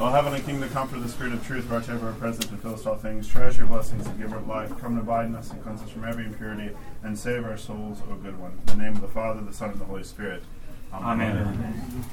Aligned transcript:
O 0.00 0.10
heavenly 0.10 0.40
King, 0.40 0.60
the 0.60 0.68
comfort 0.68 0.96
of 0.96 1.02
the 1.02 1.08
Spirit 1.08 1.32
of 1.32 1.44
truth, 1.44 1.68
watch 1.68 1.88
over 1.88 2.06
our 2.06 2.12
present 2.12 2.48
and 2.52 2.62
fill 2.62 2.74
us 2.74 2.86
all 2.86 2.94
things, 2.94 3.26
treasure 3.26 3.62
your 3.62 3.66
blessings 3.66 4.06
and 4.06 4.16
giver 4.16 4.36
of 4.36 4.46
life, 4.46 4.70
come 4.78 4.92
and 4.92 5.00
abide 5.00 5.26
in 5.26 5.34
us 5.34 5.50
and 5.50 5.60
cleanse 5.64 5.82
us 5.82 5.90
from 5.90 6.04
every 6.04 6.24
impurity, 6.24 6.70
and 7.02 7.18
save 7.18 7.44
our 7.44 7.56
souls, 7.56 7.98
O 8.08 8.14
good 8.14 8.38
one. 8.38 8.52
In 8.52 8.78
the 8.78 8.84
name 8.84 8.94
of 8.94 9.00
the 9.00 9.08
Father, 9.08 9.40
the 9.40 9.52
Son, 9.52 9.70
and 9.70 9.80
the 9.80 9.84
Holy 9.84 10.04
Spirit. 10.04 10.44
Amen. 10.92 11.36
Amen. 11.38 12.04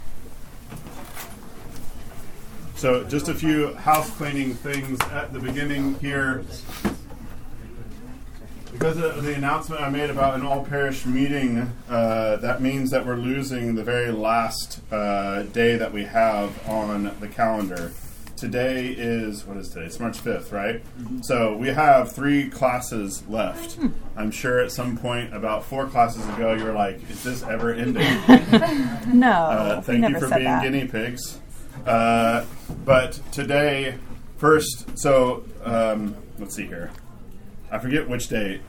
So, 2.76 3.04
just 3.04 3.30
a 3.30 3.36
few 3.36 3.76
house 3.76 4.10
cleaning 4.10 4.56
things 4.56 5.00
at 5.12 5.32
the 5.32 5.40
beginning 5.40 6.00
here. 6.00 6.44
Because 8.78 8.98
of 8.98 9.24
the 9.24 9.34
announcement 9.34 9.82
I 9.82 9.88
made 9.88 10.10
about 10.10 10.34
an 10.34 10.46
all 10.46 10.66
parish 10.66 11.06
meeting, 11.06 11.72
uh, 11.88 12.36
that 12.36 12.62
means 12.62 12.92
that 12.92 13.06
we're 13.06 13.16
losing 13.16 13.76
the 13.76 13.86
very 13.86 14.12
last 14.12 14.82
uh, 14.92 15.44
day 15.44 15.78
that 15.78 15.94
we 15.94 16.04
have 16.04 16.68
on 16.68 17.16
the 17.22 17.30
calendar. 17.30 17.94
Today 18.36 18.88
is, 18.88 19.46
what 19.46 19.56
is 19.56 19.70
today? 19.70 19.86
It's 19.86 19.98
March 19.98 20.22
5th, 20.22 20.52
right? 20.52 20.84
Mm-hmm. 20.84 21.22
So 21.22 21.56
we 21.56 21.70
have 21.70 22.12
three 22.12 22.50
classes 22.50 23.26
left. 23.30 23.76
Hmm. 23.76 23.88
I'm 24.18 24.30
sure 24.30 24.60
at 24.60 24.74
some 24.74 24.98
point, 24.98 25.34
about 25.34 25.64
four 25.64 25.88
classes 25.88 26.28
ago, 26.36 26.54
you 26.54 26.66
were 26.66 26.74
like, 26.74 27.10
is 27.10 27.24
this 27.24 27.44
ever 27.44 27.74
ending? 27.74 28.04
no. 29.18 29.32
Uh, 29.32 29.82
thank 29.84 30.06
you 30.10 30.20
for 30.20 30.28
being 30.28 30.44
that. 30.44 30.64
guinea 30.64 30.86
pigs. 30.86 31.40
Uh, 31.86 32.46
but 32.84 33.22
today, 33.32 33.96
first, 34.36 35.00
so 35.00 35.46
um, 35.64 36.14
let's 36.40 36.54
see 36.54 36.66
here. 36.66 36.92
I 37.72 37.80
forget 37.80 38.08
which 38.08 38.28
date. 38.28 38.62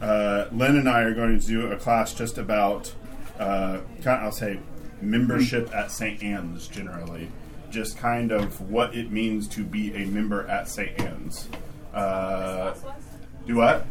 Uh, 0.00 0.46
Lynn 0.52 0.76
and 0.76 0.88
I 0.88 1.02
are 1.02 1.14
going 1.14 1.38
to 1.38 1.46
do 1.46 1.68
a 1.68 1.76
class 1.76 2.12
just 2.12 2.38
about, 2.38 2.92
uh, 3.38 3.78
kind 4.02 4.18
of, 4.18 4.24
I'll 4.24 4.32
say, 4.32 4.58
membership 5.00 5.72
at 5.74 5.90
St. 5.90 6.22
Anne's 6.22 6.66
generally. 6.68 7.28
Just 7.70 7.96
kind 7.96 8.32
of 8.32 8.70
what 8.70 8.94
it 8.94 9.10
means 9.10 9.48
to 9.48 9.64
be 9.64 9.94
a 9.94 10.06
member 10.06 10.46
at 10.48 10.68
St. 10.68 11.00
Anne's. 11.00 11.48
Uh, 11.94 12.74
do 13.46 13.56
what? 13.56 13.86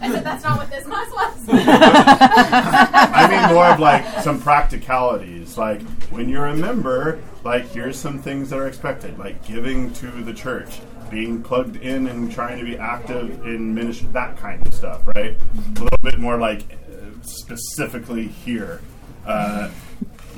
I 0.00 0.10
said 0.10 0.24
that's 0.24 0.42
not 0.42 0.58
what 0.58 0.70
this 0.70 0.84
class 0.84 1.10
was. 1.12 1.48
I 1.48 3.28
mean 3.28 3.54
more 3.54 3.66
of 3.66 3.78
like 3.78 4.04
some 4.22 4.40
practicalities. 4.40 5.56
Like 5.56 5.80
when 6.10 6.28
you're 6.28 6.46
a 6.46 6.56
member, 6.56 7.20
like 7.44 7.68
here's 7.70 7.96
some 7.96 8.18
things 8.18 8.50
that 8.50 8.58
are 8.58 8.66
expected, 8.66 9.16
like 9.18 9.44
giving 9.46 9.92
to 9.94 10.06
the 10.06 10.34
church 10.34 10.80
being 11.10 11.42
plugged 11.42 11.76
in 11.76 12.06
and 12.08 12.32
trying 12.32 12.58
to 12.58 12.64
be 12.64 12.76
active 12.76 13.46
in 13.46 13.74
ministry, 13.74 14.08
that 14.12 14.36
kind 14.36 14.66
of 14.66 14.74
stuff, 14.74 15.06
right? 15.14 15.36
A 15.54 15.80
little 15.80 15.98
bit 16.02 16.18
more 16.18 16.38
like 16.38 16.62
uh, 16.62 17.22
specifically 17.22 18.26
here. 18.26 18.80
Uh, 19.26 19.70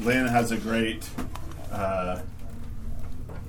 Lynn 0.03 0.27
has 0.27 0.53
a 0.53 0.57
great. 0.57 1.09
Uh, 1.73 2.21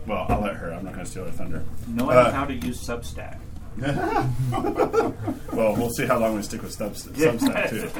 well, 0.06 0.26
I'll 0.30 0.42
let 0.42 0.56
her. 0.56 0.74
I'm 0.74 0.86
not 0.86 0.94
going 0.94 1.06
to 1.06 1.12
steal 1.12 1.26
her 1.26 1.32
thunder. 1.32 1.64
Knowing 1.88 2.16
uh, 2.16 2.32
how 2.32 2.46
to 2.46 2.54
use 2.54 2.82
Substack. 2.86 3.40
well, 5.54 5.76
we'll 5.76 5.92
see 5.92 6.06
how 6.06 6.18
long 6.18 6.36
we 6.36 6.42
stick 6.42 6.64
with 6.64 6.76
Substack 6.78 7.70
too. 7.70 7.92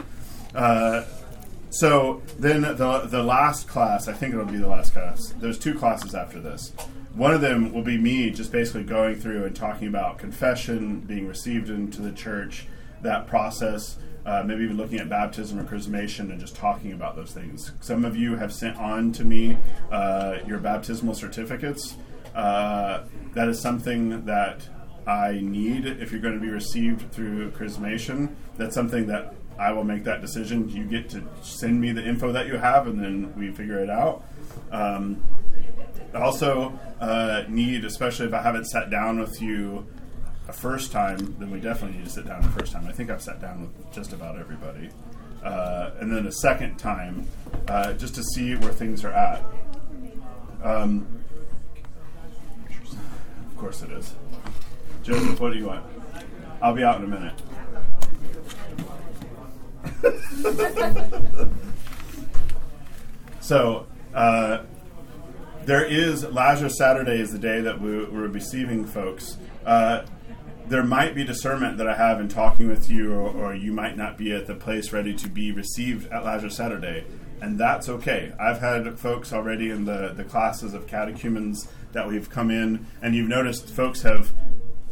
Uh, 0.56 1.06
so 1.70 2.22
then 2.40 2.62
the 2.62 3.02
the 3.06 3.22
last 3.22 3.68
class, 3.68 4.08
I 4.08 4.14
think 4.14 4.34
it'll 4.34 4.46
be 4.46 4.58
the 4.58 4.68
last 4.68 4.94
class. 4.94 5.34
There's 5.38 5.60
two 5.60 5.76
classes 5.76 6.16
after 6.16 6.40
this. 6.40 6.72
One 7.18 7.34
of 7.34 7.42
them 7.42 7.74
will 7.74 7.82
be 7.82 7.98
me 7.98 8.30
just 8.30 8.52
basically 8.52 8.84
going 8.84 9.16
through 9.16 9.46
and 9.46 9.56
talking 9.56 9.88
about 9.88 10.20
confession, 10.20 11.00
being 11.00 11.28
received 11.28 11.68
into 11.68 12.00
the 12.00 12.12
church, 12.12 12.68
that 13.02 13.26
process, 13.26 13.98
uh, 14.24 14.44
maybe 14.46 14.64
even 14.64 14.78
looking 14.78 15.00
at 15.00 15.10
baptism 15.10 15.58
or 15.58 15.64
chrismation 15.64 16.30
and 16.30 16.40
just 16.40 16.56
talking 16.56 16.92
about 16.92 17.16
those 17.16 17.32
things. 17.32 17.72
Some 17.82 18.06
of 18.06 18.16
you 18.16 18.36
have 18.36 18.54
sent 18.54 18.78
on 18.78 19.14
to 19.14 19.26
me 19.26 19.58
uh, 19.92 20.38
your 20.46 20.60
baptismal 20.60 21.16
certificates. 21.16 21.98
Uh, 22.36 23.06
that 23.34 23.48
is 23.48 23.60
something 23.60 24.24
that 24.26 24.70
I 25.08 25.40
need 25.42 25.88
if 25.88 26.12
you're 26.12 26.22
going 26.22 26.36
to 26.36 26.40
be 26.40 26.52
received 26.52 27.12
through 27.12 27.50
chrismation. 27.50 28.36
That's 28.58 28.76
something 28.76 29.08
that 29.08 29.34
I 29.58 29.72
will 29.72 29.86
make 29.86 30.04
that 30.04 30.22
decision. 30.22 30.70
You 30.70 30.84
get 30.84 31.10
to 31.10 31.24
send 31.42 31.82
me 31.82 31.94
the 31.94 32.08
info 32.08 32.32
that 32.34 32.46
you 32.46 32.58
have, 32.58 32.86
and 32.86 33.04
then 33.04 33.34
we 33.36 33.50
figure 33.52 33.80
it 33.80 33.90
out. 33.90 34.24
Um, 34.72 35.24
also 36.16 36.78
uh, 37.00 37.44
need, 37.48 37.86
especially 37.86 38.28
if 38.28 38.34
I 38.34 38.42
haven't 38.42 38.66
sat 38.66 38.90
down 38.90 39.20
with 39.20 39.42
you 39.42 39.86
a 40.48 40.54
first 40.54 40.92
time, 40.92 41.36
then 41.40 41.52
we 41.52 41.60
definitely 41.60 41.98
need 41.98 42.06
to 42.06 42.10
sit 42.10 42.26
down 42.26 42.42
the 42.42 42.50
first 42.50 42.72
time. 42.72 42.88
I 42.88 42.92
think 42.92 43.10
I've 43.10 43.22
sat 43.22 43.42
down 43.42 43.62
with 43.62 43.94
just 43.94 44.14
about 44.14 44.38
everybody. 44.40 44.90
Uh, 45.44 45.92
and 46.00 46.12
then 46.12 46.26
a 46.26 46.32
second 46.32 46.78
time, 46.78 47.28
uh, 47.68 47.94
just 47.94 48.16
to 48.16 48.24
see 48.24 48.56
where 48.56 48.72
things 48.72 49.04
are 49.04 49.12
at. 49.12 49.44
Um, 50.64 51.24
of 53.50 53.58
course 53.58 53.82
it 53.82 53.92
is. 53.92 54.14
Joseph, 55.04 55.40
what 55.40 55.54
do 55.54 55.60
you 55.60 55.68
want? 55.68 55.86
I'll 56.62 56.74
be 56.74 56.84
out 56.84 57.02
in 57.02 57.06
a 57.06 57.08
minute. 57.08 57.34
so, 63.40 63.86
uh, 64.14 64.64
there 65.68 65.84
is 65.84 66.24
Lazarus 66.24 66.78
Saturday 66.78 67.20
is 67.20 67.34
the 67.34 67.38
day 67.38 67.60
that 67.60 67.82
we, 67.82 67.94
are 67.94 68.30
receiving 68.30 68.86
folks. 68.86 69.36
Uh, 69.66 70.06
there 70.68 70.82
might 70.84 71.14
be 71.14 71.26
discernment 71.26 71.78
that 71.78 71.90
I 71.90 71.96
have 71.96 72.22
in 72.22 72.30
talking 72.30 72.70
with 72.70 72.90
you, 72.90 73.14
or, 73.14 73.30
or, 73.30 73.54
you 73.54 73.74
might 73.74 73.98
not 73.98 74.18
be 74.18 74.32
at 74.32 74.48
the 74.48 74.56
place 74.56 74.94
ready 74.94 75.14
to 75.16 75.28
be 75.28 75.52
received 75.52 76.10
at 76.10 76.24
Lazarus 76.24 76.56
Saturday, 76.56 77.04
and 77.42 77.60
that's 77.60 77.90
okay. 77.90 78.32
I've 78.40 78.62
had 78.62 78.98
folks 78.98 79.34
already 79.34 79.70
in 79.70 79.84
the, 79.84 80.14
the 80.16 80.24
classes 80.24 80.74
of 80.74 80.88
catechumens 80.88 81.68
that 81.92 82.08
we've 82.08 82.30
come 82.30 82.50
in, 82.50 82.88
and 83.02 83.14
you've 83.14 83.28
noticed 83.28 83.70
folks 83.70 84.04
have 84.04 84.34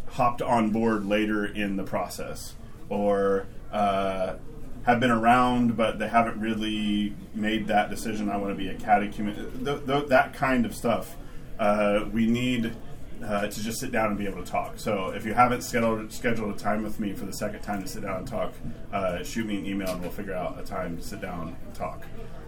hopped 0.09 0.41
on 0.41 0.71
board 0.71 1.05
later 1.05 1.45
in 1.45 1.77
the 1.77 1.83
process, 1.83 2.55
or 2.89 3.47
uh, 3.71 4.35
have 4.85 4.99
been 4.99 5.11
around, 5.11 5.75
but 5.75 5.97
they 5.99 6.07
haven't 6.07 6.39
really 6.39 7.15
made 7.33 7.67
that 7.67 7.89
decision. 7.89 8.29
I 8.29 8.37
want 8.37 8.51
to 8.51 8.55
be 8.55 8.69
a 8.69 8.75
catechumen. 8.75 9.65
Th- 9.65 9.85
th- 9.85 10.07
that 10.09 10.33
kind 10.33 10.65
of 10.65 10.75
stuff. 10.75 11.15
Uh, 11.57 12.05
we 12.11 12.27
need 12.27 12.75
uh, 13.23 13.47
to 13.47 13.63
just 13.63 13.79
sit 13.79 13.91
down 13.91 14.09
and 14.09 14.17
be 14.17 14.27
able 14.27 14.43
to 14.43 14.51
talk. 14.51 14.77
So 14.77 15.09
if 15.09 15.25
you 15.25 15.33
haven't 15.33 15.61
scheduled 15.63 16.11
scheduled 16.11 16.55
a 16.55 16.57
time 16.57 16.83
with 16.83 16.99
me 16.99 17.13
for 17.13 17.25
the 17.25 17.33
second 17.33 17.61
time 17.61 17.81
to 17.81 17.87
sit 17.87 18.03
down 18.03 18.17
and 18.17 18.27
talk, 18.27 18.53
uh, 18.93 19.23
shoot 19.23 19.45
me 19.47 19.57
an 19.57 19.65
email 19.65 19.89
and 19.89 20.01
we'll 20.01 20.11
figure 20.11 20.33
out 20.33 20.59
a 20.59 20.63
time 20.63 20.97
to 20.97 21.03
sit 21.03 21.21
down 21.21 21.55
and 21.65 21.75
talk. 21.75 22.03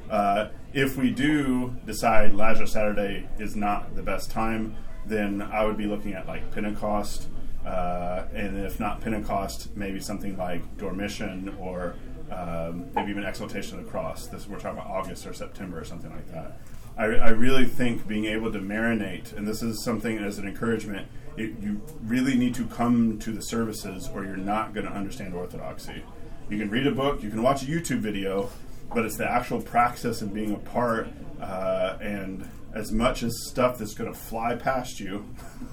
Uh, 0.09 0.49
if 0.73 0.95
we 0.95 1.09
do 1.09 1.75
decide 1.85 2.33
Lazarus 2.33 2.73
Saturday 2.73 3.27
is 3.39 3.55
not 3.55 3.95
the 3.95 4.03
best 4.03 4.29
time, 4.29 4.75
then 5.05 5.41
I 5.41 5.65
would 5.65 5.77
be 5.77 5.85
looking 5.85 6.13
at 6.13 6.27
like 6.27 6.51
Pentecost, 6.51 7.27
uh, 7.65 8.23
and 8.33 8.57
if 8.59 8.79
not 8.79 9.01
Pentecost, 9.01 9.75
maybe 9.75 9.99
something 9.99 10.37
like 10.37 10.77
Dormition 10.77 11.57
or 11.59 11.95
um, 12.31 12.88
maybe 12.93 13.11
even 13.11 13.23
exaltation 13.23 13.79
of 13.79 13.85
the 13.85 13.91
cross. 13.91 14.27
This 14.27 14.47
we're 14.47 14.59
talking 14.59 14.79
about 14.79 14.89
August 14.89 15.25
or 15.25 15.33
September 15.33 15.79
or 15.79 15.85
something 15.85 16.11
like 16.11 16.31
that. 16.31 16.59
I, 16.97 17.05
I 17.05 17.29
really 17.29 17.65
think 17.65 18.07
being 18.07 18.25
able 18.25 18.51
to 18.51 18.59
marinate, 18.59 19.35
and 19.38 19.47
this 19.47 19.61
is 19.61 19.83
something 19.83 20.17
as 20.17 20.39
an 20.39 20.47
encouragement, 20.47 21.07
it, 21.38 21.59
you 21.61 21.81
really 22.03 22.35
need 22.35 22.55
to 22.55 22.65
come 22.65 23.19
to 23.19 23.31
the 23.31 23.41
services 23.41 24.09
or 24.13 24.25
you're 24.25 24.35
not 24.35 24.73
going 24.73 24.85
to 24.85 24.91
understand 24.91 25.35
Orthodoxy. 25.35 26.03
You 26.49 26.57
can 26.57 26.69
read 26.69 26.88
a 26.88 26.91
book, 26.91 27.21
you 27.21 27.29
can 27.29 27.43
watch 27.43 27.61
a 27.61 27.65
YouTube 27.65 27.99
video, 27.99 28.49
but 28.94 29.05
it's 29.05 29.17
the 29.17 29.29
actual 29.29 29.61
praxis 29.61 30.21
and 30.21 30.33
being 30.33 30.53
a 30.53 30.57
part, 30.57 31.07
uh, 31.39 31.97
and 32.01 32.49
as 32.73 32.91
much 32.91 33.21
as 33.21 33.47
stuff 33.47 33.77
that's 33.77 33.94
going 33.94 34.11
to 34.11 34.17
fly 34.17 34.55
past 34.55 34.99
you. 34.99 35.25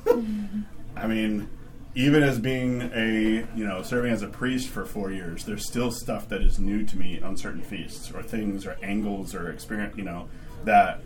I 0.97 1.07
mean, 1.07 1.49
even 1.95 2.23
as 2.23 2.39
being 2.39 2.83
a 2.95 3.47
you 3.55 3.65
know 3.65 3.83
serving 3.83 4.13
as 4.13 4.23
a 4.23 4.29
priest 4.29 4.69
for 4.69 4.85
four 4.85 5.13
years, 5.13 5.45
there's 5.45 5.67
still 5.67 5.91
stuff 5.91 6.29
that 6.29 6.43
is 6.43 6.59
new 6.59 6.85
to 6.85 6.99
me 6.99 7.21
on 7.21 7.37
certain 7.37 7.63
feasts 7.63 8.11
or 8.11 8.23
things 8.23 8.67
or 8.67 8.77
angles 8.83 9.35
or 9.35 9.51
experience 9.51 9.97
you 9.97 10.05
know 10.05 10.29
that 10.65 11.01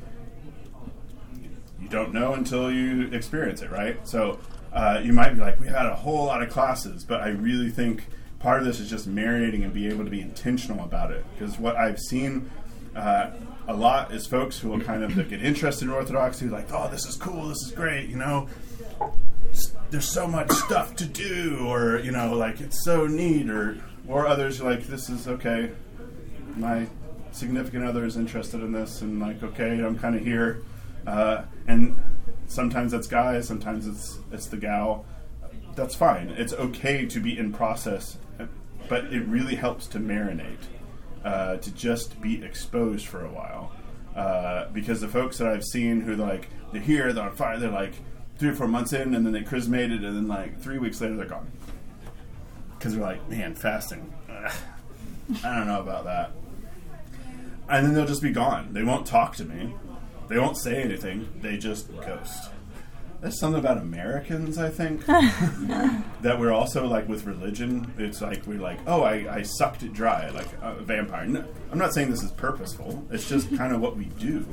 you 1.80 1.88
don't 1.88 2.12
know 2.12 2.34
until 2.34 2.72
you 2.72 3.08
experience 3.12 3.62
it, 3.62 3.70
right? 3.70 4.06
So 4.08 4.38
uh, 4.72 5.00
you 5.02 5.12
might 5.12 5.34
be 5.34 5.40
like, 5.40 5.60
we 5.60 5.68
had 5.68 5.86
a 5.86 5.94
whole 5.94 6.26
lot 6.26 6.42
of 6.42 6.50
classes, 6.50 7.04
but 7.04 7.20
I 7.20 7.28
really 7.28 7.70
think 7.70 8.06
part 8.40 8.60
of 8.60 8.66
this 8.66 8.80
is 8.80 8.90
just 8.90 9.08
marinating 9.08 9.62
and 9.64 9.72
be 9.72 9.88
able 9.88 10.04
to 10.04 10.10
be 10.10 10.20
intentional 10.20 10.84
about 10.84 11.10
it 11.10 11.24
because 11.32 11.58
what 11.58 11.76
I've 11.76 11.98
seen. 11.98 12.50
Uh, 12.96 13.30
a 13.68 13.74
lot 13.74 14.12
is 14.12 14.26
folks 14.26 14.58
who 14.58 14.70
will 14.70 14.80
kind 14.80 15.04
of 15.04 15.14
get 15.28 15.44
interested 15.44 15.84
in 15.84 15.90
Orthodoxy, 15.90 16.46
like, 16.46 16.72
oh, 16.72 16.88
this 16.90 17.04
is 17.04 17.16
cool, 17.16 17.48
this 17.48 17.58
is 17.66 17.70
great, 17.70 18.08
you 18.08 18.16
know, 18.16 18.48
there's 19.90 20.08
so 20.08 20.26
much 20.26 20.50
stuff 20.50 20.96
to 20.96 21.04
do, 21.04 21.66
or 21.66 21.98
you 21.98 22.12
know, 22.12 22.34
like 22.34 22.60
it's 22.60 22.84
so 22.84 23.06
neat, 23.06 23.48
or 23.48 23.78
or 24.06 24.26
others 24.26 24.60
like 24.60 24.86
this 24.86 25.08
is 25.08 25.28
okay. 25.28 25.70
My 26.56 26.86
significant 27.32 27.84
other 27.84 28.04
is 28.04 28.16
interested 28.16 28.60
in 28.60 28.72
this, 28.72 29.00
and 29.00 29.20
like 29.20 29.42
okay, 29.42 29.82
I'm 29.82 29.98
kind 29.98 30.16
of 30.16 30.22
here, 30.22 30.62
uh, 31.06 31.42
and 31.66 31.98
sometimes 32.46 32.92
that's 32.92 33.06
guy, 33.06 33.40
sometimes 33.40 33.86
it's 33.86 34.18
it's 34.32 34.46
the 34.46 34.56
gal. 34.56 35.04
That's 35.74 35.94
fine. 35.94 36.30
It's 36.30 36.52
okay 36.52 37.06
to 37.06 37.20
be 37.20 37.38
in 37.38 37.52
process, 37.52 38.18
but 38.88 39.04
it 39.06 39.24
really 39.26 39.54
helps 39.54 39.86
to 39.88 39.98
marinate, 39.98 40.64
uh, 41.24 41.58
to 41.58 41.70
just 41.70 42.20
be 42.20 42.42
exposed 42.42 43.06
for 43.06 43.24
a 43.24 43.30
while. 43.30 43.72
Uh, 44.16 44.68
because 44.72 45.00
the 45.00 45.06
folks 45.06 45.38
that 45.38 45.46
I've 45.46 45.64
seen 45.64 46.00
who 46.00 46.16
like 46.16 46.48
they're 46.72 46.82
here, 46.82 47.12
they're 47.12 47.24
on 47.24 47.36
fire, 47.36 47.58
they're 47.58 47.70
like 47.70 47.94
three 48.38 48.50
or 48.50 48.54
four 48.54 48.68
months 48.68 48.92
in, 48.92 49.14
and 49.14 49.26
then 49.26 49.32
they 49.32 49.42
chrismated, 49.42 50.04
and 50.04 50.16
then 50.16 50.28
like 50.28 50.60
three 50.60 50.78
weeks 50.78 51.00
later 51.00 51.16
they're 51.16 51.26
gone 51.26 51.50
because 52.78 52.94
they're 52.94 53.02
like, 53.02 53.28
man, 53.28 53.54
fasting. 53.54 54.12
ugh, 54.30 54.52
I 55.44 55.56
don't 55.56 55.66
know 55.66 55.80
about 55.80 56.04
that. 56.04 56.30
And 57.68 57.84
then 57.84 57.94
they'll 57.94 58.06
just 58.06 58.22
be 58.22 58.30
gone. 58.30 58.72
They 58.72 58.82
won't 58.82 59.06
talk 59.06 59.36
to 59.36 59.44
me. 59.44 59.74
They 60.28 60.38
won't 60.38 60.56
say 60.56 60.82
anything. 60.82 61.28
They 61.42 61.58
just 61.58 61.94
ghost. 62.00 62.50
There's 63.20 63.38
something 63.40 63.58
about 63.58 63.78
Americans, 63.78 64.58
I 64.58 64.68
think, 64.70 65.04
that 65.06 66.38
we're 66.38 66.52
also 66.52 66.86
like 66.86 67.08
with 67.08 67.26
religion. 67.26 67.92
It's 67.98 68.20
like 68.20 68.46
we're 68.46 68.60
like, 68.60 68.78
oh, 68.86 69.02
I, 69.02 69.38
I 69.38 69.42
sucked 69.42 69.82
it 69.82 69.92
dry, 69.92 70.28
like 70.30 70.46
a 70.62 70.74
vampire. 70.74 71.26
No, 71.26 71.44
I'm 71.72 71.78
not 71.78 71.92
saying 71.92 72.10
this 72.10 72.22
is 72.22 72.30
purposeful. 72.30 73.04
It's 73.10 73.28
just 73.28 73.54
kind 73.56 73.74
of 73.74 73.80
what 73.80 73.96
we 73.96 74.04
do, 74.04 74.46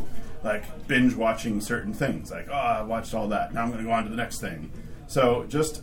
like 0.45 0.87
binge 0.87 1.15
watching 1.15 1.59
certain 1.59 1.91
things. 1.93 2.29
Like, 2.31 2.47
oh, 2.49 2.53
I 2.53 2.83
watched 2.83 3.13
all 3.15 3.27
that. 3.29 3.53
Now 3.53 3.63
I'm 3.63 3.71
going 3.71 3.83
to 3.83 3.85
go 3.85 3.91
on 3.91 4.03
to 4.03 4.09
the 4.09 4.15
next 4.15 4.39
thing. 4.39 4.71
So 5.07 5.43
just 5.49 5.81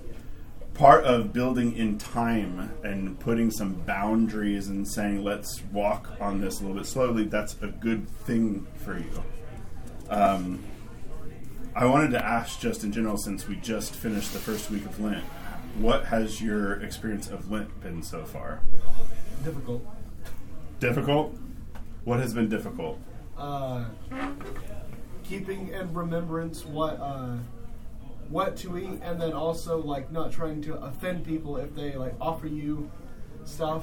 part 0.74 1.04
of 1.04 1.32
building 1.32 1.76
in 1.76 1.98
time 1.98 2.72
and 2.82 3.18
putting 3.20 3.50
some 3.50 3.74
boundaries 3.74 4.68
and 4.68 4.88
saying 4.88 5.22
let's 5.22 5.62
walk 5.72 6.16
on 6.20 6.40
this 6.40 6.60
a 6.60 6.62
little 6.62 6.76
bit 6.76 6.86
slowly 6.86 7.24
that's 7.24 7.54
a 7.60 7.66
good 7.66 8.08
thing 8.08 8.66
for 8.76 8.96
you 8.98 9.22
um, 10.08 10.58
i 11.76 11.84
wanted 11.84 12.10
to 12.10 12.24
ask 12.24 12.58
just 12.58 12.84
in 12.84 12.90
general 12.90 13.18
since 13.18 13.46
we 13.46 13.54
just 13.56 13.94
finished 13.94 14.32
the 14.32 14.38
first 14.38 14.70
week 14.70 14.84
of 14.86 14.98
lent 14.98 15.22
what 15.76 16.06
has 16.06 16.40
your 16.40 16.80
experience 16.80 17.28
of 17.28 17.50
lent 17.50 17.78
been 17.82 18.02
so 18.02 18.24
far 18.24 18.62
Difficult. 19.44 19.86
difficult 20.80 21.36
what 22.04 22.18
has 22.18 22.32
been 22.32 22.48
difficult 22.48 22.98
Uh, 23.42 23.84
keeping 25.24 25.68
in 25.68 25.92
remembrance 25.92 26.64
what 26.64 27.00
uh, 27.00 27.36
what 28.28 28.56
to 28.56 28.78
eat, 28.78 29.00
and 29.02 29.20
then 29.20 29.32
also 29.32 29.78
like 29.82 30.12
not 30.12 30.30
trying 30.30 30.62
to 30.62 30.74
offend 30.76 31.24
people 31.26 31.56
if 31.56 31.74
they 31.74 31.96
like 31.96 32.14
offer 32.20 32.46
you 32.46 32.88
stuff. 33.44 33.82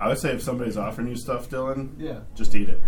i 0.00 0.06
would 0.06 0.18
say 0.18 0.30
if 0.32 0.40
somebody's 0.40 0.76
offering 0.76 1.08
you 1.08 1.16
stuff 1.16 1.48
dylan 1.50 1.88
Yeah. 1.98 2.20
just 2.36 2.54
eat 2.54 2.68
it 2.68 2.80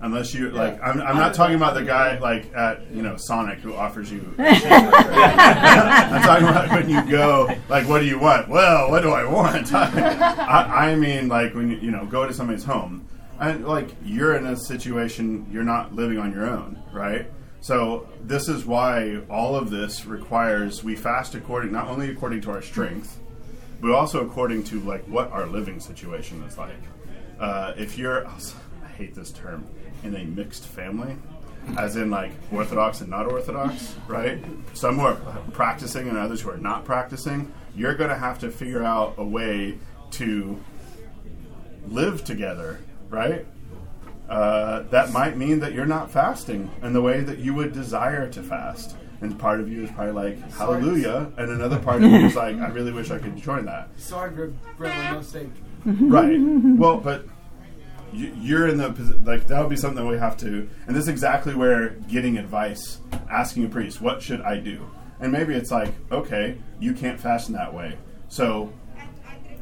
Unless 0.00 0.32
you 0.32 0.50
like, 0.50 0.80
I'm, 0.80 1.00
I'm 1.00 1.16
not 1.16 1.34
talking 1.34 1.56
about 1.56 1.74
the 1.74 1.82
guy 1.82 2.18
like 2.18 2.54
at 2.54 2.88
you 2.92 3.02
know 3.02 3.16
Sonic 3.16 3.58
who 3.58 3.74
offers 3.74 4.12
you. 4.12 4.32
I'm 4.38 6.22
talking 6.22 6.46
about 6.46 6.70
when 6.70 6.88
you 6.88 7.04
go 7.10 7.52
like, 7.68 7.88
what 7.88 7.98
do 8.00 8.06
you 8.06 8.18
want? 8.18 8.48
Well, 8.48 8.90
what 8.90 9.02
do 9.02 9.10
I 9.10 9.24
want? 9.24 9.74
I, 9.74 10.90
I 10.90 10.94
mean, 10.94 11.28
like 11.28 11.54
when 11.54 11.70
you 11.70 11.78
you 11.78 11.90
know 11.90 12.06
go 12.06 12.26
to 12.26 12.32
somebody's 12.32 12.64
home, 12.64 13.08
and 13.40 13.66
like 13.66 13.90
you're 14.04 14.36
in 14.36 14.46
a 14.46 14.56
situation 14.56 15.48
you're 15.50 15.64
not 15.64 15.92
living 15.94 16.18
on 16.18 16.32
your 16.32 16.48
own, 16.48 16.80
right? 16.92 17.26
So 17.60 18.08
this 18.22 18.48
is 18.48 18.64
why 18.64 19.20
all 19.28 19.56
of 19.56 19.70
this 19.70 20.06
requires 20.06 20.84
we 20.84 20.94
fast 20.94 21.34
according 21.34 21.72
not 21.72 21.88
only 21.88 22.10
according 22.10 22.42
to 22.42 22.50
our 22.50 22.62
strength, 22.62 23.18
but 23.80 23.90
also 23.92 24.24
according 24.24 24.64
to 24.64 24.80
like 24.80 25.04
what 25.06 25.30
our 25.32 25.46
living 25.46 25.80
situation 25.80 26.42
is 26.42 26.56
like. 26.56 26.78
Uh, 27.38 27.72
if 27.76 27.98
you're, 27.98 28.26
I 28.26 28.88
hate 28.96 29.14
this 29.14 29.30
term, 29.30 29.66
in 30.02 30.16
a 30.16 30.24
mixed 30.24 30.64
family, 30.64 31.16
as 31.76 31.96
in 31.96 32.10
like 32.10 32.32
Orthodox 32.52 33.00
and 33.00 33.10
not 33.10 33.26
Orthodox, 33.26 33.96
right? 34.06 34.42
Some 34.74 34.98
who 34.98 35.06
are 35.06 35.16
practicing 35.52 36.08
and 36.08 36.16
others 36.16 36.40
who 36.40 36.50
are 36.50 36.56
not 36.56 36.84
practicing. 36.84 37.52
You're 37.74 37.94
going 37.94 38.10
to 38.10 38.16
have 38.16 38.38
to 38.40 38.50
figure 38.50 38.82
out 38.82 39.14
a 39.18 39.24
way 39.24 39.78
to 40.12 40.58
live 41.86 42.24
together, 42.24 42.80
right? 43.08 43.46
Uh, 44.28 44.82
that 44.90 45.10
might 45.12 45.36
mean 45.36 45.60
that 45.60 45.72
you're 45.72 45.86
not 45.86 46.10
fasting 46.10 46.70
in 46.82 46.92
the 46.92 47.00
way 47.00 47.20
that 47.20 47.38
you 47.38 47.54
would 47.54 47.72
desire 47.72 48.28
to 48.30 48.42
fast. 48.42 48.96
And 49.20 49.36
part 49.38 49.60
of 49.60 49.68
you 49.68 49.84
is 49.84 49.90
probably 49.90 50.12
like, 50.12 50.52
hallelujah. 50.52 51.32
And 51.36 51.50
another 51.50 51.78
part 51.78 52.04
of 52.04 52.10
you 52.10 52.26
is 52.26 52.36
like, 52.36 52.56
I 52.56 52.68
really 52.68 52.92
wish 52.92 53.10
I 53.10 53.18
could 53.18 53.36
join 53.36 53.64
that. 53.64 53.88
Sorry, 53.96 54.30
Gribble, 54.30 54.54
no 55.12 55.22
steak. 55.22 55.48
Right. 55.84 56.38
Well, 56.38 56.98
but 56.98 57.26
you're 58.12 58.68
in 58.68 58.78
the 58.78 58.88
like 59.24 59.46
that 59.48 59.60
would 59.60 59.70
be 59.70 59.76
something 59.76 60.04
that 60.04 60.10
we 60.10 60.18
have 60.18 60.36
to, 60.38 60.68
and 60.86 60.96
this 60.96 61.04
is 61.04 61.08
exactly 61.08 61.54
where 61.54 61.90
getting 62.08 62.38
advice, 62.38 63.00
asking 63.30 63.64
a 63.64 63.68
priest, 63.68 64.00
what 64.00 64.22
should 64.22 64.40
I 64.40 64.58
do? 64.58 64.90
And 65.20 65.32
maybe 65.32 65.54
it's 65.54 65.70
like, 65.70 65.92
okay, 66.12 66.58
you 66.78 66.92
can't 66.92 67.18
fast 67.18 67.48
in 67.48 67.54
that 67.54 67.74
way, 67.74 67.98
so 68.28 68.72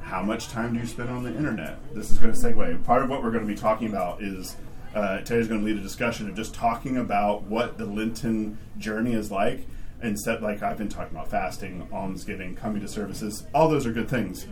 how 0.07 0.23
much 0.23 0.49
time 0.49 0.73
do 0.73 0.79
you 0.79 0.87
spend 0.87 1.11
on 1.11 1.25
the 1.25 1.35
internet? 1.35 1.79
This 1.93 2.13
is 2.13 2.19
going 2.19 2.33
to 2.33 2.39
segue. 2.39 2.85
Part 2.85 3.03
of 3.03 3.11
what 3.11 3.25
we're 3.25 3.33
going 3.33 3.47
to 3.47 3.53
be 3.53 3.59
talking 3.59 3.89
about 3.89 4.23
is 4.23 4.57
uh, 4.95 5.21
Terry's 5.23 5.49
going 5.49 5.61
to 5.61 5.67
lead 5.67 5.77
a 5.77 5.83
discussion 5.83 6.29
of 6.29 6.37
just 6.37 6.55
talking 6.55 6.97
about 6.97 7.43
what 7.43 7.77
the 7.77 7.85
Lenten 7.85 8.57
journey 8.79 9.15
is 9.15 9.33
like. 9.33 9.67
Instead, 10.03 10.43
like 10.43 10.63
I've 10.63 10.79
been 10.79 10.89
talking 10.89 11.17
about 11.17 11.29
fasting, 11.29 11.89
almsgiving, 11.93 12.55
coming 12.55 12.81
to 12.83 12.89
services, 12.89 13.47
all 13.53 13.69
those 13.69 13.85
are 13.85 13.93
good 13.93 14.09
things. 14.09 14.47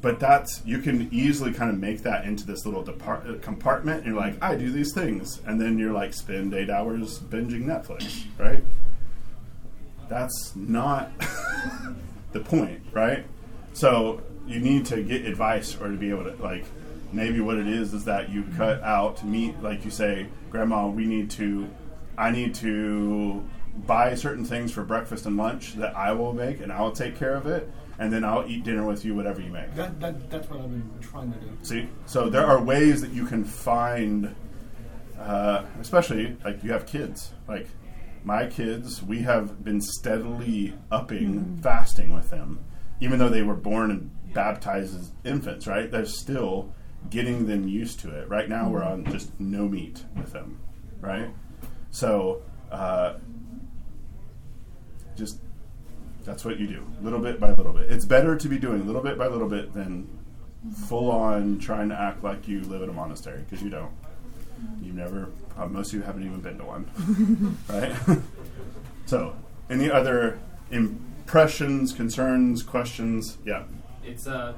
But 0.00 0.20
that's 0.20 0.62
you 0.64 0.78
can 0.78 1.08
easily 1.12 1.52
kind 1.52 1.70
of 1.70 1.78
make 1.78 2.02
that 2.02 2.24
into 2.24 2.46
this 2.46 2.64
little 2.64 2.84
depart- 2.84 3.26
uh, 3.28 3.34
compartment. 3.40 4.06
You're 4.06 4.14
like, 4.14 4.40
I 4.42 4.54
do 4.54 4.70
these 4.70 4.92
things, 4.92 5.40
and 5.46 5.60
then 5.60 5.78
you're 5.78 5.92
like, 5.92 6.14
spend 6.14 6.54
eight 6.54 6.70
hours 6.70 7.18
binging 7.18 7.64
Netflix, 7.64 8.24
right? 8.38 8.62
That's 10.08 10.54
not 10.54 11.10
the 12.32 12.40
point, 12.40 12.80
right? 12.92 13.26
So 13.72 14.22
you 14.48 14.60
need 14.60 14.86
to 14.86 15.02
get 15.02 15.26
advice 15.26 15.76
or 15.80 15.88
to 15.88 15.96
be 15.96 16.10
able 16.10 16.24
to 16.24 16.34
like 16.42 16.64
maybe 17.12 17.40
what 17.40 17.58
it 17.58 17.68
is 17.68 17.94
is 17.94 18.04
that 18.04 18.30
you 18.30 18.44
cut 18.56 18.82
out 18.82 19.22
meat 19.24 19.54
like 19.62 19.84
you 19.84 19.90
say 19.90 20.26
grandma 20.50 20.86
we 20.86 21.04
need 21.04 21.30
to 21.30 21.68
i 22.16 22.30
need 22.30 22.54
to 22.54 23.46
buy 23.86 24.14
certain 24.14 24.44
things 24.44 24.72
for 24.72 24.82
breakfast 24.82 25.26
and 25.26 25.36
lunch 25.36 25.74
that 25.74 25.94
i 25.96 26.12
will 26.12 26.32
make 26.32 26.60
and 26.60 26.72
i'll 26.72 26.92
take 26.92 27.16
care 27.16 27.34
of 27.34 27.46
it 27.46 27.70
and 27.98 28.12
then 28.12 28.24
i'll 28.24 28.46
eat 28.46 28.64
dinner 28.64 28.84
with 28.86 29.04
you 29.04 29.14
whatever 29.14 29.40
you 29.40 29.50
make 29.50 29.74
That, 29.74 30.00
that, 30.00 30.30
that's 30.30 30.48
what 30.48 30.60
I've 30.60 30.70
been 30.70 30.90
trying 31.00 31.32
to 31.32 31.38
do. 31.38 31.50
See, 31.62 31.88
so 32.06 32.28
there 32.28 32.46
are 32.46 32.60
ways 32.62 33.00
that 33.00 33.12
you 33.12 33.26
can 33.26 33.44
find, 33.44 34.34
uh, 35.18 35.64
especially 35.80 36.36
like 36.44 36.62
you 36.62 36.72
have 36.72 36.86
kids. 36.86 37.32
Like 37.46 37.68
my 38.24 38.46
kids, 38.46 39.02
we 39.02 39.20
have 39.22 39.64
been 39.64 39.80
steadily 39.80 40.74
upping 40.90 41.58
fasting 41.62 42.12
with 42.12 42.30
them, 42.30 42.64
even 43.00 43.18
though 43.18 43.28
they 43.28 43.42
were 43.42 43.54
born 43.54 43.90
and 43.90 44.10
baptized 44.34 44.98
as 44.98 45.12
infants. 45.24 45.66
Right? 45.66 45.90
They're 45.90 46.04
still 46.04 46.72
getting 47.10 47.46
them 47.46 47.68
used 47.68 48.00
to 48.00 48.10
it. 48.10 48.28
Right 48.28 48.48
now, 48.48 48.68
we're 48.68 48.82
on 48.84 49.04
just 49.06 49.38
no 49.38 49.68
meat 49.68 50.04
with 50.16 50.32
them. 50.32 50.60
Right? 51.00 51.30
So, 51.90 52.42
uh, 52.70 53.14
just 55.16 55.40
that's 56.24 56.44
what 56.44 56.58
you 56.58 56.66
do, 56.66 56.86
little 57.02 57.20
bit 57.20 57.40
by 57.40 57.52
little 57.52 57.72
bit. 57.72 57.90
It's 57.90 58.04
better 58.04 58.36
to 58.36 58.48
be 58.48 58.58
doing 58.58 58.86
little 58.86 59.02
bit 59.02 59.18
by 59.18 59.28
little 59.28 59.48
bit 59.48 59.72
than 59.72 60.08
full 60.86 61.10
on 61.10 61.58
trying 61.58 61.88
to 61.88 62.00
act 62.00 62.22
like 62.22 62.48
you 62.48 62.60
live 62.62 62.82
in 62.82 62.88
a 62.88 62.92
monastery 62.92 63.42
because 63.48 63.62
you 63.62 63.70
don't. 63.70 63.92
You've 64.82 64.96
never, 64.96 65.30
uh, 65.56 65.66
most 65.66 65.92
of 65.92 66.00
you 66.00 66.02
haven't 66.02 66.24
even 66.24 66.40
been 66.40 66.58
to 66.58 66.64
one, 66.64 67.56
right? 67.68 67.94
so, 69.06 69.36
any 69.70 69.90
other 69.90 70.38
impressions, 70.70 71.92
concerns, 71.92 72.62
questions? 72.62 73.38
Yeah. 73.44 73.64
it's 74.04 74.26
uh 74.26 74.54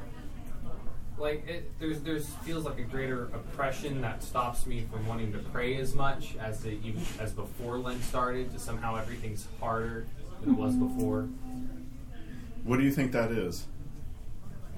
like 1.19 1.47
it 1.47 1.71
there's 1.79 2.01
there's 2.01 2.27
feels 2.45 2.65
like 2.65 2.79
a 2.79 2.83
greater 2.83 3.25
oppression 3.25 4.01
that 4.01 4.23
stops 4.23 4.67
me 4.67 4.87
from 4.91 5.07
wanting 5.07 5.33
to 5.33 5.39
pray 5.39 5.77
as 5.77 5.95
much 5.95 6.35
as 6.41 6.63
to 6.63 6.71
even 6.71 7.03
as 7.21 7.33
before 7.33 7.79
Lent 7.79 8.03
started. 8.05 8.51
To 8.53 8.59
somehow 8.59 8.97
everything's 8.97 9.47
harder 9.61 10.07
than 10.41 10.55
it 10.55 10.59
was 10.59 10.75
before. 10.75 11.29
What 12.65 12.79
do 12.79 12.85
you 12.85 12.93
think 12.93 13.13
that 13.13 13.31
is? 13.33 13.67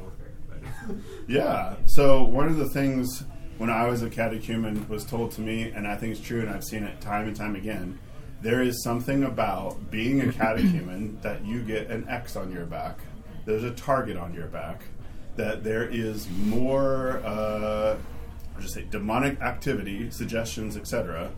Warfare, 0.00 0.32
but 0.48 0.96
Yeah. 1.28 1.76
So 1.86 2.22
one 2.22 2.48
of 2.48 2.56
the 2.56 2.68
things 2.68 3.24
when 3.58 3.70
I 3.70 3.86
was 3.86 4.02
a 4.02 4.10
catechumen 4.10 4.88
was 4.88 5.04
told 5.04 5.30
to 5.32 5.40
me, 5.40 5.70
and 5.70 5.86
I 5.86 5.96
think 5.96 6.16
it's 6.16 6.26
true, 6.26 6.40
and 6.40 6.50
I've 6.50 6.64
seen 6.64 6.84
it 6.84 7.00
time 7.00 7.28
and 7.28 7.36
time 7.36 7.54
again. 7.54 7.98
There 8.40 8.60
is 8.60 8.82
something 8.82 9.22
about 9.22 9.90
being 9.90 10.20
a 10.20 10.32
catechumen 10.32 11.18
that 11.22 11.44
you 11.44 11.62
get 11.62 11.88
an 11.88 12.08
X 12.08 12.34
on 12.34 12.50
your 12.50 12.66
back. 12.66 12.98
There's 13.44 13.62
a 13.62 13.70
target 13.70 14.16
on 14.16 14.34
your 14.34 14.48
back. 14.48 14.82
That 15.36 15.64
there 15.64 15.88
is 15.88 16.28
more, 16.28 17.22
uh, 17.24 17.96
I'll 18.54 18.60
just 18.60 18.74
say, 18.74 18.84
demonic 18.90 19.40
activity, 19.40 20.10
suggestions, 20.10 20.76
etc. 20.76 21.30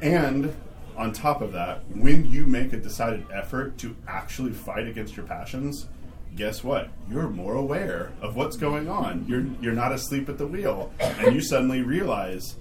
And 0.00 0.54
on 0.96 1.12
top 1.12 1.40
of 1.40 1.52
that, 1.52 1.84
when 1.88 2.24
you 2.24 2.46
make 2.46 2.72
a 2.72 2.76
decided 2.76 3.26
effort 3.32 3.78
to 3.78 3.96
actually 4.06 4.52
fight 4.52 4.86
against 4.86 5.16
your 5.16 5.26
passions, 5.26 5.88
guess 6.36 6.64
what? 6.64 6.88
You're 7.10 7.28
more 7.28 7.54
aware 7.54 8.12
of 8.20 8.36
what's 8.36 8.56
going 8.56 8.88
on. 8.88 9.26
You're 9.28 9.46
you're 9.60 9.74
not 9.74 9.92
asleep 9.92 10.28
at 10.28 10.38
the 10.38 10.46
wheel, 10.46 10.92
and 11.00 11.34
you 11.34 11.40
suddenly 11.40 11.82
realize, 11.82 12.56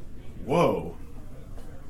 whoa, 0.46 0.96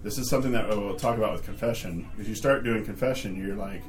this 0.03 0.17
is 0.17 0.29
something 0.29 0.51
that 0.51 0.67
we'll 0.69 0.95
talk 0.95 1.17
about 1.17 1.33
with 1.33 1.43
confession. 1.43 2.09
If 2.19 2.27
you 2.27 2.35
start 2.35 2.63
doing 2.63 2.83
confession, 2.83 3.35
you're 3.35 3.55
like 3.55 3.83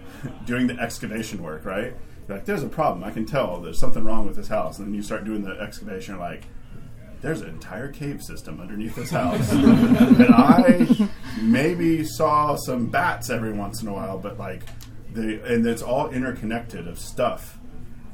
doing 0.46 0.66
the 0.66 0.78
excavation 0.78 1.42
work, 1.42 1.64
right? 1.64 1.94
You're 2.28 2.38
like, 2.38 2.46
there's 2.46 2.62
a 2.62 2.68
problem. 2.68 3.04
I 3.04 3.10
can 3.10 3.24
tell 3.24 3.60
there's 3.60 3.78
something 3.78 4.04
wrong 4.04 4.26
with 4.26 4.36
this 4.36 4.48
house, 4.48 4.78
and 4.78 4.88
then 4.88 4.94
you 4.94 5.02
start 5.02 5.24
doing 5.24 5.42
the 5.42 5.60
excavation. 5.60 6.14
You're 6.14 6.24
like, 6.24 6.44
there's 7.26 7.40
an 7.40 7.48
entire 7.48 7.88
cave 7.88 8.22
system 8.22 8.60
underneath 8.60 8.94
this 8.94 9.10
house. 9.10 9.50
and 9.52 10.32
I 10.32 11.08
maybe 11.42 12.04
saw 12.04 12.54
some 12.54 12.86
bats 12.86 13.30
every 13.30 13.52
once 13.52 13.82
in 13.82 13.88
a 13.88 13.92
while, 13.92 14.16
but 14.16 14.38
like 14.38 14.62
the 15.12 15.42
and 15.42 15.66
it's 15.66 15.82
all 15.82 16.08
interconnected 16.10 16.86
of 16.86 17.00
stuff 17.00 17.58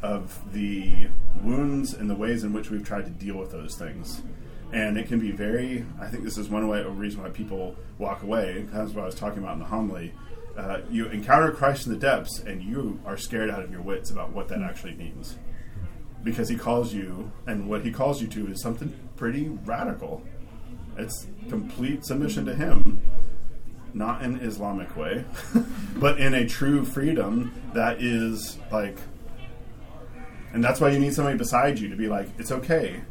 of 0.02 0.40
the 0.54 1.08
wounds 1.42 1.92
and 1.92 2.08
the 2.08 2.14
ways 2.14 2.42
in 2.42 2.54
which 2.54 2.70
we've 2.70 2.84
tried 2.84 3.04
to 3.04 3.10
deal 3.10 3.36
with 3.36 3.52
those 3.52 3.76
things. 3.76 4.22
And 4.72 4.96
it 4.96 5.08
can 5.08 5.18
be 5.18 5.30
very. 5.30 5.84
I 6.00 6.06
think 6.06 6.24
this 6.24 6.38
is 6.38 6.48
one 6.48 6.66
way, 6.66 6.80
a 6.80 6.88
reason 6.88 7.22
why 7.22 7.28
people 7.28 7.76
walk 7.98 8.22
away. 8.22 8.66
That's 8.72 8.92
what 8.92 9.02
I 9.02 9.06
was 9.06 9.14
talking 9.14 9.42
about 9.42 9.52
in 9.54 9.58
the 9.58 9.66
homily. 9.66 10.14
Uh, 10.56 10.80
you 10.90 11.08
encounter 11.08 11.50
Christ 11.50 11.86
in 11.86 11.92
the 11.92 11.98
depths, 11.98 12.38
and 12.38 12.62
you 12.62 12.98
are 13.04 13.18
scared 13.18 13.50
out 13.50 13.62
of 13.62 13.70
your 13.70 13.82
wits 13.82 14.10
about 14.10 14.32
what 14.32 14.48
that 14.48 14.62
actually 14.62 14.94
means, 14.94 15.36
because 16.22 16.48
He 16.48 16.56
calls 16.56 16.92
you, 16.92 17.30
and 17.46 17.68
what 17.68 17.84
He 17.84 17.90
calls 17.90 18.20
you 18.20 18.28
to 18.28 18.48
is 18.48 18.60
something 18.62 18.94
pretty 19.16 19.48
radical. 19.48 20.22
It's 20.96 21.26
complete 21.48 22.04
submission 22.04 22.44
to 22.46 22.54
Him, 22.54 23.02
not 23.94 24.22
in 24.22 24.36
Islamic 24.40 24.96
way, 24.96 25.24
but 25.96 26.20
in 26.20 26.34
a 26.34 26.46
true 26.46 26.84
freedom 26.84 27.52
that 27.74 28.02
is 28.02 28.58
like 28.70 28.98
and 30.52 30.62
that's 30.62 30.80
why 30.80 30.90
you 30.90 30.98
need 30.98 31.14
somebody 31.14 31.38
beside 31.38 31.78
you 31.78 31.88
to 31.88 31.96
be 31.96 32.08
like, 32.08 32.28
it's 32.38 32.52
okay 32.52 33.02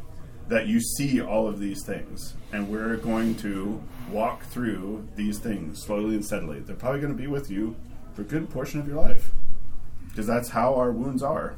that 0.48 0.66
you 0.66 0.80
see 0.80 1.20
all 1.20 1.48
of 1.48 1.58
these 1.58 1.84
things, 1.84 2.34
and 2.52 2.68
we're 2.68 2.96
going 2.96 3.34
to 3.36 3.82
walk 4.10 4.44
through 4.44 5.08
these 5.16 5.38
things 5.38 5.82
slowly 5.82 6.14
and 6.14 6.24
steadily. 6.24 6.60
They're 6.60 6.76
probably 6.76 7.00
going 7.00 7.12
to 7.12 7.18
be 7.18 7.26
with 7.26 7.50
you 7.50 7.74
for 8.14 8.22
a 8.22 8.24
good 8.24 8.50
portion 8.50 8.78
of 8.78 8.86
your 8.86 8.96
life 8.96 9.32
because 10.08 10.26
that's 10.26 10.50
how 10.50 10.74
our 10.74 10.92
wounds 10.92 11.22
are. 11.22 11.56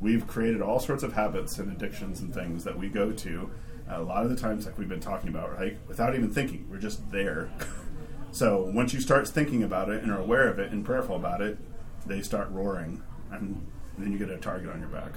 We've 0.00 0.26
created 0.26 0.62
all 0.62 0.80
sorts 0.80 1.02
of 1.02 1.12
habits 1.12 1.58
and 1.58 1.70
addictions 1.70 2.20
and 2.20 2.32
things 2.32 2.64
that 2.64 2.78
we 2.78 2.88
go 2.88 3.12
to 3.12 3.50
uh, 3.90 4.00
a 4.00 4.02
lot 4.02 4.24
of 4.24 4.30
the 4.30 4.36
times, 4.36 4.66
like 4.66 4.78
we've 4.78 4.88
been 4.88 5.00
talking 5.00 5.28
about, 5.28 5.52
right? 5.58 5.76
Without 5.88 6.14
even 6.14 6.30
thinking, 6.30 6.66
we're 6.70 6.78
just 6.78 7.10
there. 7.10 7.50
so 8.32 8.70
once 8.74 8.94
you 8.94 9.00
start 9.00 9.28
thinking 9.28 9.62
about 9.62 9.88
it 9.88 10.02
and 10.02 10.10
are 10.10 10.20
aware 10.20 10.48
of 10.48 10.58
it 10.58 10.72
and 10.72 10.84
prayerful 10.84 11.16
about 11.16 11.42
it, 11.42 11.58
they 12.06 12.22
start 12.22 12.48
roaring, 12.50 13.02
and 13.30 13.66
then 13.98 14.12
you 14.12 14.18
get 14.18 14.30
a 14.30 14.38
target 14.38 14.70
on 14.70 14.80
your 14.80 14.88
back. 14.88 15.12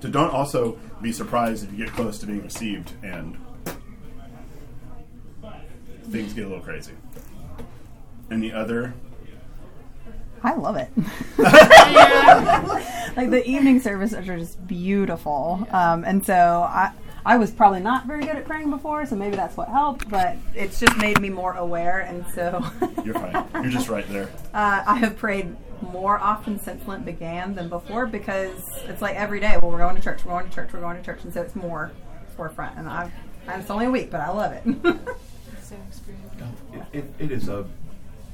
So 0.00 0.08
don't 0.08 0.30
also 0.30 0.78
be 1.00 1.12
surprised 1.12 1.64
if 1.64 1.72
you 1.72 1.84
get 1.84 1.94
close 1.94 2.18
to 2.18 2.26
being 2.26 2.42
received 2.42 2.92
and 3.02 3.36
things 6.10 6.32
get 6.32 6.44
a 6.44 6.48
little 6.48 6.62
crazy. 6.62 6.92
And 8.30 8.42
the 8.42 8.52
other, 8.52 8.94
I 10.42 10.54
love 10.54 10.76
it. 10.76 10.90
like 13.16 13.30
the 13.30 13.42
evening 13.46 13.80
services 13.80 14.28
are 14.28 14.38
just 14.38 14.66
beautiful, 14.66 15.66
um, 15.70 16.04
and 16.04 16.24
so 16.24 16.34
I. 16.34 16.92
I 17.26 17.36
was 17.36 17.50
probably 17.50 17.80
not 17.80 18.06
very 18.06 18.20
good 18.24 18.36
at 18.36 18.46
praying 18.46 18.70
before, 18.70 19.04
so 19.04 19.14
maybe 19.14 19.36
that's 19.36 19.54
what 19.54 19.68
helped. 19.68 20.08
But 20.08 20.36
it's 20.54 20.80
just 20.80 20.96
made 20.96 21.20
me 21.20 21.28
more 21.28 21.52
aware, 21.52 22.00
and 22.00 22.24
so 22.28 22.64
you're 23.04 23.12
fine. 23.12 23.44
You're 23.54 23.70
just 23.70 23.90
right 23.90 24.08
there. 24.08 24.30
Uh, 24.54 24.82
I 24.86 24.96
have 24.96 25.18
prayed 25.18 25.54
more 25.82 26.18
often 26.18 26.58
since 26.58 26.86
Lent 26.88 27.04
began 27.04 27.54
than 27.54 27.68
before 27.68 28.06
because 28.06 28.70
it's 28.86 29.02
like 29.02 29.16
every 29.16 29.40
day. 29.40 29.58
Well, 29.60 29.70
we're 29.70 29.78
going 29.78 29.96
to 29.96 30.02
church. 30.02 30.24
We're 30.24 30.32
going 30.32 30.48
to 30.48 30.54
church. 30.54 30.72
We're 30.72 30.80
going 30.80 30.96
to 30.96 31.02
church, 31.02 31.22
and 31.24 31.34
so 31.34 31.42
it's 31.42 31.54
more 31.54 31.92
forefront. 32.36 32.78
And 32.78 32.88
I've, 32.88 33.12
and 33.46 33.60
it's 33.60 33.70
only 33.70 33.86
a 33.86 33.90
week, 33.90 34.10
but 34.10 34.20
I 34.20 34.30
love 34.30 34.52
it. 34.52 34.62
Same 35.62 35.80
experience. 35.86 36.32
It, 36.72 36.98
it, 36.98 37.04
it 37.18 37.32
is 37.32 37.48
a. 37.48 37.66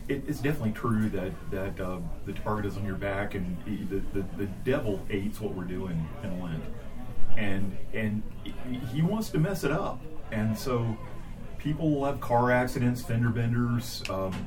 It, 0.09 0.23
it's 0.29 0.41
definitely 0.41 0.73
true 0.73 1.09
that 1.11 1.33
that 1.51 1.81
uh, 1.81 1.99
the 2.27 2.33
target 2.33 2.67
is 2.67 2.77
on 2.77 2.85
your 2.85 2.97
back, 2.97 3.35
and 3.35 3.57
the, 3.65 4.01
the 4.13 4.27
the 4.37 4.47
devil 4.65 5.01
hates 5.09 5.41
what 5.41 5.55
we're 5.55 5.65
doing 5.65 6.07
in 6.23 6.43
Lent, 6.43 6.65
and 7.37 7.77
and 7.93 8.23
he 8.93 9.03
wants 9.03 9.31
to 9.31 9.39
mess 9.39 9.65
it 9.65 9.71
up, 9.73 10.01
and 10.31 10.57
so 10.57 10.97
people 11.59 11.91
will 11.91 12.05
have 12.05 12.21
car 12.21 12.51
accidents, 12.51 13.03
fender 13.03 13.31
benders. 13.31 14.03
Um, 14.11 14.47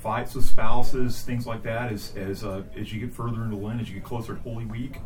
fights 0.00 0.34
with 0.34 0.46
spouses, 0.46 1.22
things 1.22 1.46
like 1.46 1.62
that, 1.62 1.92
as 1.92 2.14
as 2.16 2.42
uh, 2.44 2.62
as 2.76 2.92
you 2.92 3.00
get 3.00 3.12
further 3.12 3.44
into 3.44 3.56
Lent, 3.56 3.80
as 3.80 3.88
you 3.88 3.94
get 3.94 4.04
closer 4.04 4.34
to 4.34 4.40
Holy 4.40 4.64
Week. 4.64 4.96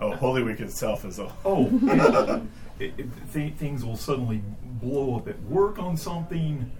Oh, 0.00 0.14
Holy 0.14 0.42
Week 0.42 0.60
itself 0.60 1.04
is 1.04 1.18
a 1.18 1.32
oh, 1.44 2.46
it, 2.78 2.94
it, 2.98 3.32
th- 3.32 3.54
things 3.54 3.84
will 3.84 3.96
suddenly 3.96 4.42
blow 4.62 5.16
up 5.16 5.28
at 5.28 5.40
work 5.42 5.78
on 5.78 5.96
something. 5.96 6.70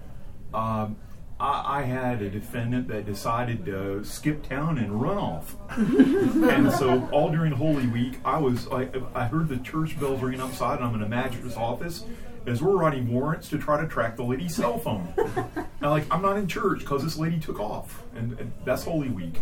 Um, 0.54 0.96
I, 1.40 1.80
I, 1.80 1.82
had 1.82 2.20
a 2.22 2.30
defendant 2.30 2.88
that 2.88 3.06
decided 3.06 3.64
to 3.66 4.04
skip 4.04 4.48
town 4.48 4.78
and 4.78 5.00
run 5.00 5.18
off, 5.18 5.56
and 5.70 6.72
so 6.72 7.08
all 7.12 7.30
during 7.30 7.52
Holy 7.52 7.86
Week, 7.86 8.18
I 8.24 8.38
was 8.38 8.66
like, 8.66 8.94
I 9.14 9.26
heard 9.26 9.48
the 9.48 9.58
church 9.58 9.98
bells 10.00 10.20
ringing 10.20 10.40
outside, 10.40 10.78
and 10.78 10.88
I'm 10.88 10.94
in 10.96 11.02
a 11.02 11.08
magistrate's 11.08 11.56
office, 11.56 12.04
as 12.46 12.60
we're 12.60 12.76
writing 12.76 13.12
warrants 13.12 13.48
to 13.50 13.58
try 13.58 13.80
to 13.80 13.86
track 13.86 14.16
the 14.16 14.24
lady's 14.24 14.56
cell 14.56 14.78
phone. 14.78 15.12
and 15.80 15.90
like, 15.90 16.04
I'm 16.10 16.22
not 16.22 16.38
in 16.38 16.48
church 16.48 16.80
because 16.80 17.04
this 17.04 17.16
lady 17.16 17.38
took 17.38 17.60
off, 17.60 18.02
and, 18.16 18.38
and 18.40 18.52
that's 18.64 18.84
Holy 18.84 19.08
Week. 19.08 19.38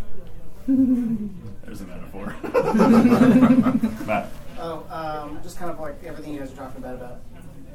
There's 0.67 1.81
a 1.81 1.87
metaphor. 1.87 2.35
Matt. 4.07 4.31
Oh, 4.59 4.85
um, 4.91 5.39
just 5.43 5.59
kind 5.59 5.71
of 5.71 5.79
like 5.79 6.03
everything 6.05 6.35
you 6.35 6.41
guys 6.41 6.53
are 6.53 6.57
talking 6.57 6.79
about 6.79 6.97
about 6.97 7.21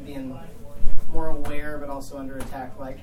being 0.06 0.38
more 1.14 1.28
aware, 1.28 1.78
but 1.78 1.90
also 1.90 2.18
under 2.18 2.38
attack. 2.38 2.78
Like 2.80 3.00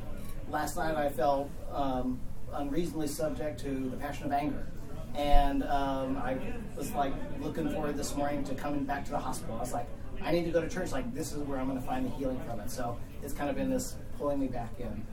last 0.51 0.77
night, 0.77 0.97
I 0.97 1.09
felt 1.09 1.51
um, 1.73 2.21
unreasonably 2.53 3.09
subject 3.09 3.61
to 3.61 3.91
the 3.91 3.97
passion 3.97 4.27
of 4.27 4.33
anger, 4.33 4.67
and 5.15 5.63
um, 5.65 6.17
I 6.19 6.39
was 6.77 6.93
like 6.93 7.13
looking 7.41 7.71
forward 7.71 7.97
this 7.97 8.15
morning 8.17 8.45
to 8.45 8.55
coming 8.55 8.85
back 8.85 9.05
to 9.07 9.11
the 9.11 9.19
hospital. 9.19 9.57
I 9.57 9.61
was 9.61 9.73
like, 9.73 9.87
I 10.23 10.33
need 10.33 10.45
to 10.45 10.51
go 10.51 10.61
to 10.61 10.69
church. 10.69 10.93
Like 10.93 11.13
this 11.15 11.33
is 11.33 11.39
where 11.39 11.59
I'm 11.59 11.69
going 11.69 11.81
to 11.81 11.87
find 11.87 12.07
the 12.07 12.11
healing 12.11 12.41
from 12.47 12.61
it. 12.61 12.71
So 12.71 12.99
it's 13.23 13.33
kind 13.33 13.51
of 13.51 13.57
been 13.57 13.71
this 13.71 13.97
pulling 14.19 14.41
me 14.41 14.49
back 14.49 14.73
in. 14.79 15.07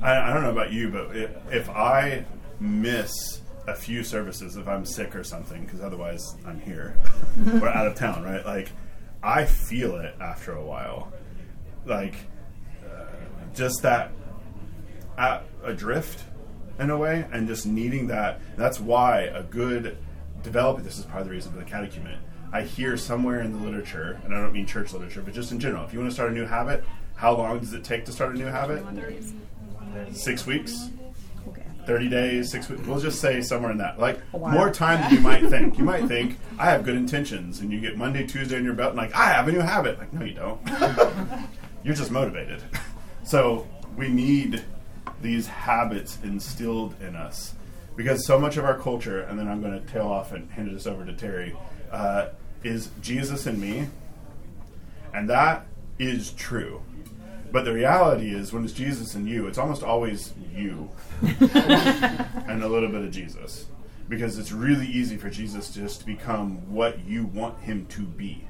I, 0.00 0.30
I 0.30 0.32
don't 0.32 0.42
know 0.42 0.50
about 0.50 0.72
you, 0.72 0.90
but 0.90 1.16
if, 1.16 1.30
if 1.52 1.70
I 1.70 2.24
miss 2.60 3.40
a 3.66 3.74
few 3.74 4.02
services, 4.02 4.56
if 4.56 4.66
I'm 4.66 4.84
sick 4.84 5.14
or 5.14 5.22
something, 5.22 5.64
because 5.64 5.80
otherwise 5.80 6.36
I'm 6.44 6.60
here 6.60 6.96
or 7.60 7.68
out 7.68 7.86
of 7.86 7.94
town, 7.94 8.24
right? 8.24 8.44
Like 8.44 8.70
I 9.22 9.44
feel 9.44 9.96
it 9.96 10.14
after 10.20 10.52
a 10.52 10.64
while, 10.64 11.12
like 11.86 12.14
uh, 12.84 13.04
just 13.54 13.82
that 13.82 14.10
at 15.22 15.44
adrift 15.64 16.24
in 16.78 16.90
a 16.90 16.96
way, 16.96 17.26
and 17.32 17.46
just 17.46 17.66
needing 17.66 18.08
that. 18.08 18.40
That's 18.56 18.80
why 18.80 19.22
a 19.22 19.42
good 19.42 19.96
development. 20.42 20.84
This 20.86 20.98
is 20.98 21.04
part 21.04 21.20
of 21.20 21.28
the 21.28 21.32
reason 21.32 21.52
for 21.52 21.58
the 21.58 21.64
catechumen 21.64 22.18
I 22.52 22.62
hear 22.62 22.98
somewhere 22.98 23.40
in 23.40 23.52
the 23.52 23.58
literature, 23.58 24.20
and 24.24 24.34
I 24.34 24.40
don't 24.40 24.52
mean 24.52 24.66
church 24.66 24.92
literature, 24.92 25.22
but 25.22 25.32
just 25.32 25.52
in 25.52 25.58
general, 25.58 25.84
if 25.86 25.92
you 25.94 26.00
want 26.00 26.10
to 26.10 26.14
start 26.14 26.30
a 26.30 26.34
new 26.34 26.44
habit, 26.44 26.84
how 27.14 27.34
long 27.34 27.58
does 27.60 27.72
it 27.72 27.82
take 27.82 28.04
to 28.04 28.12
start 28.12 28.34
a 28.34 28.38
new 28.38 28.44
habit? 28.44 28.84
Six 30.12 30.46
weeks? 30.46 30.90
30 31.86 32.08
days, 32.10 32.50
six 32.50 32.68
weeks. 32.68 32.86
We'll 32.86 33.00
just 33.00 33.20
say 33.20 33.40
somewhere 33.40 33.72
in 33.72 33.78
that. 33.78 33.98
Like, 33.98 34.20
more 34.34 34.70
time 34.70 35.00
than 35.00 35.14
you 35.14 35.20
might 35.20 35.48
think. 35.48 35.78
You 35.78 35.84
might 35.84 36.06
think, 36.06 36.38
I 36.58 36.66
have 36.66 36.84
good 36.84 36.94
intentions, 36.94 37.60
and 37.60 37.72
you 37.72 37.80
get 37.80 37.96
Monday, 37.96 38.26
Tuesday 38.26 38.56
in 38.56 38.64
your 38.64 38.74
belt, 38.74 38.90
and 38.90 38.98
like, 38.98 39.14
I 39.14 39.30
have 39.32 39.48
a 39.48 39.52
new 39.52 39.60
habit. 39.60 39.98
Like, 39.98 40.12
no, 40.12 40.24
you 40.24 40.34
don't. 40.34 40.60
You're 41.84 41.94
just 41.94 42.10
motivated. 42.10 42.62
So, 43.24 43.68
we 43.96 44.08
need 44.08 44.64
these 45.22 45.46
habits 45.46 46.18
instilled 46.22 46.94
in 47.00 47.16
us. 47.16 47.54
Because 47.96 48.26
so 48.26 48.38
much 48.38 48.56
of 48.56 48.64
our 48.64 48.78
culture, 48.78 49.20
and 49.20 49.38
then 49.38 49.48
I'm 49.48 49.60
going 49.60 49.78
to 49.78 49.86
tail 49.92 50.06
off 50.06 50.32
and 50.32 50.50
hand 50.50 50.74
this 50.74 50.86
over 50.86 51.04
to 51.04 51.12
Terry, 51.12 51.56
uh, 51.90 52.28
is 52.64 52.90
Jesus 53.00 53.46
in 53.46 53.60
me, 53.60 53.88
and 55.12 55.28
that 55.28 55.66
is 55.98 56.32
true. 56.32 56.82
But 57.50 57.66
the 57.66 57.72
reality 57.72 58.34
is, 58.34 58.52
when 58.52 58.64
it's 58.64 58.72
Jesus 58.72 59.14
in 59.14 59.26
you, 59.26 59.46
it's 59.46 59.58
almost 59.58 59.82
always 59.82 60.32
you 60.54 60.90
and 61.22 62.62
a 62.62 62.68
little 62.68 62.88
bit 62.88 63.02
of 63.02 63.10
Jesus. 63.10 63.66
Because 64.08 64.38
it's 64.38 64.52
really 64.52 64.86
easy 64.86 65.18
for 65.18 65.28
Jesus 65.28 65.70
just 65.70 66.00
to 66.00 66.06
become 66.06 66.72
what 66.72 67.04
you 67.04 67.26
want 67.26 67.60
him 67.60 67.86
to 67.86 68.02
be. 68.02 68.44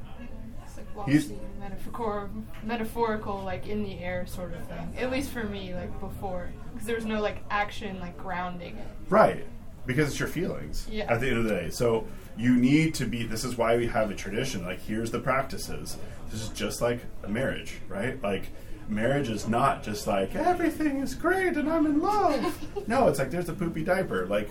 He's, 1.07 1.33
metaphorical, 1.59 2.31
metaphorical, 2.63 3.43
like 3.43 3.67
in 3.67 3.83
the 3.83 3.99
air 3.99 4.27
sort 4.27 4.53
of 4.55 4.67
thing. 4.67 4.95
At 4.99 5.11
least 5.11 5.31
for 5.31 5.45
me, 5.45 5.75
like 5.75 5.99
before. 6.01 6.51
Because 6.73 6.87
there 6.87 6.97
was 6.97 7.05
no 7.05 7.21
like 7.21 7.45
action, 7.51 8.01
like 8.01 8.17
grounding 8.19 8.77
it. 8.77 8.89
Right. 9.09 9.47
Because 9.87 10.09
it's 10.09 10.19
your 10.19 10.29
feelings 10.29 10.87
yeah. 10.91 11.13
at 11.13 11.21
the 11.21 11.29
end 11.29 11.39
of 11.39 11.45
the 11.45 11.51
day. 11.51 11.71
So 11.71 12.07
you 12.37 12.57
need 12.57 12.95
to 12.95 13.07
be 13.07 13.25
this 13.25 13.45
is 13.45 13.57
why 13.59 13.77
we 13.77 13.87
have 13.87 14.11
a 14.11 14.15
tradition 14.15 14.65
like 14.65 14.81
here's 14.81 15.11
the 15.11 15.19
practices 15.19 15.99
this 16.31 16.41
is 16.41 16.49
just 16.51 16.81
like 16.81 17.01
a 17.25 17.29
marriage 17.29 17.79
right 17.89 18.23
like 18.23 18.49
marriage 18.89 19.29
is 19.29 19.47
not 19.47 19.83
just 19.83 20.07
like 20.07 20.35
everything 20.35 21.01
is 21.01 21.15
great 21.15 21.57
and 21.57 21.71
i'm 21.71 21.87
in 21.87 22.01
love 22.01 22.59
no 22.89 23.09
it's 23.09 23.19
like 23.19 23.31
there's 23.31 23.49
a 23.49 23.53
poopy 23.53 23.85
diaper 23.85 24.27
like 24.27 24.49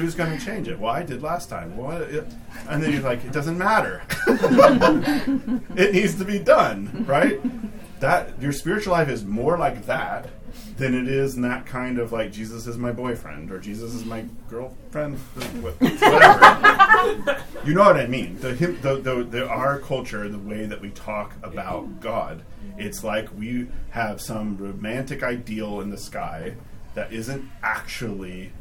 who's 0.00 0.14
going 0.14 0.36
to 0.36 0.44
change 0.44 0.68
it 0.68 0.78
well 0.78 0.92
i 0.92 1.02
did 1.02 1.22
last 1.22 1.48
time 1.48 1.76
well 1.76 2.02
and 2.68 2.82
then 2.82 2.92
you're 2.92 3.02
like 3.02 3.24
it 3.24 3.32
doesn't 3.32 3.58
matter 3.58 4.02
it 5.76 5.92
needs 5.92 6.14
to 6.16 6.24
be 6.24 6.38
done 6.38 7.04
right 7.06 7.40
that 8.00 8.40
your 8.40 8.52
spiritual 8.52 8.92
life 8.92 9.08
is 9.08 9.24
more 9.24 9.56
like 9.58 9.86
that 9.86 10.28
than 10.76 10.94
it 10.94 11.08
is 11.08 11.36
in 11.36 11.42
that 11.42 11.64
kind 11.64 11.98
of 11.98 12.12
like 12.12 12.30
Jesus 12.32 12.66
is 12.66 12.76
my 12.76 12.92
boyfriend 12.92 13.50
or 13.50 13.58
Jesus 13.58 13.94
is 13.94 14.04
my 14.04 14.26
girlfriend, 14.48 15.16
whatever. 15.62 15.82
you 17.64 17.72
know 17.74 17.82
what 17.82 17.96
I 17.96 18.06
mean? 18.06 18.38
The, 18.40 18.52
the, 18.52 18.96
the, 18.96 19.24
the 19.24 19.48
our 19.48 19.78
culture, 19.78 20.28
the 20.28 20.38
way 20.38 20.66
that 20.66 20.80
we 20.80 20.90
talk 20.90 21.34
about 21.42 22.00
God, 22.00 22.42
it's 22.76 23.02
like 23.02 23.28
we 23.36 23.68
have 23.90 24.20
some 24.20 24.58
romantic 24.58 25.22
ideal 25.22 25.80
in 25.80 25.88
the 25.90 25.98
sky 25.98 26.54
that 26.94 27.12
isn't 27.12 27.50
actually. 27.62 28.52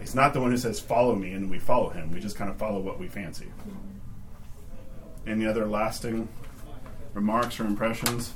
He's 0.00 0.14
not 0.14 0.32
the 0.32 0.40
one 0.40 0.50
who 0.50 0.56
says 0.56 0.80
"follow 0.80 1.14
me" 1.14 1.32
and 1.32 1.50
we 1.50 1.58
follow 1.58 1.90
him. 1.90 2.10
We 2.10 2.20
just 2.20 2.36
kind 2.36 2.50
of 2.50 2.56
follow 2.56 2.80
what 2.80 2.98
we 2.98 3.06
fancy. 3.06 3.46
Any 5.26 5.46
other 5.46 5.66
lasting 5.66 6.28
remarks 7.14 7.60
or 7.60 7.66
impressions? 7.66 8.32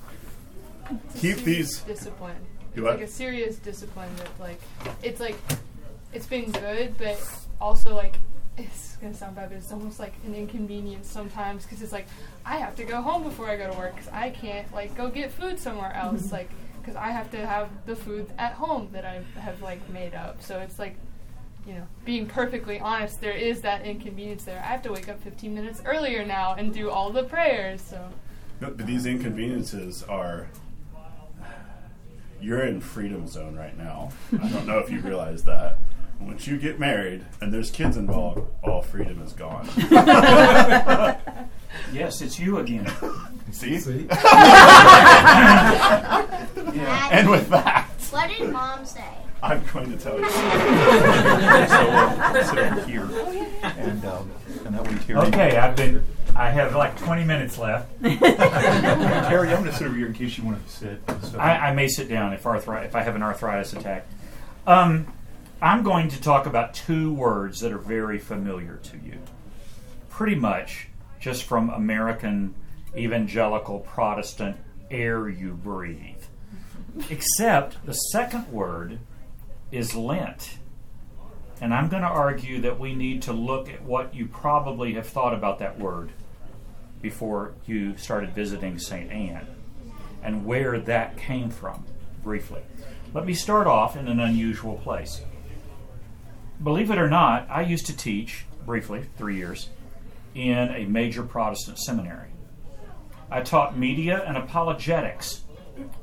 Keep 1.18 1.38
these. 1.38 1.80
discipline. 1.80 2.37
It's 2.73 2.83
what? 2.83 2.97
like 2.97 3.04
a 3.04 3.09
serious 3.09 3.56
discipline 3.56 4.14
that 4.16 4.28
like 4.38 4.61
it's 5.02 5.21
like 5.21 5.37
it's 6.12 6.26
been 6.26 6.50
good, 6.52 6.97
but 6.99 7.21
also 7.61 7.94
like 7.94 8.16
it's 8.56 8.97
gonna 8.97 9.14
sound 9.14 9.37
bad, 9.37 9.49
but 9.49 9.59
it's 9.59 9.73
almost 9.73 9.99
like 9.99 10.12
an 10.26 10.35
inconvenience 10.35 11.09
sometimes 11.09 11.64
because 11.64 11.83
it's 11.83 11.92
like 11.92 12.06
I 12.44 12.59
have 12.59 12.76
to 12.76 12.85
go 12.85 13.00
home 13.00 13.23
before 13.23 13.49
I 13.49 13.56
go 13.56 13.71
to 13.71 13.78
work 13.78 13.94
because 13.94 14.11
I 14.12 14.30
can't 14.30 14.73
like 14.73 14.94
go 14.97 15.09
get 15.09 15.33
food 15.33 15.59
somewhere 15.59 15.92
else 15.94 16.25
mm-hmm. 16.25 16.35
like 16.35 16.50
because 16.80 16.97
I 16.97 17.11
have 17.11 17.30
to 17.30 17.47
have 17.47 17.71
the 17.87 17.97
food 17.97 18.30
at 18.37 18.52
home 18.52 18.90
that 18.92 19.04
I 19.04 19.23
have 19.40 19.62
like 19.62 19.88
made 19.88 20.14
up. 20.14 20.42
So 20.42 20.59
it's 20.59 20.78
like 20.78 20.97
you 21.66 21.75
know, 21.75 21.87
being 22.04 22.26
perfectly 22.26 22.78
honest, 22.78 23.21
there 23.21 23.33
is 23.33 23.61
that 23.62 23.85
inconvenience 23.87 24.44
there. 24.44 24.59
I 24.59 24.66
have 24.66 24.83
to 24.83 24.92
wake 24.92 25.09
up 25.09 25.23
15 25.23 25.54
minutes 25.54 25.80
earlier 25.85 26.25
now 26.25 26.54
and 26.54 26.73
do 26.75 26.90
all 26.90 27.11
the 27.11 27.23
prayers. 27.25 27.80
So 27.83 28.09
No, 28.61 28.71
but 28.71 28.87
these 28.87 29.06
inconveniences 29.06 30.02
are. 30.04 30.49
You're 32.40 32.64
in 32.66 32.80
freedom 32.83 33.26
zone 33.26 33.54
right 33.56 33.76
now. 33.78 34.11
I 34.33 34.49
don't 34.49 34.66
know 34.66 34.78
if 34.78 34.90
you 34.90 35.00
realize 35.00 35.44
that. 35.44 35.78
Once 36.21 36.47
you 36.47 36.59
get 36.59 36.78
married 36.78 37.25
and 37.40 37.52
there's 37.52 37.71
kids 37.71 37.97
involved, 37.97 38.42
all 38.62 38.83
freedom 38.83 39.21
is 39.23 39.33
gone. 39.33 39.66
Yes, 41.92 42.21
it's 42.23 42.38
you 42.38 42.59
again. 42.59 42.88
See? 43.50 43.78
See? 43.80 44.06
And 47.11 47.28
with 47.30 47.49
that, 47.50 47.88
What 48.11 48.28
did 48.30 48.50
mom 48.52 48.85
say? 48.87 49.02
I'm 49.44 49.62
going 49.72 49.90
to 49.90 49.98
tell 49.98 50.18
you. 50.18 50.30
so 50.30 50.40
we'll 52.32 52.44
sit 52.44 52.58
over 52.58 52.80
here, 52.86 53.08
and 53.62 54.04
um, 54.06 54.30
and 54.64 54.74
that 54.74 54.88
way 54.88 54.98
Terry. 55.06 55.18
Okay, 55.28 55.56
I've 55.58 55.76
been. 55.76 56.02
I 56.34 56.50
have 56.50 56.74
like 56.74 56.98
20 56.98 57.24
minutes 57.24 57.58
left. 57.58 57.92
Terry, 58.02 59.50
I'm 59.50 59.62
going 59.62 59.64
to 59.66 59.72
sit 59.72 59.86
over 59.86 59.96
here 59.96 60.06
in 60.06 60.14
case 60.14 60.36
you 60.36 60.44
want 60.44 60.66
to 60.66 60.72
sit. 60.72 61.00
So. 61.22 61.38
I, 61.38 61.68
I 61.68 61.74
may 61.74 61.86
sit 61.86 62.08
down 62.08 62.32
if 62.32 62.44
arthritis, 62.44 62.88
if 62.88 62.96
I 62.96 63.02
have 63.02 63.14
an 63.14 63.22
arthritis 63.22 63.72
attack. 63.72 64.06
Um, 64.66 65.12
I'm 65.62 65.84
going 65.84 66.08
to 66.08 66.20
talk 66.20 66.46
about 66.46 66.74
two 66.74 67.12
words 67.14 67.60
that 67.60 67.70
are 67.70 67.78
very 67.78 68.18
familiar 68.18 68.80
to 68.82 68.96
you. 68.96 69.18
Pretty 70.08 70.34
much 70.34 70.88
just 71.20 71.44
from 71.44 71.70
American 71.70 72.54
evangelical 72.96 73.80
Protestant 73.80 74.56
air 74.90 75.28
you 75.28 75.52
breathe. 75.52 76.22
Except 77.10 77.84
the 77.86 77.92
second 77.92 78.50
word 78.50 78.98
is 79.71 79.94
Lent. 79.94 80.59
And 81.61 81.73
I'm 81.73 81.88
going 81.88 82.02
to 82.02 82.09
argue 82.09 82.61
that 82.62 82.78
we 82.78 82.94
need 82.94 83.23
to 83.23 83.33
look 83.33 83.68
at 83.68 83.83
what 83.83 84.14
you 84.14 84.26
probably 84.26 84.94
have 84.94 85.06
thought 85.06 85.35
about 85.35 85.61
that 85.61 85.78
word 85.78 86.12
before 87.00 87.54
you 87.66 87.97
started 87.97 88.35
visiting 88.35 88.78
St. 88.78 89.11
Anne 89.11 89.47
and 90.23 90.47
where 90.47 90.80
that 90.80 91.16
came 91.16 91.50
from, 91.50 91.85
briefly. 92.23 92.62
Let 93.12 93.26
me 93.26 93.35
start 93.35 93.66
off 93.66 93.97
in 93.97 94.09
an 94.09 94.18
unusual 94.18 94.76
place. 94.78 95.21
Believe 96.62 96.90
it 96.90 96.99
or 96.99 97.11
not, 97.11 97.47
I 97.50 97.61
used 97.61 97.87
to 97.87 97.97
teach, 97.97 98.47
briefly, 98.64 99.04
three 99.16 99.37
years, 99.37 99.68
in 100.35 100.71
a 100.71 100.87
major 100.87 101.23
Protestant 101.23 101.78
seminary. 101.78 102.30
I 103.30 103.42
taught 103.42 103.78
media 103.78 104.25
and 104.26 104.37
apologetics 104.37 105.42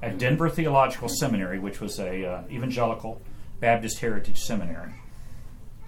at 0.03 0.18
Denver 0.18 0.50
Theological 0.50 1.10
Seminary, 1.10 1.60
which 1.60 1.82
was 1.82 2.00
a 2.00 2.25
uh, 2.25 2.44
evangelical 2.50 3.22
Baptist 3.62 4.00
heritage 4.00 4.39
seminary. 4.39 4.91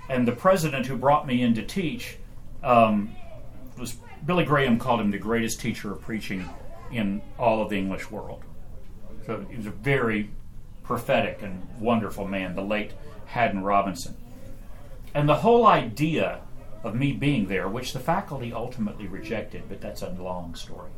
And 0.07 0.27
the 0.27 0.31
president 0.31 0.85
who 0.85 0.95
brought 0.95 1.27
me 1.27 1.41
in 1.41 1.53
to 1.55 1.63
teach 1.63 2.17
um, 2.63 3.13
was 3.77 3.97
Billy 4.25 4.45
Graham 4.45 4.79
called 4.79 5.01
him 5.01 5.11
the 5.11 5.17
greatest 5.17 5.59
teacher 5.59 5.91
of 5.91 6.01
preaching 6.01 6.47
in 6.91 7.21
all 7.37 7.61
of 7.61 7.69
the 7.69 7.77
English 7.77 8.09
world. 8.09 8.43
So 9.25 9.45
he 9.49 9.57
was 9.57 9.65
a 9.65 9.71
very 9.71 10.29
prophetic 10.83 11.41
and 11.41 11.67
wonderful 11.79 12.27
man, 12.27 12.55
the 12.55 12.61
late 12.61 12.93
Haddon 13.25 13.63
Robinson. 13.63 14.15
And 15.13 15.27
the 15.27 15.35
whole 15.35 15.65
idea 15.65 16.41
of 16.83 16.95
me 16.95 17.13
being 17.13 17.47
there, 17.47 17.67
which 17.67 17.93
the 17.93 17.99
faculty 17.99 18.53
ultimately 18.53 19.07
rejected, 19.07 19.63
but 19.67 19.81
that's 19.81 20.01
a 20.01 20.09
long 20.09 20.53
story, 20.55 20.91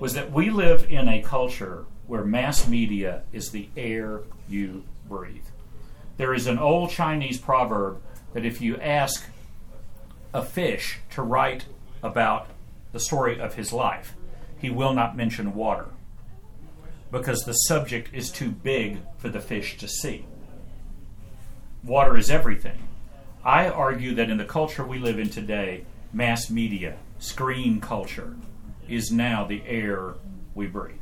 was 0.00 0.14
that 0.14 0.32
we 0.32 0.50
live 0.50 0.86
in 0.90 1.08
a 1.08 1.22
culture 1.22 1.84
where 2.06 2.24
mass 2.24 2.66
media 2.66 3.22
is 3.32 3.50
the 3.50 3.68
air 3.76 4.22
you 4.48 4.82
breathe. 5.12 5.44
There 6.16 6.32
is 6.32 6.46
an 6.46 6.58
old 6.58 6.88
Chinese 6.88 7.36
proverb 7.36 8.00
that 8.32 8.46
if 8.46 8.62
you 8.62 8.78
ask 8.78 9.26
a 10.32 10.42
fish 10.42 11.00
to 11.10 11.20
write 11.20 11.66
about 12.02 12.46
the 12.92 12.98
story 12.98 13.38
of 13.38 13.54
his 13.54 13.74
life, 13.74 14.14
he 14.58 14.70
will 14.70 14.94
not 14.94 15.14
mention 15.14 15.54
water 15.54 15.88
because 17.10 17.44
the 17.44 17.52
subject 17.52 18.08
is 18.14 18.30
too 18.30 18.50
big 18.50 19.00
for 19.18 19.28
the 19.28 19.40
fish 19.40 19.76
to 19.76 19.86
see. 19.86 20.24
Water 21.84 22.16
is 22.16 22.30
everything. 22.30 22.88
I 23.44 23.68
argue 23.68 24.14
that 24.14 24.30
in 24.30 24.38
the 24.38 24.46
culture 24.46 24.86
we 24.86 24.98
live 24.98 25.18
in 25.18 25.28
today, 25.28 25.84
mass 26.10 26.48
media, 26.48 26.96
screen 27.18 27.82
culture, 27.82 28.34
is 28.88 29.12
now 29.12 29.44
the 29.44 29.62
air 29.66 30.14
we 30.54 30.68
breathe. 30.68 31.01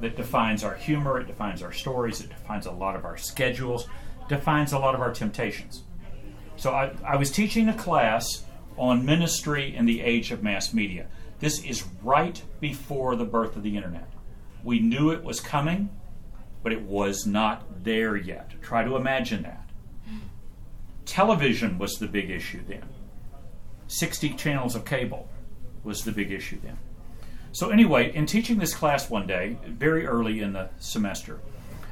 That 0.00 0.16
defines 0.16 0.64
our 0.64 0.74
humor, 0.74 1.20
it 1.20 1.26
defines 1.26 1.62
our 1.62 1.72
stories, 1.72 2.20
it 2.20 2.28
defines 2.28 2.66
a 2.66 2.72
lot 2.72 2.96
of 2.96 3.04
our 3.04 3.16
schedules, 3.16 3.88
defines 4.28 4.72
a 4.72 4.78
lot 4.78 4.94
of 4.94 5.00
our 5.00 5.12
temptations. 5.12 5.84
So 6.56 6.72
I, 6.72 6.92
I 7.06 7.16
was 7.16 7.30
teaching 7.30 7.68
a 7.68 7.74
class 7.74 8.44
on 8.76 9.04
ministry 9.04 9.74
in 9.74 9.86
the 9.86 10.00
age 10.00 10.30
of 10.30 10.42
mass 10.42 10.74
media. 10.74 11.06
This 11.38 11.64
is 11.64 11.84
right 12.02 12.42
before 12.60 13.16
the 13.16 13.24
birth 13.24 13.56
of 13.56 13.62
the 13.62 13.76
internet. 13.76 14.10
We 14.62 14.80
knew 14.80 15.10
it 15.10 15.22
was 15.22 15.40
coming, 15.40 15.90
but 16.62 16.72
it 16.72 16.82
was 16.82 17.26
not 17.26 17.84
there 17.84 18.16
yet. 18.16 18.52
Try 18.62 18.84
to 18.84 18.96
imagine 18.96 19.42
that. 19.42 19.68
Television 21.04 21.78
was 21.78 21.94
the 21.94 22.06
big 22.06 22.30
issue 22.30 22.62
then. 22.66 22.88
60 23.88 24.30
channels 24.34 24.74
of 24.74 24.84
cable 24.84 25.28
was 25.82 26.04
the 26.04 26.12
big 26.12 26.32
issue 26.32 26.58
then. 26.62 26.78
So, 27.54 27.70
anyway, 27.70 28.12
in 28.12 28.26
teaching 28.26 28.58
this 28.58 28.74
class 28.74 29.08
one 29.08 29.28
day, 29.28 29.56
very 29.64 30.08
early 30.08 30.40
in 30.40 30.54
the 30.54 30.70
semester, 30.80 31.38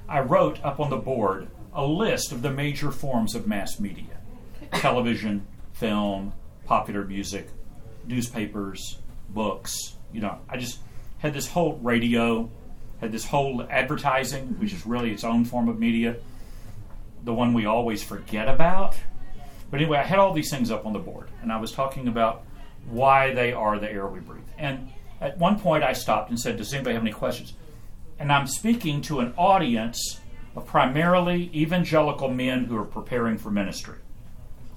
I 0.08 0.18
wrote 0.18 0.58
up 0.64 0.80
on 0.80 0.90
the 0.90 0.96
board 0.96 1.46
a 1.72 1.86
list 1.86 2.32
of 2.32 2.42
the 2.42 2.50
major 2.50 2.90
forms 2.90 3.36
of 3.36 3.46
mass 3.46 3.78
media 3.78 4.18
television, 4.72 5.46
film, 5.72 6.32
popular 6.64 7.04
music, 7.04 7.46
newspapers, 8.08 8.98
books. 9.28 9.94
You 10.12 10.22
know, 10.22 10.40
I 10.48 10.56
just 10.56 10.80
had 11.18 11.32
this 11.32 11.46
whole 11.46 11.74
radio, 11.74 12.50
had 13.00 13.12
this 13.12 13.24
whole 13.24 13.64
advertising, 13.70 14.58
which 14.58 14.72
is 14.72 14.84
really 14.84 15.12
its 15.12 15.22
own 15.22 15.44
form 15.44 15.68
of 15.68 15.78
media, 15.78 16.16
the 17.22 17.32
one 17.32 17.54
we 17.54 17.66
always 17.66 18.02
forget 18.02 18.48
about. 18.48 18.96
But 19.70 19.80
anyway, 19.80 19.98
I 19.98 20.02
had 20.02 20.18
all 20.18 20.32
these 20.32 20.50
things 20.50 20.72
up 20.72 20.86
on 20.86 20.92
the 20.92 20.98
board, 20.98 21.28
and 21.40 21.52
I 21.52 21.60
was 21.60 21.70
talking 21.70 22.08
about 22.08 22.42
why 22.88 23.32
they 23.32 23.52
are 23.52 23.78
the 23.78 23.88
air 23.88 24.08
we 24.08 24.18
breathe. 24.18 24.42
And 24.58 24.88
at 25.22 25.38
one 25.38 25.58
point, 25.58 25.84
I 25.84 25.92
stopped 25.92 26.30
and 26.30 26.38
said, 26.38 26.56
Does 26.56 26.74
anybody 26.74 26.94
have 26.94 27.02
any 27.02 27.12
questions? 27.12 27.54
And 28.18 28.32
I'm 28.32 28.46
speaking 28.46 29.00
to 29.02 29.20
an 29.20 29.32
audience 29.36 30.20
of 30.56 30.66
primarily 30.66 31.50
evangelical 31.54 32.28
men 32.28 32.64
who 32.64 32.76
are 32.76 32.84
preparing 32.84 33.38
for 33.38 33.50
ministry. 33.50 33.98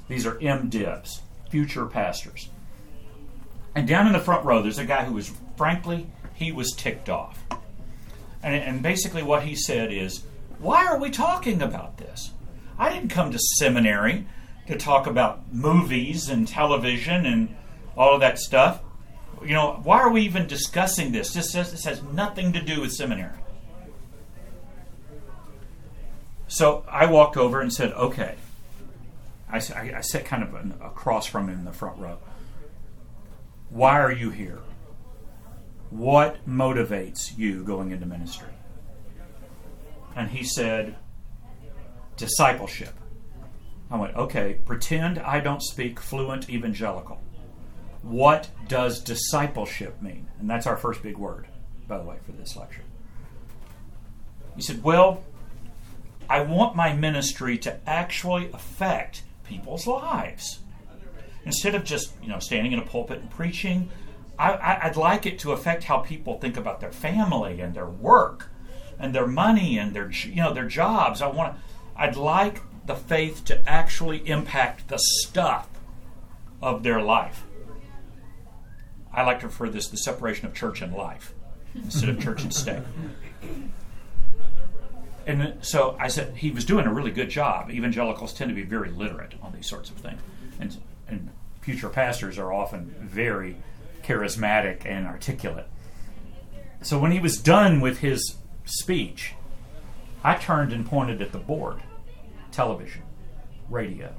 These 0.07 0.25
are 0.25 0.35
MDivs, 0.35 1.19
future 1.49 1.85
pastors. 1.87 2.49
And 3.73 3.87
down 3.87 4.07
in 4.07 4.13
the 4.13 4.19
front 4.19 4.45
row, 4.45 4.61
there's 4.61 4.77
a 4.77 4.85
guy 4.85 5.03
who 5.03 5.13
was, 5.13 5.33
frankly, 5.57 6.07
he 6.33 6.51
was 6.51 6.71
ticked 6.73 7.09
off. 7.09 7.43
And, 8.43 8.55
and 8.55 8.81
basically, 8.83 9.23
what 9.23 9.43
he 9.43 9.55
said 9.55 9.91
is, 9.91 10.23
Why 10.59 10.85
are 10.85 10.99
we 10.99 11.09
talking 11.09 11.61
about 11.61 11.97
this? 11.97 12.31
I 12.77 12.93
didn't 12.93 13.09
come 13.09 13.31
to 13.31 13.39
seminary 13.39 14.27
to 14.67 14.77
talk 14.77 15.07
about 15.07 15.53
movies 15.53 16.29
and 16.29 16.47
television 16.47 17.25
and 17.25 17.55
all 17.97 18.13
of 18.13 18.19
that 18.19 18.37
stuff. 18.37 18.81
You 19.45 19.53
know, 19.53 19.79
why 19.83 19.99
are 19.99 20.09
we 20.09 20.21
even 20.21 20.47
discussing 20.47 21.11
this? 21.11 21.33
This, 21.33 21.51
says, 21.51 21.71
this 21.71 21.85
has 21.85 22.01
nothing 22.03 22.53
to 22.53 22.61
do 22.61 22.81
with 22.81 22.91
seminary. 22.91 23.37
So 26.47 26.83
I 26.89 27.05
walked 27.05 27.37
over 27.37 27.61
and 27.61 27.71
said, 27.71 27.91
okay. 27.93 28.35
I, 29.49 29.57
I, 29.57 29.93
I 29.97 30.01
sat 30.01 30.25
kind 30.25 30.43
of 30.43 30.53
an, 30.55 30.73
across 30.81 31.25
from 31.25 31.49
him 31.49 31.59
in 31.59 31.65
the 31.65 31.73
front 31.73 31.99
row. 31.99 32.17
Why 33.69 33.99
are 33.99 34.11
you 34.11 34.31
here? 34.31 34.59
What 35.89 36.47
motivates 36.47 37.37
you 37.37 37.63
going 37.63 37.91
into 37.91 38.05
ministry? 38.05 38.49
and 40.15 40.29
he 40.29 40.43
said, 40.43 40.95
discipleship. 42.15 42.93
I 43.91 43.97
went, 43.97 44.15
okay, 44.15 44.59
pretend 44.65 45.19
I 45.19 45.41
don't 45.41 45.61
speak 45.61 45.99
fluent 45.99 46.49
evangelical. 46.49 47.21
What 48.05 48.49
does 48.67 48.99
discipleship 48.99 49.99
mean? 49.99 50.27
And 50.39 50.47
that's 50.47 50.67
our 50.67 50.77
first 50.77 51.01
big 51.01 51.17
word, 51.17 51.47
by 51.87 51.97
the 51.97 52.03
way, 52.03 52.17
for 52.23 52.33
this 52.33 52.55
lecture. 52.55 52.83
He 54.55 54.61
said, 54.61 54.83
well, 54.83 55.23
I 56.29 56.41
want 56.41 56.75
my 56.75 56.93
ministry 56.93 57.57
to 57.59 57.79
actually 57.89 58.51
affect 58.51 59.23
people's 59.43 59.87
lives. 59.87 60.59
Instead 61.45 61.73
of 61.73 61.83
just, 61.83 62.13
you 62.21 62.29
know, 62.29 62.37
standing 62.37 62.73
in 62.73 62.79
a 62.79 62.85
pulpit 62.85 63.21
and 63.21 63.29
preaching, 63.31 63.89
I, 64.37 64.81
I'd 64.83 64.97
like 64.97 65.25
it 65.25 65.39
to 65.39 65.53
affect 65.53 65.85
how 65.85 65.97
people 65.97 66.39
think 66.39 66.57
about 66.57 66.81
their 66.81 66.91
family 66.91 67.59
and 67.59 67.73
their 67.73 67.89
work 67.89 68.49
and 68.99 69.15
their 69.15 69.25
money 69.25 69.79
and 69.79 69.95
their, 69.95 70.11
you 70.11 70.35
know, 70.35 70.53
their 70.53 70.67
jobs. 70.67 71.23
I 71.23 71.27
want, 71.27 71.57
I'd 71.95 72.17
like 72.17 72.61
the 72.85 72.95
faith 72.95 73.45
to 73.45 73.67
actually 73.67 74.29
impact 74.29 74.89
the 74.89 74.99
stuff 74.99 75.69
of 76.61 76.83
their 76.83 77.01
life. 77.01 77.44
I 79.15 79.23
like 79.23 79.39
to 79.39 79.47
refer 79.47 79.67
to 79.67 79.71
this 79.71 79.87
the 79.87 79.97
separation 79.97 80.45
of 80.45 80.53
church 80.53 80.81
and 80.81 80.93
life 80.93 81.33
instead 81.73 82.09
of 82.09 82.21
church 82.21 82.43
and 82.43 82.53
state. 82.53 82.83
And 85.25 85.57
so 85.61 85.97
I 85.99 86.07
said 86.07 86.35
he 86.37 86.51
was 86.51 86.65
doing 86.65 86.85
a 86.85 86.93
really 86.93 87.11
good 87.11 87.29
job. 87.29 87.71
Evangelicals 87.71 88.33
tend 88.33 88.49
to 88.49 88.55
be 88.55 88.63
very 88.63 88.91
literate 88.91 89.33
on 89.41 89.53
these 89.53 89.67
sorts 89.67 89.89
of 89.89 89.95
things, 89.97 90.21
and, 90.59 90.77
and 91.07 91.29
future 91.61 91.89
pastors 91.89 92.37
are 92.37 92.53
often 92.53 92.93
very 93.01 93.55
charismatic 94.03 94.85
and 94.85 95.07
articulate. 95.07 95.65
So 96.81 96.99
when 96.99 97.11
he 97.11 97.19
was 97.19 97.39
done 97.39 97.81
with 97.81 97.99
his 97.99 98.35
speech, 98.65 99.33
I 100.23 100.35
turned 100.35 100.71
and 100.73 100.85
pointed 100.85 101.21
at 101.21 101.31
the 101.31 101.39
board 101.39 101.81
television, 102.51 103.01
radio, 103.69 104.13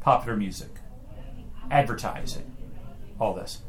popular 0.00 0.36
music, 0.36 0.70
advertising, 1.70 2.54
all 3.18 3.34
this. 3.34 3.62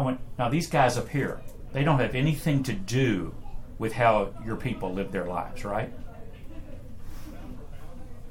I 0.00 0.02
went, 0.02 0.20
now 0.38 0.48
these 0.48 0.66
guys 0.66 0.96
up 0.96 1.10
here, 1.10 1.42
they 1.74 1.84
don't 1.84 1.98
have 1.98 2.14
anything 2.14 2.62
to 2.62 2.72
do 2.72 3.34
with 3.78 3.92
how 3.92 4.32
your 4.46 4.56
people 4.56 4.94
live 4.94 5.12
their 5.12 5.26
lives, 5.26 5.62
right? 5.62 5.92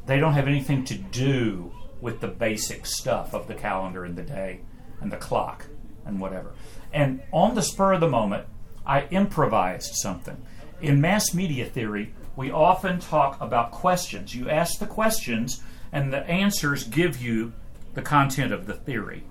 They 0.08 0.19
don't 0.19 0.34
have 0.34 0.47
anything 0.47 0.84
to 0.86 0.95
do 0.95 1.71
with 2.01 2.21
the 2.21 2.27
basic 2.27 2.88
stuff 2.88 3.36
of 3.36 3.47
the 3.47 3.53
calendar 3.53 4.03
and 4.03 4.15
the 4.15 4.23
day 4.23 4.62
and 4.99 5.12
the 5.12 5.17
clock 5.17 5.67
and 6.08 6.19
whatever. 6.19 6.53
And 6.91 7.21
on 7.32 7.53
the 7.53 7.62
spur 7.62 7.93
of 7.93 7.99
the 7.99 8.10
moment, 8.10 8.47
I 8.84 9.03
improvised 9.12 9.93
something. 9.93 10.43
In 10.82 10.99
mass 10.99 11.36
media 11.36 11.65
theory, 11.65 12.15
we 12.36 12.49
often 12.49 12.99
talk 12.99 13.39
about 13.39 13.69
questions. 13.69 14.34
You 14.34 14.49
ask 14.49 14.79
the 14.79 14.88
questions, 14.88 15.62
and 15.91 16.12
the 16.12 16.25
answers 16.25 16.86
give 16.86 17.21
you 17.21 17.53
the 17.93 18.01
content 18.01 18.53
of 18.53 18.65
the 18.65 18.73
theory. 18.73 19.23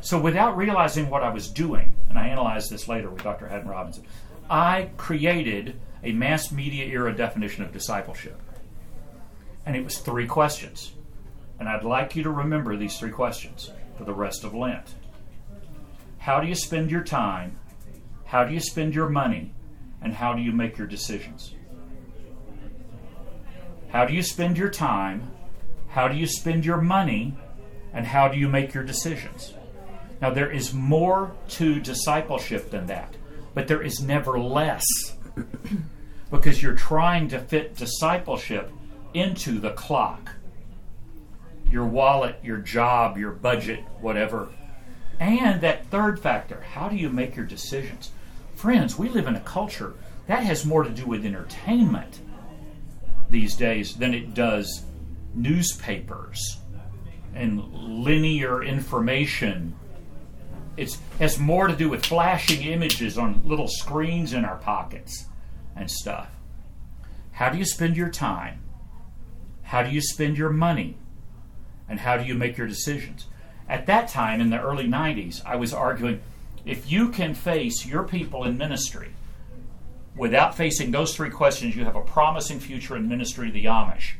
So, 0.00 0.20
without 0.20 0.56
realizing 0.56 1.10
what 1.10 1.24
I 1.24 1.30
was 1.30 1.50
doing, 1.50 1.94
and 2.08 2.18
I 2.18 2.28
analyzed 2.28 2.70
this 2.70 2.86
later 2.88 3.10
with 3.10 3.24
Dr. 3.24 3.48
Haddon 3.48 3.68
Robinson, 3.68 4.04
I 4.48 4.90
created 4.96 5.78
a 6.02 6.12
mass 6.12 6.52
media 6.52 6.86
era 6.86 7.14
definition 7.14 7.64
of 7.64 7.72
discipleship. 7.72 8.40
And 9.66 9.76
it 9.76 9.84
was 9.84 9.98
three 9.98 10.26
questions. 10.26 10.92
And 11.58 11.68
I'd 11.68 11.84
like 11.84 12.14
you 12.14 12.22
to 12.22 12.30
remember 12.30 12.76
these 12.76 12.98
three 12.98 13.10
questions 13.10 13.72
for 13.96 14.04
the 14.04 14.14
rest 14.14 14.44
of 14.44 14.54
Lent. 14.54 14.94
How 16.18 16.40
do 16.40 16.46
you 16.46 16.54
spend 16.54 16.90
your 16.90 17.02
time? 17.02 17.58
How 18.24 18.44
do 18.44 18.54
you 18.54 18.60
spend 18.60 18.94
your 18.94 19.08
money? 19.08 19.52
And 20.00 20.12
how 20.12 20.32
do 20.32 20.40
you 20.40 20.52
make 20.52 20.78
your 20.78 20.86
decisions? 20.86 21.54
How 23.88 24.04
do 24.04 24.14
you 24.14 24.22
spend 24.22 24.56
your 24.56 24.70
time? 24.70 25.32
How 25.88 26.06
do 26.06 26.16
you 26.16 26.26
spend 26.26 26.64
your 26.64 26.80
money? 26.80 27.36
And 27.92 28.06
how 28.06 28.28
do 28.28 28.38
you 28.38 28.48
make 28.48 28.72
your 28.72 28.84
decisions? 28.84 29.54
Now, 30.20 30.30
there 30.30 30.50
is 30.50 30.74
more 30.74 31.32
to 31.50 31.80
discipleship 31.80 32.70
than 32.70 32.86
that, 32.86 33.14
but 33.54 33.68
there 33.68 33.82
is 33.82 34.00
never 34.00 34.38
less 34.38 34.84
because 36.30 36.62
you're 36.62 36.74
trying 36.74 37.28
to 37.28 37.38
fit 37.38 37.76
discipleship 37.76 38.70
into 39.14 39.58
the 39.58 39.70
clock 39.70 40.30
your 41.70 41.84
wallet, 41.84 42.36
your 42.42 42.56
job, 42.58 43.18
your 43.18 43.32
budget, 43.32 43.80
whatever. 44.00 44.48
And 45.20 45.60
that 45.60 45.86
third 45.86 46.20
factor 46.20 46.60
how 46.72 46.88
do 46.88 46.96
you 46.96 47.10
make 47.10 47.36
your 47.36 47.44
decisions? 47.44 48.10
Friends, 48.54 48.98
we 48.98 49.08
live 49.08 49.26
in 49.26 49.36
a 49.36 49.40
culture 49.40 49.94
that 50.26 50.42
has 50.42 50.64
more 50.64 50.82
to 50.82 50.90
do 50.90 51.06
with 51.06 51.24
entertainment 51.24 52.20
these 53.30 53.54
days 53.54 53.96
than 53.96 54.14
it 54.14 54.34
does 54.34 54.84
newspapers 55.34 56.58
and 57.34 57.72
linear 57.72 58.62
information. 58.62 59.74
It 60.78 60.96
has 61.18 61.38
more 61.38 61.66
to 61.66 61.74
do 61.74 61.88
with 61.88 62.06
flashing 62.06 62.62
images 62.62 63.18
on 63.18 63.42
little 63.44 63.66
screens 63.66 64.32
in 64.32 64.44
our 64.44 64.56
pockets 64.56 65.26
and 65.74 65.90
stuff. 65.90 66.30
How 67.32 67.48
do 67.50 67.58
you 67.58 67.64
spend 67.64 67.96
your 67.96 68.10
time? 68.10 68.62
How 69.62 69.82
do 69.82 69.90
you 69.90 70.00
spend 70.00 70.38
your 70.38 70.50
money? 70.50 70.96
And 71.88 72.00
how 72.00 72.16
do 72.16 72.24
you 72.24 72.34
make 72.34 72.56
your 72.56 72.66
decisions? 72.66 73.26
At 73.68 73.86
that 73.86 74.08
time, 74.08 74.40
in 74.40 74.50
the 74.50 74.60
early 74.60 74.86
90s, 74.86 75.44
I 75.44 75.56
was 75.56 75.74
arguing 75.74 76.20
if 76.64 76.90
you 76.90 77.08
can 77.08 77.34
face 77.34 77.84
your 77.84 78.04
people 78.04 78.44
in 78.44 78.56
ministry 78.56 79.14
without 80.16 80.56
facing 80.56 80.90
those 80.90 81.14
three 81.14 81.30
questions, 81.30 81.74
you 81.74 81.84
have 81.84 81.96
a 81.96 82.02
promising 82.02 82.60
future 82.60 82.96
in 82.96 83.08
ministry 83.08 83.48
to 83.48 83.52
the 83.52 83.64
Amish. 83.64 84.12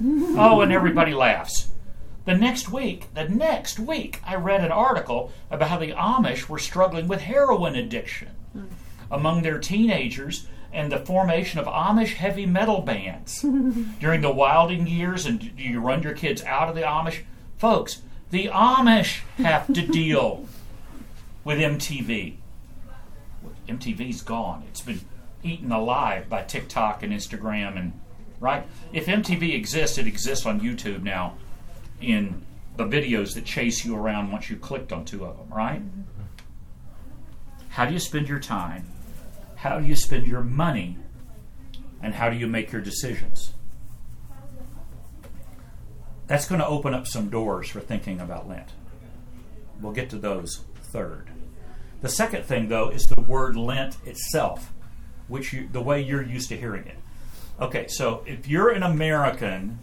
oh, 0.04 0.60
and 0.60 0.72
everybody 0.72 1.14
laughs. 1.14 1.68
The 2.26 2.36
next 2.36 2.68
week, 2.72 3.06
the 3.14 3.28
next 3.28 3.78
week, 3.78 4.20
I 4.26 4.34
read 4.34 4.64
an 4.64 4.72
article 4.72 5.32
about 5.48 5.68
how 5.68 5.78
the 5.78 5.92
Amish 5.92 6.48
were 6.48 6.58
struggling 6.58 7.06
with 7.06 7.20
heroin 7.20 7.76
addiction 7.76 8.30
among 9.12 9.42
their 9.42 9.60
teenagers 9.60 10.48
and 10.72 10.90
the 10.90 10.98
formation 10.98 11.60
of 11.60 11.66
Amish 11.66 12.14
heavy 12.14 12.44
metal 12.44 12.80
bands 12.82 13.42
during 14.00 14.22
the 14.22 14.32
wilding 14.32 14.88
years. 14.88 15.24
And 15.24 15.56
do 15.56 15.62
you 15.62 15.78
run 15.78 16.02
your 16.02 16.14
kids 16.14 16.42
out 16.42 16.68
of 16.68 16.74
the 16.74 16.82
Amish? 16.82 17.22
Folks, 17.58 18.02
the 18.30 18.48
Amish 18.48 19.20
have 19.36 19.72
to 19.72 19.86
deal 19.86 20.48
with 21.44 21.60
MTV. 21.60 22.38
MTV's 23.68 24.22
gone. 24.22 24.64
It's 24.68 24.80
been 24.80 25.02
eaten 25.44 25.70
alive 25.70 26.28
by 26.28 26.42
TikTok 26.42 27.04
and 27.04 27.12
Instagram 27.12 27.78
and 27.78 27.92
right. 28.40 28.66
If 28.92 29.06
MTV 29.06 29.54
exists, 29.54 29.96
it 29.96 30.08
exists 30.08 30.44
on 30.44 30.60
YouTube 30.60 31.04
now 31.04 31.34
in 32.00 32.44
the 32.76 32.84
videos 32.84 33.34
that 33.34 33.44
chase 33.44 33.84
you 33.84 33.96
around 33.96 34.30
once 34.30 34.50
you 34.50 34.56
clicked 34.56 34.92
on 34.92 35.04
two 35.04 35.24
of 35.24 35.36
them, 35.36 35.56
right? 35.56 35.80
Mm-hmm. 35.80 36.02
How 37.70 37.86
do 37.86 37.92
you 37.92 37.98
spend 37.98 38.28
your 38.28 38.40
time? 38.40 38.86
How 39.56 39.78
do 39.78 39.86
you 39.86 39.96
spend 39.96 40.26
your 40.26 40.42
money? 40.42 40.98
And 42.02 42.14
how 42.14 42.28
do 42.30 42.36
you 42.36 42.46
make 42.46 42.72
your 42.72 42.82
decisions? 42.82 43.54
That's 46.26 46.46
going 46.46 46.60
to 46.60 46.66
open 46.66 46.92
up 46.92 47.06
some 47.06 47.30
doors 47.30 47.68
for 47.68 47.80
thinking 47.80 48.20
about 48.20 48.48
Lent. 48.48 48.70
We'll 49.80 49.92
get 49.92 50.10
to 50.10 50.18
those 50.18 50.64
third. 50.82 51.30
The 52.02 52.08
second 52.08 52.44
thing, 52.44 52.68
though, 52.68 52.90
is 52.90 53.02
the 53.04 53.20
word 53.22 53.56
Lent 53.56 53.96
itself, 54.04 54.72
which 55.28 55.52
you, 55.52 55.68
the 55.70 55.80
way 55.80 56.00
you're 56.00 56.22
used 56.22 56.48
to 56.50 56.56
hearing 56.56 56.86
it. 56.86 56.98
Okay, 57.60 57.86
so 57.88 58.22
if 58.26 58.46
you're 58.46 58.70
an 58.70 58.82
American, 58.82 59.78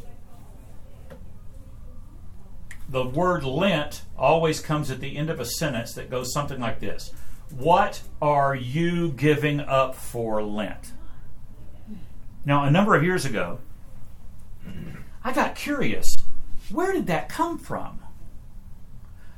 the 2.94 3.04
word 3.04 3.44
Lent 3.44 4.04
always 4.16 4.60
comes 4.60 4.92
at 4.92 5.00
the 5.00 5.18
end 5.18 5.32
of 5.32 5.40
a 5.40 5.46
sentence 5.46 5.94
that 5.96 6.12
goes 6.12 6.32
something 6.32 6.60
like 6.60 6.80
this 6.80 7.12
What 7.50 8.02
are 8.22 8.56
you 8.56 9.10
giving 9.12 9.60
up 9.60 9.96
for 9.96 10.44
Lent? 10.44 10.94
Now, 12.46 12.66
a 12.66 12.72
number 12.72 12.94
of 12.96 13.04
years 13.04 13.26
ago, 13.26 13.60
I 15.24 15.34
got 15.34 15.56
curious. 15.56 16.08
Where 16.70 16.94
did 16.94 17.08
that 17.08 17.30
come 17.30 17.58
from? 17.58 18.00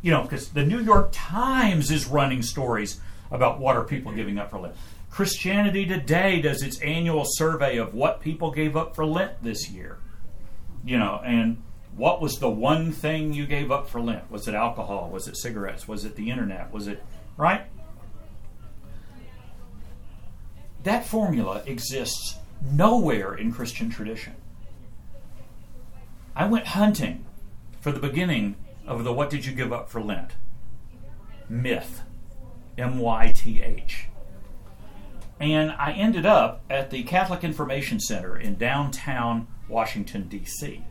You 0.02 0.12
know, 0.12 0.24
because 0.24 0.50
the 0.50 0.66
New 0.66 0.82
York 0.82 1.10
Times 1.14 1.92
is 1.92 2.08
running 2.08 2.42
stories 2.42 3.00
about 3.32 3.60
what 3.60 3.78
are 3.78 3.84
people 3.84 4.12
giving 4.12 4.38
up 4.38 4.52
for 4.52 4.60
Lent. 4.60 4.76
Christianity 5.10 5.86
Today 5.86 6.42
does 6.42 6.62
its 6.62 6.80
annual 6.82 7.24
survey 7.26 7.78
of 7.78 7.94
what 7.94 8.20
people 8.20 8.52
gave 8.52 8.76
up 8.76 8.96
for 8.96 9.06
Lent 9.06 9.42
this 9.42 9.70
year. 9.70 10.00
You 10.84 11.00
know, 11.00 11.22
and 11.24 11.64
what 11.96 12.22
was 12.22 12.40
the 12.40 12.50
one 12.50 12.92
thing 12.92 13.34
you 13.34 13.46
gave 13.46 13.72
up 13.72 13.90
for 13.90 14.02
Lent? 14.02 14.30
Was 14.30 14.48
it 14.48 14.56
alcohol? 14.56 15.10
Was 15.12 15.28
it 15.28 15.38
cigarettes? 15.38 15.88
Was 15.88 16.04
it 16.04 16.16
the 16.16 16.30
internet? 16.30 16.72
Was 16.74 16.88
it, 16.88 17.04
right? 17.38 17.66
That 20.84 21.06
formula 21.06 21.64
exists 21.66 22.38
nowhere 22.62 23.34
in 23.34 23.52
Christian 23.52 23.90
tradition. 23.90 24.36
I 26.36 26.48
went 26.48 26.68
hunting 26.68 27.26
for 27.80 27.92
the 27.92 28.00
beginning 28.00 28.56
of 28.86 29.04
the 29.04 29.14
What 29.14 29.30
Did 29.30 29.46
You 29.46 29.54
Give 29.54 29.72
Up 29.72 29.90
for 29.90 30.02
Lent? 30.02 30.32
Myth. 31.48 32.02
M 32.78 33.00
Y 33.00 33.32
T 33.34 33.62
H. 33.62 34.08
And 35.40 35.72
I 35.72 35.94
ended 35.94 36.26
up 36.26 36.64
at 36.70 36.90
the 36.90 37.04
Catholic 37.04 37.44
Information 37.44 38.00
Center 38.00 38.38
in 38.38 38.56
downtown 38.56 39.48
Washington, 39.68 40.28
D.C., 40.28 40.84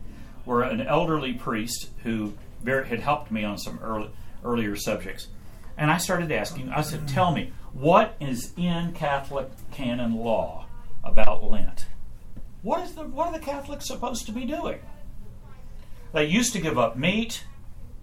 where 0.45 0.61
an 0.61 0.81
elderly 0.81 1.33
priest 1.33 1.89
who 2.03 2.33
had 2.65 2.99
helped 2.99 3.31
me 3.31 3.43
on 3.43 3.57
some 3.57 3.79
early, 3.83 4.09
earlier 4.43 4.75
subjects. 4.75 5.27
And 5.77 5.91
I 5.91 5.97
started 5.97 6.31
asking, 6.31 6.69
I 6.69 6.81
said, 6.81 7.07
Tell 7.07 7.31
me, 7.31 7.51
what 7.73 8.15
is 8.19 8.53
in 8.55 8.93
Catholic 8.93 9.49
canon 9.71 10.15
law 10.15 10.65
about 11.03 11.43
Lent? 11.43 11.87
What, 12.61 12.81
is 12.81 12.95
the, 12.95 13.03
what 13.03 13.27
are 13.27 13.33
the 13.33 13.45
Catholics 13.45 13.85
supposed 13.85 14.25
to 14.25 14.31
be 14.31 14.45
doing? 14.45 14.79
They 16.13 16.25
used 16.25 16.53
to 16.53 16.61
give 16.61 16.77
up 16.77 16.97
meat. 16.97 17.43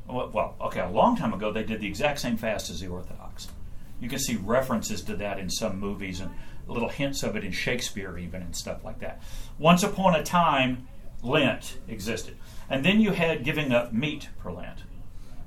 Well, 0.07 0.55
okay, 0.61 0.81
a 0.81 0.91
long 0.91 1.17
time 1.17 1.33
ago, 1.33 1.51
they 1.51 1.63
did 1.63 1.81
the 1.81 1.87
exact 1.87 2.21
same 2.21 2.37
fast 2.37 2.69
as 2.69 2.81
the 2.81 2.89
Orthodox. 2.89 3.49
You 4.01 4.09
can 4.09 4.19
see 4.19 4.37
references 4.37 5.03
to 5.05 5.17
that 5.17 5.39
in 5.39 5.49
some 5.49 5.81
movies 5.81 6.21
and 6.21 6.31
little 6.67 6.89
hints 6.89 7.23
of 7.23 7.37
it 7.37 7.45
in 7.45 7.53
Shakespeare, 7.53 8.19
even, 8.19 8.43
and 8.43 8.55
stuff 8.55 8.85
like 8.85 9.01
that. 9.01 9.23
Once 9.59 9.83
upon 9.83 10.15
a 10.15 10.23
time, 10.23 10.87
Lent 11.23 11.79
existed. 11.89 12.37
And 12.69 12.85
then 12.85 13.01
you 13.01 13.13
had 13.13 13.45
giving 13.45 13.73
up 13.73 13.93
meat 13.93 14.29
per 14.39 14.51
Lent. 14.51 14.81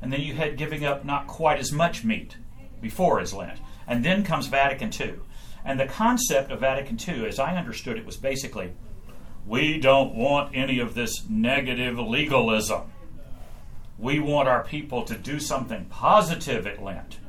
And 0.01 0.11
then 0.11 0.21
you 0.21 0.35
had 0.35 0.57
giving 0.57 0.85
up 0.85 1.03
not 1.03 1.27
quite 1.27 1.59
as 1.59 1.71
much 1.71 2.03
meat 2.03 2.38
before 2.81 3.19
as 3.19 3.33
Lent. 3.33 3.59
And 3.88 4.03
then 4.03 4.23
comes 4.23 4.47
Vatican 4.47 4.91
II. 4.99 5.15
And 5.63 5.79
the 5.79 5.88
concept 5.88 6.51
of 6.51 6.59
Vatican 6.59 6.97
II, 6.99 7.27
as 7.27 7.39
I 7.39 7.55
understood 7.55 7.97
it, 7.97 8.05
was 8.05 8.17
basically 8.17 8.71
we 9.47 9.79
don't 9.79 10.15
want 10.15 10.55
any 10.55 10.79
of 10.79 10.95
this 10.95 11.27
negative 11.29 11.99
legalism. 11.99 12.91
We 13.97 14.19
want 14.19 14.49
our 14.49 14.63
people 14.63 15.03
to 15.03 15.15
do 15.15 15.39
something 15.39 15.85
positive 15.85 16.65
at 16.65 16.83
Lent. 16.83 17.19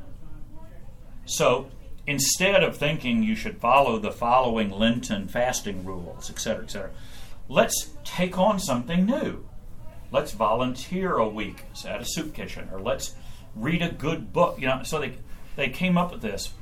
So 1.25 1.69
instead 2.07 2.63
of 2.63 2.75
thinking 2.75 3.21
you 3.21 3.35
should 3.35 3.59
follow 3.59 3.99
the 3.99 4.11
following 4.11 4.71
Lenten 4.71 5.27
fasting 5.27 5.85
rules, 5.85 6.29
etc., 6.29 6.63
etc., 6.63 6.91
let's 7.49 7.91
take 8.03 8.37
on 8.37 8.59
something 8.59 9.05
new. 9.05 9.47
Let's 10.11 10.31
volunteer 10.31 11.15
a 11.15 11.27
week 11.27 11.63
at 11.85 12.01
a 12.01 12.05
soup 12.05 12.33
kitchen, 12.33 12.69
or 12.71 12.79
let's 12.79 13.15
read 13.55 13.81
a 13.81 13.91
good 13.91 14.31
book. 14.31 14.59
You 14.59 14.67
know, 14.67 14.83
so 14.83 14.99
they 14.99 15.17
they 15.55 15.69
came 15.69 15.97
up 15.97 16.11
with 16.11 16.21
this. 16.21 16.53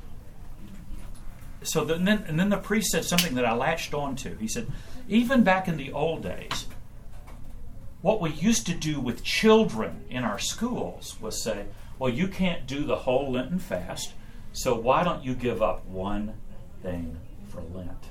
So 1.62 1.84
then, 1.84 2.06
and 2.06 2.38
then 2.38 2.48
the 2.48 2.58
priest 2.58 2.90
said 2.90 3.04
something 3.04 3.34
that 3.34 3.44
I 3.44 3.52
latched 3.54 3.92
on 3.92 4.14
to. 4.16 4.36
He 4.36 4.46
said, 4.46 4.68
even 5.08 5.42
back 5.42 5.68
in 5.68 5.76
the 5.76 5.92
old 5.92 6.22
days, 6.22 6.66
what 8.02 8.20
we 8.20 8.30
used 8.30 8.66
to 8.66 8.74
do 8.74 9.00
with 9.00 9.24
children 9.24 10.04
in 10.08 10.22
our 10.22 10.38
schools 10.38 11.16
was 11.20 11.42
say, 11.42 11.66
well, 11.98 12.12
you 12.12 12.28
can't 12.28 12.66
do 12.66 12.84
the 12.84 12.96
whole 12.96 13.32
Lenten 13.32 13.58
fast, 13.58 14.12
so 14.52 14.74
why 14.74 15.02
don't 15.02 15.24
you 15.24 15.34
give 15.34 15.62
up 15.62 15.84
one 15.86 16.34
thing 16.82 17.18
for 17.48 17.62
Lent? 17.62 18.04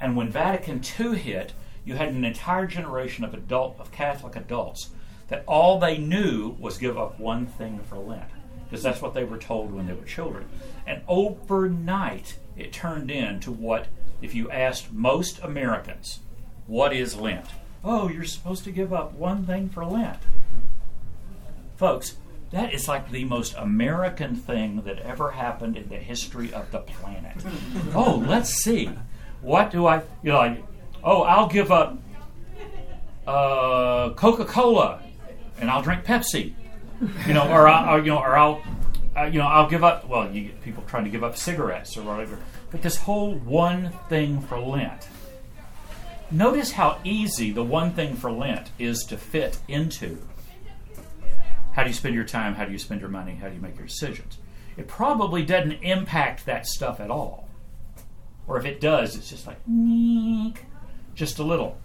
And 0.00 0.16
when 0.16 0.30
Vatican 0.30 0.82
II 0.98 1.16
hit, 1.16 1.52
you 1.84 1.94
had 1.94 2.08
an 2.08 2.24
entire 2.24 2.66
generation 2.66 3.24
of 3.24 3.34
adult 3.34 3.76
of 3.78 3.92
Catholic 3.92 4.36
adults 4.36 4.90
that 5.28 5.44
all 5.46 5.78
they 5.78 5.98
knew 5.98 6.56
was 6.58 6.78
give 6.78 6.98
up 6.98 7.18
one 7.18 7.46
thing 7.46 7.80
for 7.88 7.96
Lent 7.96 8.30
because 8.64 8.82
that's 8.82 9.00
what 9.00 9.14
they 9.14 9.24
were 9.24 9.38
told 9.38 9.72
when 9.72 9.86
they 9.86 9.92
were 9.92 10.04
children. 10.04 10.48
And 10.86 11.02
overnight, 11.06 12.38
it 12.56 12.72
turned 12.72 13.10
into 13.10 13.52
what, 13.52 13.86
if 14.20 14.34
you 14.34 14.50
asked 14.50 14.92
most 14.92 15.38
Americans, 15.42 16.20
what 16.66 16.92
is 16.92 17.14
Lent? 17.16 17.46
Oh, 17.84 18.08
you're 18.08 18.24
supposed 18.24 18.64
to 18.64 18.72
give 18.72 18.92
up 18.92 19.14
one 19.14 19.46
thing 19.46 19.68
for 19.68 19.84
Lent. 19.84 20.18
Folks, 21.76 22.16
that 22.50 22.72
is 22.72 22.88
like 22.88 23.10
the 23.10 23.24
most 23.24 23.54
American 23.56 24.34
thing 24.34 24.82
that 24.82 24.98
ever 25.00 25.32
happened 25.32 25.76
in 25.76 25.88
the 25.88 25.96
history 25.96 26.52
of 26.52 26.70
the 26.72 26.80
planet. 26.80 27.36
oh, 27.94 28.22
let's 28.26 28.50
see. 28.50 28.90
What 29.42 29.70
do 29.70 29.86
I, 29.86 30.02
you 30.22 30.32
know, 30.32 30.38
like, 30.38 30.64
oh, 31.04 31.22
I'll 31.22 31.48
give 31.48 31.70
up 31.70 31.98
uh, 33.26 34.10
Coca 34.10 34.44
Cola 34.44 35.02
and 35.60 35.70
I'll 35.70 35.82
drink 35.82 36.04
Pepsi 36.04 36.54
you 37.26 37.34
know, 37.34 37.48
or, 37.50 37.68
I, 37.68 37.94
or 37.94 37.98
you 37.98 38.06
know, 38.06 38.18
or 38.18 38.36
I'll, 38.36 38.62
uh, 39.16 39.24
you 39.24 39.38
know, 39.38 39.46
I'll 39.46 39.68
give 39.68 39.84
up. 39.84 40.08
Well, 40.08 40.30
you 40.30 40.48
get 40.48 40.62
people 40.62 40.84
trying 40.86 41.04
to 41.04 41.10
give 41.10 41.24
up 41.24 41.36
cigarettes 41.36 41.96
or 41.96 42.02
whatever. 42.02 42.38
But 42.70 42.82
this 42.82 42.96
whole 42.96 43.34
one 43.34 43.92
thing 44.08 44.40
for 44.42 44.58
Lent. 44.58 45.08
Notice 46.30 46.72
how 46.72 46.98
easy 47.04 47.52
the 47.52 47.62
one 47.62 47.92
thing 47.92 48.16
for 48.16 48.32
Lent 48.32 48.70
is 48.78 49.04
to 49.04 49.16
fit 49.16 49.58
into. 49.68 50.18
How 51.72 51.82
do 51.82 51.90
you 51.90 51.94
spend 51.94 52.14
your 52.14 52.24
time? 52.24 52.54
How 52.54 52.64
do 52.64 52.72
you 52.72 52.78
spend 52.78 53.00
your 53.00 53.10
money? 53.10 53.34
How 53.34 53.48
do 53.48 53.54
you 53.54 53.60
make 53.60 53.76
your 53.76 53.86
decisions? 53.86 54.38
It 54.76 54.88
probably 54.88 55.44
doesn't 55.44 55.72
impact 55.82 56.46
that 56.46 56.66
stuff 56.66 57.00
at 57.00 57.10
all. 57.10 57.45
Or 58.48 58.58
if 58.58 58.64
it 58.64 58.80
does, 58.80 59.16
it's 59.16 59.28
just 59.28 59.46
like, 59.46 59.58
just 61.14 61.38
a 61.38 61.42
little. 61.42 61.78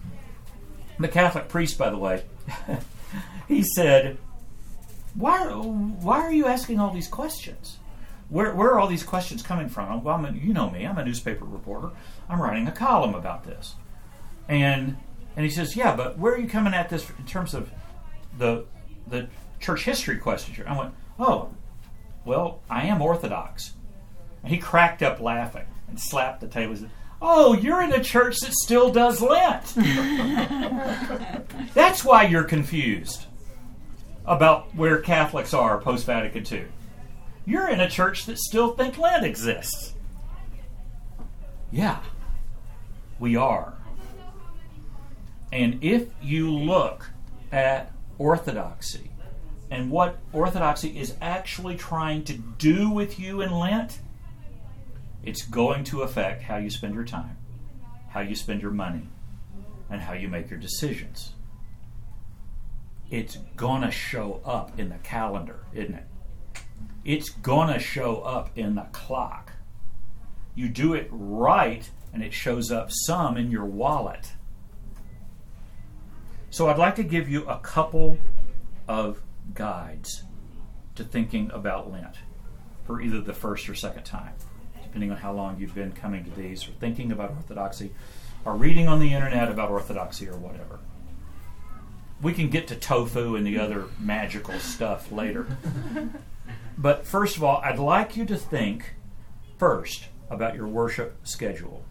The 0.98 1.08
Catholic 1.08 1.48
priest, 1.48 1.78
by 1.78 1.90
the 1.90 1.98
way, 1.98 2.24
he 3.48 3.64
said, 3.74 4.18
why, 5.14 5.44
why 5.46 6.20
are 6.20 6.32
you 6.32 6.46
asking 6.46 6.78
all 6.78 6.92
these 6.92 7.08
questions? 7.08 7.78
Where, 8.28 8.54
where 8.54 8.70
are 8.70 8.80
all 8.80 8.86
these 8.86 9.02
questions 9.02 9.42
coming 9.42 9.68
from? 9.68 10.04
Well, 10.04 10.24
a, 10.24 10.32
you 10.32 10.54
know 10.54 10.70
me. 10.70 10.86
I'm 10.86 10.96
a 10.98 11.04
newspaper 11.04 11.44
reporter. 11.44 11.90
I'm 12.28 12.40
writing 12.40 12.66
a 12.66 12.72
column 12.72 13.14
about 13.14 13.44
this. 13.44 13.74
And 14.48 14.96
and 15.34 15.44
he 15.44 15.50
says, 15.50 15.76
yeah, 15.76 15.96
but 15.96 16.18
where 16.18 16.34
are 16.34 16.38
you 16.38 16.48
coming 16.48 16.74
at 16.74 16.90
this 16.90 17.08
in 17.18 17.24
terms 17.26 17.54
of 17.54 17.70
the 18.38 18.64
the 19.06 19.28
church 19.60 19.84
history 19.84 20.16
questions? 20.16 20.58
I 20.66 20.78
went, 20.78 20.94
oh, 21.18 21.50
well, 22.24 22.60
I 22.70 22.86
am 22.86 23.02
Orthodox. 23.02 23.74
And 24.42 24.52
he 24.52 24.58
cracked 24.58 25.02
up 25.02 25.20
laughing 25.20 25.66
and 25.92 26.00
slapped 26.00 26.40
the 26.40 26.48
table. 26.48 26.72
And 26.72 26.80
said, 26.80 26.90
oh, 27.20 27.54
you're 27.54 27.82
in 27.82 27.92
a 27.92 28.02
church 28.02 28.38
that 28.40 28.52
still 28.52 28.90
does 28.90 29.22
Lent. 29.22 29.74
That's 31.74 32.04
why 32.04 32.24
you're 32.24 32.44
confused 32.44 33.26
about 34.26 34.74
where 34.74 34.98
Catholics 34.98 35.54
are 35.54 35.78
post 35.78 36.06
Vatican 36.06 36.44
II. 36.50 36.66
You're 37.46 37.68
in 37.68 37.80
a 37.80 37.88
church 37.88 38.26
that 38.26 38.38
still 38.38 38.74
think 38.74 38.98
Lent 38.98 39.24
exists. 39.24 39.94
Yeah, 41.70 42.00
we 43.18 43.36
are. 43.36 43.74
And 45.52 45.82
if 45.82 46.08
you 46.22 46.50
look 46.50 47.10
at 47.50 47.92
orthodoxy 48.18 49.10
and 49.70 49.90
what 49.90 50.18
orthodoxy 50.32 50.98
is 50.98 51.14
actually 51.20 51.76
trying 51.76 52.24
to 52.24 52.34
do 52.34 52.90
with 52.90 53.18
you 53.18 53.40
in 53.40 53.50
Lent, 53.50 53.98
it's 55.22 55.42
going 55.46 55.84
to 55.84 56.02
affect 56.02 56.42
how 56.42 56.56
you 56.56 56.70
spend 56.70 56.94
your 56.94 57.04
time, 57.04 57.36
how 58.08 58.20
you 58.20 58.34
spend 58.34 58.62
your 58.62 58.70
money, 58.70 59.08
and 59.90 60.00
how 60.00 60.14
you 60.14 60.28
make 60.28 60.50
your 60.50 60.58
decisions 60.58 61.32
it's 63.12 63.36
gonna 63.56 63.90
show 63.90 64.40
up 64.42 64.78
in 64.80 64.88
the 64.88 64.96
calendar, 64.96 65.66
isn't 65.74 65.94
it? 65.94 66.06
It's 67.04 67.28
gonna 67.28 67.78
show 67.78 68.22
up 68.22 68.56
in 68.56 68.74
the 68.74 68.86
clock. 68.92 69.52
You 70.54 70.68
do 70.68 70.94
it 70.94 71.08
right, 71.10 71.88
and 72.14 72.22
it 72.22 72.32
shows 72.32 72.72
up 72.72 72.88
some 72.90 73.36
in 73.36 73.50
your 73.50 73.66
wallet. 73.66 74.32
So, 76.48 76.68
I'd 76.68 76.78
like 76.78 76.94
to 76.96 77.02
give 77.02 77.28
you 77.28 77.46
a 77.46 77.58
couple 77.58 78.16
of 78.88 79.22
guides 79.52 80.24
to 80.94 81.04
thinking 81.04 81.50
about 81.52 81.92
Lent 81.92 82.16
for 82.86 83.02
either 83.02 83.20
the 83.20 83.34
first 83.34 83.68
or 83.68 83.74
second 83.74 84.04
time, 84.04 84.32
depending 84.92 85.10
on 85.10 85.16
how 85.16 85.32
long 85.32 85.58
you've 85.58 85.74
been 85.74 85.92
coming 85.92 86.22
to 86.24 86.30
these, 86.30 86.68
or 86.68 86.72
thinking 86.72 87.10
about 87.10 87.30
Orthodoxy, 87.30 87.92
or 88.44 88.54
reading 88.54 88.88
on 88.88 89.00
the 89.00 89.12
internet 89.12 89.48
about 89.48 89.70
Orthodoxy, 89.70 90.28
or 90.28 90.36
whatever 90.36 90.78
we 92.22 92.32
can 92.32 92.48
get 92.48 92.68
to 92.68 92.76
tofu 92.76 93.34
and 93.34 93.44
the 93.44 93.58
other 93.58 93.86
magical 93.98 94.58
stuff 94.60 95.10
later. 95.10 95.46
but 96.78 97.04
first 97.04 97.36
of 97.36 97.42
all, 97.42 97.60
I'd 97.64 97.80
like 97.80 98.16
you 98.16 98.24
to 98.26 98.36
think 98.36 98.94
first 99.58 100.06
about 100.30 100.54
your 100.54 100.68
worship 100.68 101.16
schedule. 101.24 101.84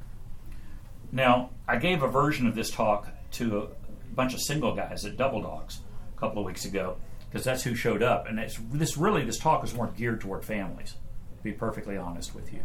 Now, 1.11 1.49
I 1.67 1.75
gave 1.75 2.01
a 2.01 2.07
version 2.07 2.47
of 2.47 2.55
this 2.55 2.71
talk 2.71 3.09
to 3.31 3.59
a 3.59 3.67
bunch 4.15 4.33
of 4.33 4.41
single 4.41 4.73
guys 4.73 5.05
at 5.05 5.17
Double 5.17 5.41
Dogs 5.41 5.81
a 6.15 6.19
couple 6.19 6.39
of 6.39 6.45
weeks 6.45 6.63
ago 6.63 6.95
because 7.29 7.43
that's 7.43 7.63
who 7.63 7.75
showed 7.75 8.01
up, 8.01 8.27
and 8.27 8.39
it's 8.39 8.57
this 8.71 8.97
really 8.97 9.23
this 9.23 9.37
talk 9.37 9.63
is 9.63 9.73
more 9.73 9.87
geared 9.87 10.21
toward 10.21 10.43
families. 10.43 10.95
To 11.37 11.43
be 11.43 11.53
perfectly 11.53 11.97
honest 11.97 12.35
with 12.35 12.53
you, 12.53 12.59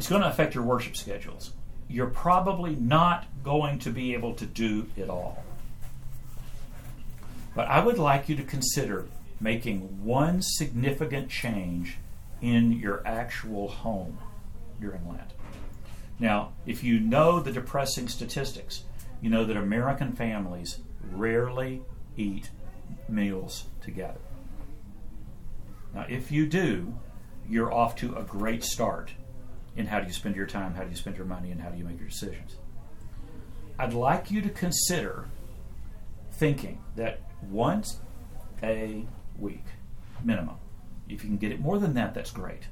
it's 0.00 0.08
going 0.08 0.22
to 0.22 0.28
affect 0.28 0.54
your 0.54 0.64
worship 0.64 0.96
schedules 0.96 1.52
you're 1.90 2.06
probably 2.06 2.76
not 2.76 3.26
going 3.42 3.78
to 3.80 3.90
be 3.90 4.14
able 4.14 4.32
to 4.34 4.46
do 4.46 4.86
it 4.96 5.10
all. 5.10 5.42
But 7.54 7.66
I 7.66 7.84
would 7.84 7.98
like 7.98 8.28
you 8.28 8.36
to 8.36 8.44
consider 8.44 9.06
making 9.40 10.04
one 10.04 10.40
significant 10.40 11.28
change 11.28 11.98
in 12.40 12.72
your 12.72 13.02
actual 13.04 13.68
home 13.68 14.18
during 14.80 15.06
Lent. 15.08 15.32
Now, 16.20 16.52
if 16.64 16.84
you 16.84 17.00
know 17.00 17.40
the 17.40 17.50
depressing 17.50 18.06
statistics, 18.06 18.84
you 19.20 19.28
know 19.28 19.44
that 19.44 19.56
American 19.56 20.12
families 20.12 20.78
rarely 21.10 21.82
eat 22.16 22.50
meals 23.08 23.64
together. 23.82 24.20
Now, 25.92 26.06
if 26.08 26.30
you 26.30 26.46
do, 26.46 26.94
you're 27.48 27.72
off 27.72 27.96
to 27.96 28.14
a 28.14 28.22
great 28.22 28.62
start 28.62 29.10
in 29.76 29.86
how 29.86 30.00
do 30.00 30.06
you 30.06 30.12
spend 30.12 30.36
your 30.36 30.46
time, 30.46 30.74
how 30.74 30.84
do 30.84 30.90
you 30.90 30.96
spend 30.96 31.16
your 31.16 31.26
money, 31.26 31.50
and 31.50 31.60
how 31.60 31.68
do 31.68 31.78
you 31.78 31.84
make 31.84 31.98
your 31.98 32.08
decisions. 32.08 32.56
I'd 33.78 33.94
like 33.94 34.30
you 34.30 34.42
to 34.42 34.50
consider 34.50 35.28
thinking 36.32 36.82
that 36.96 37.20
once 37.48 38.00
a 38.62 39.06
week, 39.38 39.64
minimum, 40.22 40.56
if 41.08 41.22
you 41.22 41.28
can 41.28 41.38
get 41.38 41.52
it 41.52 41.60
more 41.60 41.78
than 41.78 41.94
that, 41.94 42.14
that's 42.14 42.30
great. 42.30 42.64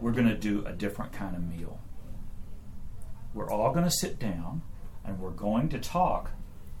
We're 0.00 0.12
going 0.12 0.28
to 0.28 0.36
do 0.36 0.64
a 0.66 0.72
different 0.72 1.12
kind 1.12 1.34
of 1.34 1.42
meal. 1.42 1.80
We're 3.34 3.50
all 3.50 3.72
going 3.72 3.84
to 3.84 3.90
sit 3.90 4.18
down 4.18 4.62
and 5.04 5.18
we're 5.18 5.30
going 5.30 5.68
to 5.70 5.78
talk 5.78 6.30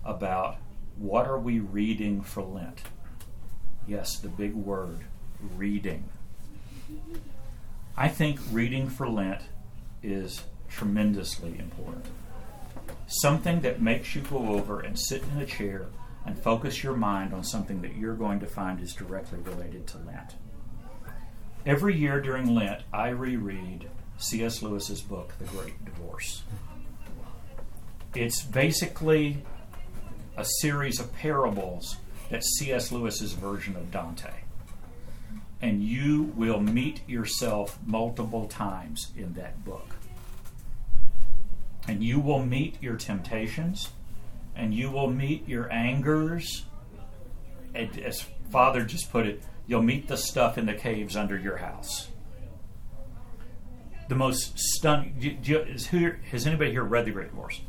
about 0.04 0.58
what 0.96 1.26
are 1.26 1.38
we 1.38 1.60
reading 1.60 2.22
for 2.22 2.42
Lent. 2.42 2.82
Yes, 3.86 4.18
the 4.18 4.28
big 4.28 4.54
word, 4.54 5.04
reading. 5.56 6.08
I 7.98 8.08
think 8.08 8.38
reading 8.52 8.90
for 8.90 9.08
Lent 9.08 9.40
is 10.02 10.42
tremendously 10.68 11.58
important. 11.58 12.04
Something 13.06 13.62
that 13.62 13.80
makes 13.80 14.14
you 14.14 14.20
go 14.20 14.48
over 14.48 14.80
and 14.80 14.98
sit 14.98 15.22
in 15.22 15.40
a 15.40 15.46
chair 15.46 15.86
and 16.26 16.38
focus 16.38 16.82
your 16.82 16.94
mind 16.94 17.32
on 17.32 17.42
something 17.42 17.80
that 17.80 17.96
you're 17.96 18.14
going 18.14 18.40
to 18.40 18.46
find 18.46 18.80
is 18.80 18.92
directly 18.92 19.38
related 19.38 19.86
to 19.86 19.98
Lent. 19.98 20.34
Every 21.64 21.96
year 21.96 22.20
during 22.20 22.54
Lent, 22.54 22.82
I 22.92 23.08
reread 23.08 23.88
C.S. 24.18 24.60
Lewis's 24.60 25.00
book, 25.00 25.32
The 25.38 25.46
Great 25.46 25.82
Divorce. 25.86 26.42
It's 28.14 28.42
basically 28.42 29.38
a 30.36 30.44
series 30.60 31.00
of 31.00 31.14
parables 31.14 31.96
that's 32.28 32.58
C.S. 32.58 32.92
Lewis's 32.92 33.32
version 33.32 33.74
of 33.74 33.90
Dante. 33.90 34.32
And 35.62 35.82
you 35.82 36.32
will 36.36 36.60
meet 36.60 37.08
yourself 37.08 37.78
multiple 37.86 38.46
times 38.46 39.12
in 39.16 39.32
that 39.34 39.64
book. 39.64 39.88
And 41.88 42.02
you 42.02 42.18
will 42.20 42.44
meet 42.44 42.82
your 42.82 42.96
temptations, 42.96 43.90
and 44.54 44.74
you 44.74 44.90
will 44.90 45.10
meet 45.10 45.48
your 45.48 45.72
angers. 45.72 46.64
And 47.74 47.98
as 48.00 48.24
Father 48.50 48.84
just 48.84 49.10
put 49.10 49.26
it, 49.26 49.42
you'll 49.66 49.82
meet 49.82 50.08
the 50.08 50.16
stuff 50.16 50.58
in 50.58 50.66
the 50.66 50.74
caves 50.74 51.16
under 51.16 51.38
your 51.38 51.56
house. 51.58 52.08
The 54.08 54.14
most 54.14 54.58
stunning. 54.58 55.16
Do, 55.18 55.30
do, 55.32 55.58
is 55.60 55.86
who, 55.88 56.12
has 56.30 56.46
anybody 56.46 56.70
here 56.70 56.84
read 56.84 57.06
The 57.06 57.10
Great 57.12 57.28
Divorce? 57.30 57.60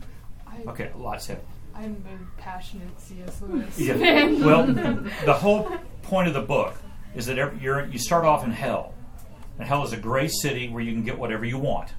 I, 0.46 0.62
Okay, 0.68 0.92
lots 0.96 1.28
have. 1.28 1.40
I'm 1.74 2.04
a 2.08 2.42
passionate 2.42 3.00
C.S. 3.00 3.42
Lewis 3.42 3.80
Yeah. 3.80 3.94
fan. 3.98 4.44
Well, 4.44 4.66
the 5.26 5.34
whole 5.34 5.72
point 6.04 6.28
of 6.28 6.34
the 6.34 6.42
book 6.42 6.76
is 7.18 7.26
that 7.26 7.40
every, 7.40 7.60
you 7.92 7.98
start 7.98 8.26
off 8.26 8.44
in 8.44 8.52
hell. 8.52 8.94
And 9.58 9.68
hell 9.68 9.84
is 9.84 9.92
a 9.92 9.98
gray 9.98 10.28
city 10.28 10.70
where 10.70 10.84
you 10.84 10.92
can 10.94 11.04
get 11.04 11.18
whatever 11.18 11.44
you 11.44 11.58
want. 11.58 11.90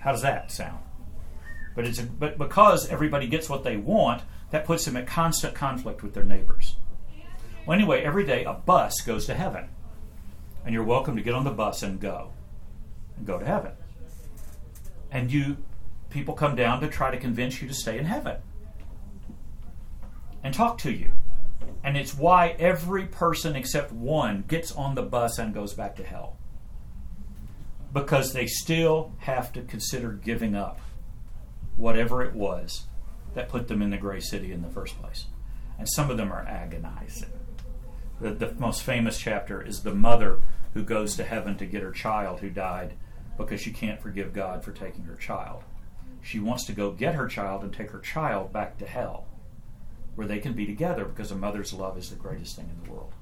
How 0.00 0.12
does 0.12 0.22
that 0.22 0.50
sound? 0.50 0.78
But 1.74 1.86
it's 1.86 1.98
a, 1.98 2.04
but 2.04 2.38
because 2.38 2.88
everybody 2.88 3.26
gets 3.26 3.50
what 3.50 3.64
they 3.64 3.76
want, 3.76 4.22
that 4.50 4.64
puts 4.64 4.84
them 4.84 4.96
at 4.96 5.06
constant 5.06 5.54
conflict 5.54 6.02
with 6.02 6.14
their 6.14 6.24
neighbors. 6.24 6.76
Well, 7.66 7.76
anyway, 7.78 8.02
every 8.02 8.24
day 8.24 8.44
a 8.44 8.54
bus 8.54 9.00
goes 9.02 9.26
to 9.26 9.34
heaven, 9.34 9.68
and 10.64 10.72
you're 10.74 10.84
welcome 10.84 11.16
to 11.16 11.22
get 11.22 11.34
on 11.34 11.44
the 11.44 11.50
bus 11.50 11.82
and 11.82 12.00
go, 12.00 12.32
and 13.16 13.26
go 13.26 13.38
to 13.38 13.44
heaven. 13.44 13.72
And 15.10 15.30
you, 15.30 15.58
people 16.10 16.34
come 16.34 16.56
down 16.56 16.80
to 16.80 16.88
try 16.88 17.10
to 17.10 17.18
convince 17.18 17.60
you 17.60 17.68
to 17.68 17.74
stay 17.74 17.98
in 17.98 18.06
heaven 18.06 18.36
and 20.42 20.54
talk 20.54 20.78
to 20.78 20.92
you. 20.92 21.10
And 21.84 21.98
it's 21.98 22.16
why 22.16 22.56
every 22.58 23.04
person 23.04 23.54
except 23.54 23.92
one 23.92 24.44
gets 24.48 24.72
on 24.72 24.94
the 24.94 25.02
bus 25.02 25.38
and 25.38 25.52
goes 25.52 25.74
back 25.74 25.94
to 25.96 26.02
hell. 26.02 26.38
Because 27.92 28.32
they 28.32 28.46
still 28.46 29.12
have 29.18 29.52
to 29.52 29.60
consider 29.60 30.12
giving 30.12 30.56
up 30.56 30.80
whatever 31.76 32.24
it 32.24 32.34
was 32.34 32.86
that 33.34 33.50
put 33.50 33.68
them 33.68 33.82
in 33.82 33.90
the 33.90 33.98
gray 33.98 34.20
city 34.20 34.50
in 34.50 34.62
the 34.62 34.70
first 34.70 34.98
place. 35.00 35.26
And 35.78 35.86
some 35.88 36.10
of 36.10 36.16
them 36.16 36.32
are 36.32 36.46
agonizing. 36.48 37.30
The, 38.18 38.30
the 38.30 38.54
most 38.54 38.82
famous 38.82 39.18
chapter 39.18 39.60
is 39.60 39.82
the 39.82 39.94
mother 39.94 40.40
who 40.72 40.82
goes 40.82 41.16
to 41.16 41.24
heaven 41.24 41.58
to 41.58 41.66
get 41.66 41.82
her 41.82 41.92
child 41.92 42.40
who 42.40 42.48
died 42.48 42.94
because 43.36 43.60
she 43.60 43.72
can't 43.72 44.00
forgive 44.00 44.32
God 44.32 44.64
for 44.64 44.72
taking 44.72 45.04
her 45.04 45.16
child. 45.16 45.64
She 46.22 46.38
wants 46.38 46.64
to 46.66 46.72
go 46.72 46.92
get 46.92 47.14
her 47.14 47.26
child 47.28 47.62
and 47.62 47.72
take 47.72 47.90
her 47.90 47.98
child 47.98 48.52
back 48.52 48.78
to 48.78 48.86
hell 48.86 49.26
where 50.14 50.26
they 50.26 50.38
can 50.38 50.52
be 50.52 50.66
together 50.66 51.04
because 51.04 51.30
a 51.30 51.36
mother's 51.36 51.72
love 51.72 51.98
is 51.98 52.10
the 52.10 52.16
greatest 52.16 52.56
thing 52.56 52.68
in 52.68 52.84
the 52.84 52.92
world. 52.92 53.12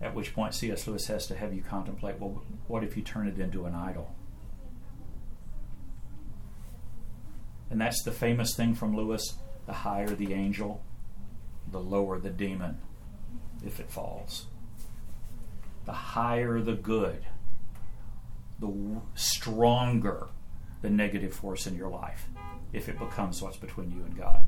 At 0.00 0.14
which 0.14 0.34
point, 0.34 0.54
C.S. 0.54 0.86
Lewis 0.86 1.06
has 1.06 1.26
to 1.28 1.36
have 1.36 1.54
you 1.54 1.62
contemplate 1.62 2.18
well, 2.18 2.42
what 2.66 2.82
if 2.82 2.96
you 2.96 3.02
turn 3.02 3.28
it 3.28 3.38
into 3.38 3.66
an 3.66 3.74
idol? 3.74 4.14
And 7.70 7.80
that's 7.80 8.02
the 8.02 8.12
famous 8.12 8.54
thing 8.54 8.74
from 8.74 8.96
Lewis 8.96 9.34
the 9.64 9.72
higher 9.72 10.08
the 10.08 10.34
angel, 10.34 10.82
the 11.70 11.78
lower 11.78 12.18
the 12.18 12.30
demon 12.30 12.78
if 13.64 13.78
it 13.78 13.88
falls. 13.88 14.46
The 15.84 15.92
higher 15.92 16.60
the 16.60 16.74
good, 16.74 17.24
the 18.58 19.00
stronger 19.14 20.28
the 20.82 20.90
negative 20.90 21.32
force 21.32 21.68
in 21.68 21.76
your 21.76 21.88
life 21.88 22.26
if 22.72 22.88
it 22.88 22.98
becomes 22.98 23.40
what's 23.40 23.56
between 23.56 23.92
you 23.92 24.02
and 24.04 24.16
God 24.16 24.44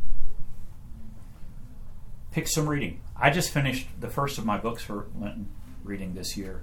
pick 2.35 2.49
some 2.49 2.69
reading. 2.69 3.01
I 3.17 3.31
just 3.31 3.51
finished 3.51 3.87
the 4.01 4.11
first 4.11 4.39
of 4.39 4.45
my 4.45 4.59
books 4.59 4.83
for 4.83 5.07
Lenten 5.17 5.49
reading 5.85 6.15
this 6.15 6.37
year 6.37 6.63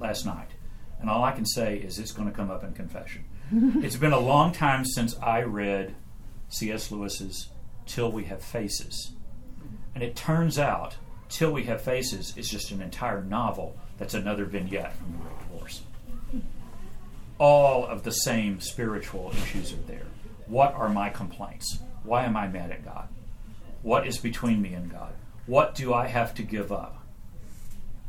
last 0.00 0.26
night. 0.26 0.48
And 1.00 1.08
all 1.08 1.22
I 1.22 1.30
can 1.30 1.46
say 1.46 1.76
is 1.76 2.00
it's 2.00 2.10
going 2.10 2.28
to 2.28 2.34
come 2.34 2.50
up 2.50 2.64
in 2.64 2.72
confession. 2.72 3.24
it's 3.52 3.96
been 3.96 4.12
a 4.12 4.18
long 4.18 4.50
time 4.52 4.84
since 4.84 5.16
I 5.20 5.42
read 5.42 5.94
C.S. 6.48 6.90
Lewis's 6.90 7.50
Till 7.86 8.10
We 8.10 8.24
Have 8.24 8.42
Faces. 8.42 9.12
And 9.94 10.02
it 10.02 10.16
turns 10.16 10.58
out 10.58 10.96
Till 11.28 11.52
We 11.52 11.64
Have 11.64 11.82
Faces 11.82 12.36
is 12.36 12.48
just 12.48 12.72
an 12.72 12.82
entire 12.82 13.22
novel 13.22 13.78
that's 13.98 14.14
another 14.14 14.44
vignette 14.44 14.96
from 14.96 15.12
The 15.12 15.18
Great 15.18 15.38
Divorce. 15.38 15.82
All 17.38 17.86
of 17.86 18.02
the 18.02 18.10
same 18.10 18.58
spiritual 18.58 19.30
issues 19.36 19.72
are 19.72 19.86
there. 19.86 20.06
What 20.46 20.74
are 20.74 20.88
my 20.88 21.10
complaints? 21.10 21.78
Why 22.02 22.24
am 22.24 22.36
I 22.36 22.48
mad 22.48 22.72
at 22.72 22.84
God? 22.84 23.08
What 23.82 24.06
is 24.06 24.18
between 24.18 24.62
me 24.62 24.74
and 24.74 24.90
God? 24.90 25.12
What 25.46 25.74
do 25.74 25.92
I 25.92 26.06
have 26.06 26.34
to 26.34 26.42
give 26.42 26.70
up 26.70 27.02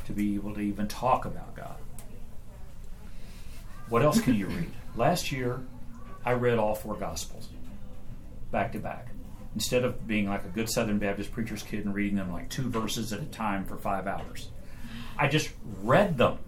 to 0.06 0.12
be 0.12 0.34
able 0.36 0.54
to 0.54 0.60
even 0.60 0.86
talk 0.86 1.24
about 1.24 1.54
God? 1.56 1.76
What 3.88 4.02
else 4.02 4.20
can 4.20 4.34
you 4.34 4.46
read? 4.46 4.70
Last 4.96 5.32
year, 5.32 5.60
I 6.24 6.32
read 6.32 6.58
all 6.58 6.74
four 6.74 6.94
Gospels 6.94 7.48
back 8.50 8.72
to 8.72 8.78
back. 8.78 9.08
Instead 9.54 9.84
of 9.84 10.06
being 10.06 10.28
like 10.28 10.44
a 10.44 10.48
good 10.48 10.70
Southern 10.70 10.98
Baptist 10.98 11.32
preacher's 11.32 11.62
kid 11.62 11.84
and 11.84 11.94
reading 11.94 12.16
them 12.16 12.32
like 12.32 12.48
two 12.48 12.70
verses 12.70 13.12
at 13.12 13.20
a 13.20 13.26
time 13.26 13.64
for 13.64 13.76
five 13.76 14.06
hours, 14.06 14.48
I 15.18 15.26
just 15.28 15.50
read 15.82 16.16
them. 16.16 16.38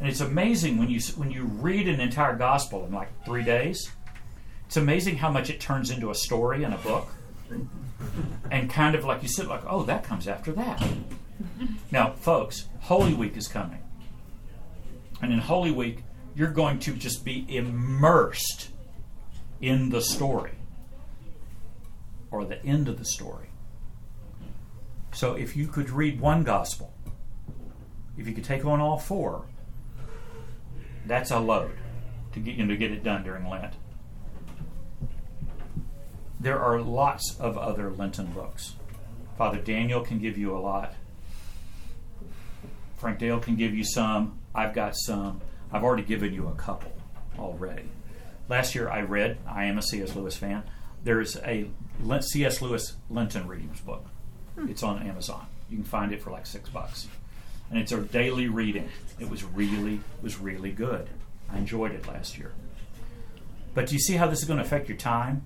And 0.00 0.08
it's 0.08 0.20
amazing 0.20 0.78
when 0.78 0.90
you 0.90 1.00
when 1.16 1.30
you 1.30 1.44
read 1.44 1.86
an 1.86 2.00
entire 2.00 2.34
gospel 2.34 2.84
in 2.86 2.92
like 2.92 3.08
three 3.24 3.44
days. 3.44 3.90
It's 4.66 4.76
amazing 4.76 5.16
how 5.16 5.30
much 5.30 5.50
it 5.50 5.60
turns 5.60 5.90
into 5.90 6.10
a 6.10 6.14
story 6.14 6.64
and 6.64 6.74
a 6.74 6.78
book 6.78 7.08
and 8.50 8.70
kind 8.70 8.94
of 8.94 9.04
like 9.04 9.22
you 9.22 9.28
said, 9.28 9.46
like, 9.46 9.62
oh, 9.66 9.82
that 9.84 10.04
comes 10.04 10.28
after 10.28 10.52
that. 10.52 10.86
Now, 11.90 12.12
folks, 12.12 12.68
Holy 12.80 13.14
Week 13.14 13.36
is 13.36 13.48
coming. 13.48 13.82
And 15.22 15.32
in 15.32 15.38
Holy 15.38 15.70
Week, 15.70 16.04
you're 16.34 16.50
going 16.50 16.78
to 16.80 16.94
just 16.94 17.24
be 17.24 17.46
immersed 17.48 18.70
in 19.60 19.90
the 19.90 20.00
story 20.00 20.52
or 22.30 22.44
the 22.44 22.64
end 22.64 22.88
of 22.88 22.98
the 22.98 23.04
story. 23.04 23.48
So 25.12 25.34
if 25.34 25.56
you 25.56 25.68
could 25.68 25.90
read 25.90 26.20
one 26.20 26.42
gospel, 26.42 26.92
if 28.18 28.26
you 28.26 28.34
could 28.34 28.44
take 28.44 28.64
on 28.64 28.80
all 28.80 28.98
four, 28.98 29.46
that's 31.06 31.30
a 31.30 31.38
load 31.38 31.78
to 32.32 32.40
get 32.40 32.56
you 32.56 32.64
know, 32.64 32.72
to 32.72 32.76
get 32.76 32.90
it 32.90 33.04
done 33.04 33.22
during 33.22 33.48
Lent 33.48 33.74
there 36.40 36.58
are 36.58 36.80
lots 36.80 37.38
of 37.38 37.56
other 37.56 37.90
Lenten 37.90 38.26
books. 38.26 38.74
Father 39.36 39.58
Daniel 39.58 40.00
can 40.00 40.18
give 40.18 40.38
you 40.38 40.56
a 40.56 40.58
lot. 40.58 40.94
Frank 42.96 43.18
Dale 43.18 43.40
can 43.40 43.56
give 43.56 43.74
you 43.74 43.84
some. 43.84 44.38
I've 44.54 44.74
got 44.74 44.96
some. 44.96 45.40
I've 45.72 45.82
already 45.82 46.04
given 46.04 46.32
you 46.32 46.48
a 46.48 46.54
couple 46.54 46.92
already. 47.38 47.88
Last 48.48 48.74
year 48.74 48.88
I 48.88 49.00
read, 49.00 49.38
I 49.46 49.64
am 49.64 49.78
a 49.78 49.82
C.S. 49.82 50.14
Lewis 50.14 50.36
fan. 50.36 50.62
There 51.02 51.20
is 51.20 51.36
a 51.36 51.68
C.S. 52.20 52.62
Lewis 52.62 52.94
Lenten 53.10 53.48
readings 53.48 53.80
book. 53.80 54.06
Hmm. 54.54 54.68
It's 54.68 54.82
on 54.82 55.06
Amazon. 55.06 55.46
You 55.68 55.76
can 55.76 55.84
find 55.84 56.12
it 56.12 56.22
for 56.22 56.30
like 56.30 56.46
six 56.46 56.68
bucks. 56.68 57.08
And 57.70 57.78
it's 57.78 57.92
a 57.92 57.98
daily 57.98 58.48
reading. 58.48 58.88
It 59.18 59.28
was 59.28 59.42
really, 59.42 60.00
was 60.22 60.38
really 60.38 60.72
good. 60.72 61.08
I 61.50 61.58
enjoyed 61.58 61.92
it 61.92 62.06
last 62.06 62.38
year. 62.38 62.52
But 63.74 63.88
do 63.88 63.94
you 63.94 64.00
see 64.00 64.14
how 64.14 64.28
this 64.28 64.40
is 64.40 64.44
going 64.44 64.58
to 64.58 64.64
affect 64.64 64.88
your 64.88 64.98
time? 64.98 65.44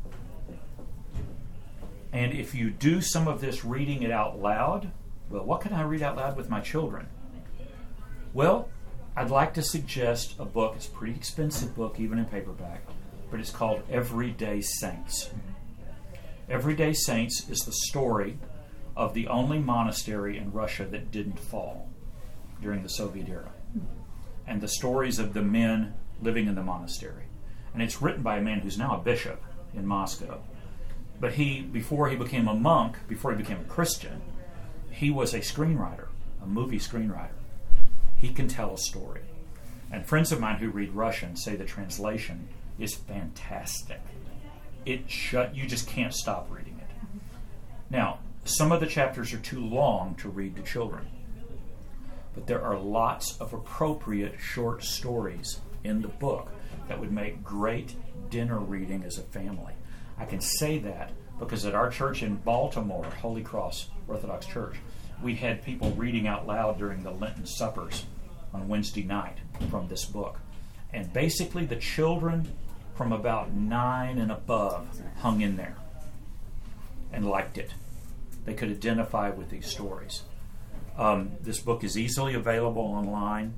And 2.13 2.33
if 2.33 2.55
you 2.55 2.71
do 2.71 3.01
some 3.01 3.29
of 3.29 3.41
this 3.41 3.65
reading 3.65 4.03
it 4.03 4.11
out 4.11 4.41
loud, 4.41 4.91
well, 5.29 5.45
what 5.45 5.61
can 5.61 5.73
I 5.73 5.83
read 5.83 6.03
out 6.03 6.17
loud 6.17 6.37
with 6.37 6.49
my 6.49 6.61
children? 6.61 7.09
Well, 8.33 8.69
I'd 9.17 9.31
like 9.31 9.55
to 9.55 9.63
suggest 9.63 10.35
a 10.39 10.45
book. 10.45 10.75
It's 10.77 10.87
a 10.87 10.91
pretty 10.91 11.15
expensive 11.15 11.75
book, 11.75 11.99
even 11.99 12.19
in 12.19 12.25
paperback, 12.25 12.83
but 13.31 13.41
it's 13.41 13.51
called 13.51 13.83
Everyday 13.91 14.61
Saints. 14.61 15.31
Everyday 16.49 16.93
Saints 16.93 17.49
is 17.51 17.59
the 17.61 17.73
story 17.73 18.39
of 18.97 19.15
the 19.15 19.29
only 19.29 19.59
monastery 19.59 20.39
in 20.39 20.53
Russia 20.53 20.85
that 20.87 21.11
didn't 21.11 21.39
fall 21.39 21.89
during 22.63 22.83
the 22.83 22.89
Soviet 22.89 23.29
era, 23.29 23.53
and 24.47 24.61
the 24.61 24.69
stories 24.69 25.19
of 25.19 25.35
the 25.35 25.43
men 25.43 25.95
living 26.23 26.47
in 26.47 26.55
the 26.55 26.63
monastery. 26.63 27.25
And 27.75 27.83
it's 27.83 28.01
written 28.01 28.23
by 28.23 28.39
a 28.39 28.43
man 28.43 28.61
who's 28.61 28.79
now 28.79 28.97
a 28.97 29.03
bishop 29.03 29.43
in 29.75 29.87
Moscow. 29.87 30.41
But 31.21 31.35
he, 31.35 31.63
before 31.63 32.09
he 32.09 32.17
became 32.17 32.47
a 32.47 32.55
monk, 32.55 32.97
before 33.09 33.33
he 33.33 33.37
became 33.37 33.61
a 33.61 33.65
Christian, 33.65 34.23
he 34.91 35.11
was 35.11 35.35
a 35.35 35.41
screenwriter, 35.41 36.09
a 36.43 36.47
movie 36.47 36.79
screenwriter. 36.79 37.31
He 38.17 38.33
can 38.33 38.49
tell 38.49 38.75
a 38.75 38.79
story. 38.79 39.23
And 39.91 40.07
friends 40.07 40.33
of 40.33 40.41
mine 40.41 40.59
who 40.59 40.71
read 40.71 40.93
Russian 40.93 41.37
say 41.37 41.57
the 41.57 41.65
translation 41.65 42.49
is 42.79 42.95
fantastic. 42.95 44.01
It 44.85 45.11
shut 45.11 45.55
you 45.55 45.67
just 45.67 45.89
can't 45.89 46.15
stop 46.15 46.49
reading 46.51 46.81
it. 46.81 47.21
Now, 47.91 48.19
some 48.45 48.73
of 48.73 48.81
the 48.81 48.87
chapters 48.87 49.33
are 49.33 49.39
too 49.39 49.65
long 49.65 50.15
to 50.17 50.29
read 50.29 50.57
to 50.57 50.63
children. 50.63 51.07
But 52.35 52.47
there 52.47 52.63
are 52.63 52.79
lots 52.79 53.37
of 53.41 53.53
appropriate 53.53 54.39
short 54.39 54.85
stories 54.85 55.61
in 55.85 56.03
the 56.03 56.09
book 56.09 56.49
that 56.87 57.01
would 57.01 57.13
make 57.13 57.43
great 57.43 57.95
dinner 58.31 58.59
reading 58.59 59.03
as 59.05 59.19
a 59.19 59.23
family. 59.23 59.75
I 60.19 60.25
can 60.25 60.41
say 60.41 60.79
that 60.79 61.13
because 61.39 61.65
at 61.65 61.75
our 61.75 61.91
church 61.91 62.23
in 62.23 62.37
Baltimore, 62.37 63.05
Holy 63.05 63.43
Cross 63.43 63.89
Orthodox 64.09 64.47
Church, 64.47 64.77
we 65.23 65.35
had 65.35 65.65
people 65.65 65.91
reading 65.93 66.27
out 66.27 66.47
loud 66.47 66.79
during 66.79 67.03
the 67.03 67.11
Lenten 67.11 67.47
suppers 67.47 68.05
on 68.53 68.69
Wednesday 68.69 69.03
night 69.03 69.37
from 69.71 69.89
this 69.89 70.05
book. 70.05 70.39
And 70.93 71.13
basically, 71.13 71.65
the 71.67 71.77
children 71.77 72.49
from 72.95 73.13
about 73.13 73.53
nine 73.53 74.19
and 74.19 74.33
above 74.33 74.89
hung 75.19 75.41
in 75.41 75.57
there 75.57 75.77
and 77.13 77.29
liked 77.29 77.59
it. 77.59 77.73
They 78.45 78.55
could 78.55 78.71
identify 78.71 79.31
with 79.31 79.51
these 79.51 79.67
stories. 79.67 80.23
Um, 80.97 81.33
this 81.41 81.61
book 81.61 81.85
is 81.85 81.97
easily 81.97 82.35
available 82.35 82.83
online. 82.83 83.55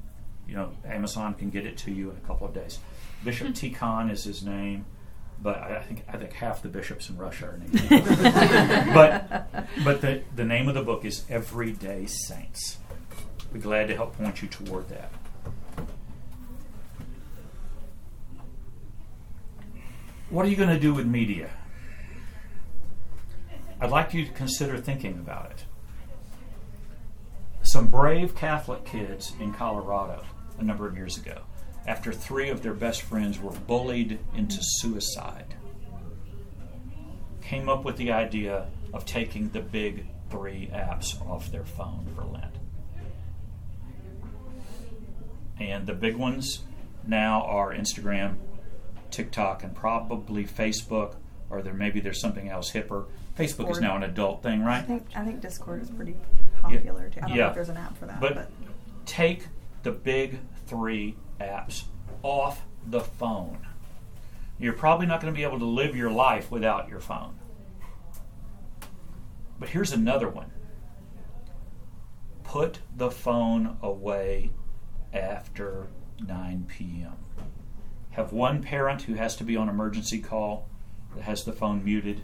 You 0.46 0.56
know, 0.56 0.72
Amazon 0.84 1.34
can 1.34 1.50
get 1.50 1.64
it 1.64 1.78
to 1.78 1.92
you 1.92 2.10
in 2.10 2.16
a 2.16 2.26
couple 2.26 2.46
of 2.46 2.52
days. 2.52 2.80
Bishop 3.24 3.48
Tikhon 3.48 4.10
is 4.10 4.24
his 4.24 4.42
name, 4.42 4.84
but 5.42 5.58
I 5.58 5.80
think 5.80 6.04
I 6.08 6.16
think 6.16 6.32
half 6.32 6.62
the 6.62 6.68
bishops 6.68 7.08
in 7.08 7.16
Russia 7.16 7.46
are 7.46 7.58
named. 7.58 7.88
but 8.94 9.66
but 9.84 10.00
the 10.00 10.22
the 10.36 10.44
name 10.44 10.68
of 10.68 10.74
the 10.74 10.82
book 10.82 11.04
is 11.04 11.24
Everyday 11.28 12.06
Saints. 12.06 12.78
Be 13.52 13.58
glad 13.58 13.88
to 13.88 13.96
help 13.96 14.16
point 14.16 14.42
you 14.42 14.48
toward 14.48 14.88
that. 14.88 15.10
What 20.28 20.46
are 20.46 20.48
you 20.48 20.56
going 20.56 20.68
to 20.68 20.78
do 20.78 20.94
with 20.94 21.06
media? 21.06 21.50
I'd 23.80 23.90
like 23.90 24.14
you 24.14 24.24
to 24.24 24.32
consider 24.32 24.78
thinking 24.78 25.14
about 25.14 25.50
it. 25.50 25.64
Some 27.62 27.88
brave 27.88 28.36
Catholic 28.36 28.84
kids 28.84 29.32
in 29.40 29.52
Colorado 29.52 30.22
a 30.58 30.62
number 30.62 30.86
of 30.86 30.96
years 30.96 31.16
ago, 31.16 31.42
after 31.86 32.12
three 32.12 32.50
of 32.50 32.62
their 32.62 32.74
best 32.74 33.02
friends 33.02 33.38
were 33.40 33.50
bullied 33.52 34.18
into 34.34 34.58
suicide, 34.60 35.54
came 37.42 37.68
up 37.68 37.84
with 37.84 37.96
the 37.96 38.12
idea 38.12 38.68
of 38.92 39.04
taking 39.04 39.50
the 39.50 39.60
big 39.60 40.06
three 40.30 40.70
apps 40.72 41.20
off 41.28 41.50
their 41.50 41.64
phone 41.64 42.06
for 42.14 42.22
Lent. 42.24 42.54
And 45.58 45.86
the 45.86 45.94
big 45.94 46.16
ones 46.16 46.60
now 47.06 47.42
are 47.42 47.74
Instagram, 47.74 48.36
TikTok, 49.10 49.62
and 49.62 49.74
probably 49.74 50.44
Facebook, 50.44 51.16
or 51.50 51.60
there 51.62 51.74
maybe 51.74 52.00
there's 52.00 52.20
something 52.20 52.48
else 52.48 52.70
hipper. 52.70 53.06
Facebook 53.38 53.70
is 53.70 53.80
now 53.80 53.96
an 53.96 54.02
adult 54.02 54.42
thing, 54.42 54.62
I 54.62 54.66
right? 54.66 54.84
think 54.86 55.06
I 55.16 55.24
think 55.24 55.40
Discord 55.40 55.82
is 55.82 55.90
pretty 55.90 56.14
popular 56.60 57.08
too. 57.08 57.20
I 57.22 57.28
don't 57.28 57.36
know 57.36 57.48
if 57.48 57.54
there's 57.54 57.68
an 57.68 57.76
app 57.76 57.96
for 57.96 58.06
that, 58.06 58.20
But, 58.20 58.34
but, 58.34 58.50
take 59.06 59.46
the 59.82 59.92
big 59.92 60.38
three 60.66 61.16
apps 61.40 61.84
off 62.22 62.66
the 62.86 63.00
phone. 63.00 63.66
You're 64.58 64.74
probably 64.74 65.06
not 65.06 65.20
going 65.20 65.32
to 65.32 65.36
be 65.36 65.44
able 65.44 65.58
to 65.58 65.64
live 65.64 65.96
your 65.96 66.10
life 66.10 66.50
without 66.50 66.88
your 66.88 67.00
phone. 67.00 67.38
But 69.58 69.70
here's 69.70 69.92
another 69.92 70.28
one 70.28 70.52
put 72.44 72.80
the 72.96 73.10
phone 73.10 73.76
away 73.80 74.50
after 75.12 75.86
9 76.26 76.66
p.m. 76.68 77.16
Have 78.10 78.32
one 78.32 78.60
parent 78.60 79.02
who 79.02 79.14
has 79.14 79.36
to 79.36 79.44
be 79.44 79.56
on 79.56 79.68
emergency 79.68 80.18
call 80.18 80.68
that 81.14 81.22
has 81.22 81.44
the 81.44 81.52
phone 81.52 81.84
muted 81.84 82.22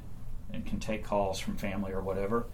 and 0.52 0.66
can 0.66 0.80
take 0.80 1.04
calls 1.04 1.38
from 1.38 1.56
family 1.56 1.92
or 1.92 2.00
whatever. 2.00 2.46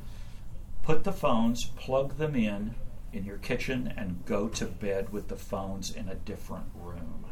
Put 0.82 1.04
the 1.04 1.12
phones, 1.12 1.64
plug 1.64 2.18
them 2.18 2.34
in 2.34 2.74
in 3.12 3.24
your 3.24 3.38
kitchen, 3.38 3.92
and 3.96 4.24
go 4.24 4.48
to 4.48 4.64
bed 4.66 5.12
with 5.12 5.28
the 5.28 5.36
phones 5.36 5.90
in 5.90 6.08
a 6.08 6.14
different 6.14 6.66
room. 6.74 7.26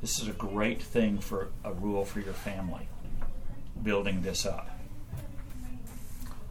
This 0.00 0.20
is 0.20 0.28
a 0.28 0.32
great 0.32 0.82
thing 0.82 1.18
for 1.18 1.48
a 1.64 1.72
rule 1.72 2.04
for 2.04 2.20
your 2.20 2.34
family, 2.34 2.88
building 3.82 4.22
this 4.22 4.44
up. 4.44 4.68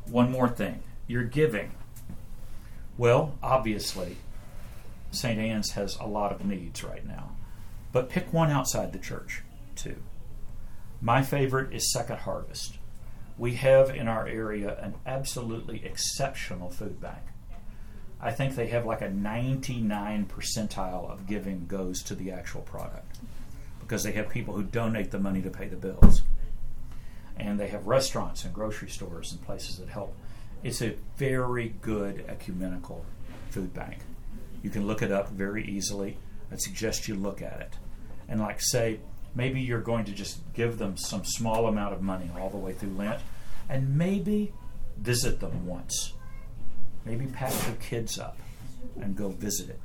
One 0.06 0.32
more 0.32 0.50
thing 0.50 0.84
your 1.08 1.24
giving. 1.24 1.72
Well, 2.98 3.38
obviously, 3.44 4.16
St. 5.12 5.38
Anne's 5.40 5.72
has 5.72 5.98
a 5.98 6.06
lot 6.08 6.32
of 6.32 6.46
needs 6.46 6.84
right 6.84 7.06
now, 7.06 7.36
but 7.92 8.10
pick 8.10 8.32
one 8.32 8.50
outside 8.50 8.94
the 8.94 9.00
church, 9.00 9.44
too. 9.76 9.98
My 11.02 11.22
favorite 11.22 11.74
is 11.74 11.92
Second 11.92 12.20
Harvest. 12.20 12.78
We 13.42 13.56
have 13.56 13.90
in 13.90 14.08
our 14.08 14.28
area 14.28 14.78
an 14.80 14.94
absolutely 15.04 15.84
exceptional 15.84 16.70
food 16.70 17.02
bank. 17.02 17.24
I 18.22 18.30
think 18.30 18.54
they 18.54 18.68
have 18.68 18.86
like 18.86 19.02
a 19.02 19.10
99 19.10 20.28
percentile 20.28 21.10
of 21.10 21.26
giving 21.26 21.66
goes 21.66 22.04
to 22.04 22.14
the 22.14 22.30
actual 22.30 22.62
product 22.62 23.18
because 23.80 24.04
they 24.04 24.12
have 24.12 24.30
people 24.30 24.54
who 24.54 24.62
donate 24.62 25.10
the 25.10 25.18
money 25.18 25.42
to 25.42 25.50
pay 25.50 25.68
the 25.68 25.76
bills. 25.76 26.22
And 27.36 27.60
they 27.60 27.70
have 27.70 27.88
restaurants 27.88 28.46
and 28.46 28.54
grocery 28.54 28.90
stores 28.90 29.32
and 29.32 29.42
places 29.42 29.80
that 29.80 29.90
help. 29.90 30.16
It's 30.62 30.84
a 30.84 30.94
very 31.18 31.74
good 31.82 32.24
ecumenical 32.28 33.04
food 33.50 33.74
bank. 33.74 34.02
You 34.62 34.70
can 34.70 34.86
look 34.86 35.02
it 35.02 35.12
up 35.12 35.30
very 35.30 35.66
easily. 35.68 36.20
I'd 36.52 36.62
suggest 36.62 37.08
you 37.08 37.16
look 37.16 37.42
at 37.42 37.60
it. 37.60 37.74
And, 38.30 38.40
like, 38.40 38.62
say, 38.62 39.00
maybe 39.34 39.62
you're 39.62 39.82
going 39.82 40.06
to 40.06 40.12
just 40.12 40.38
give 40.54 40.78
them 40.78 40.96
some 40.96 41.24
small 41.26 41.68
amount 41.68 41.96
of 41.96 42.04
money 42.04 42.30
all 42.38 42.52
the 42.52 42.58
way 42.58 42.74
through 42.74 42.94
Lent, 42.96 43.20
and 43.72 43.98
maybe 43.98 44.54
visit 44.98 45.40
them 45.40 45.66
once. 45.66 46.14
Maybe 47.06 47.26
pack 47.26 47.54
your 47.66 47.78
kids 47.78 48.20
up 48.20 48.38
and 49.02 49.16
go 49.16 49.30
visit 49.30 49.70
it. 49.70 49.80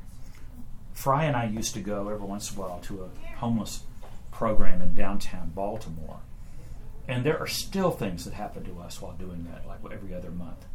Fry 0.93 1.25
and 1.25 1.37
I 1.37 1.45
used 1.47 1.73
to 1.75 1.81
go 1.81 2.09
every 2.09 2.27
once 2.27 2.51
in 2.51 2.59
a 2.59 2.61
while 2.61 2.81
to 2.81 3.05
a 3.05 3.37
homeless 3.37 3.85
program 4.33 4.83
in 4.83 4.95
downtown 4.95 5.51
Baltimore. 5.55 6.19
And 7.07 7.25
there 7.25 7.39
are 7.39 7.47
still 7.47 7.93
things 7.93 8.25
that 8.25 8.35
happen 8.35 8.65
to 8.65 8.81
us 8.81 9.01
while 9.01 9.13
doing 9.13 9.47
that, 9.53 9.67
like 9.69 9.79
every 9.93 10.13
other 10.13 10.33
month, 10.33 10.67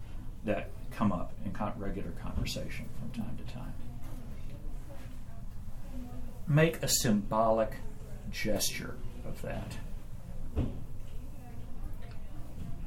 that 0.46 0.70
come 0.92 1.12
up 1.12 1.34
in 1.44 1.52
con- 1.52 1.74
regular 1.78 2.12
conversation 2.12 2.86
from 2.98 3.24
time 3.24 3.38
to 3.46 3.54
time. 3.54 3.74
Make 6.48 6.82
a 6.82 6.88
symbolic 6.88 7.76
gesture 8.32 8.96
of 9.28 9.42
that. 9.42 9.76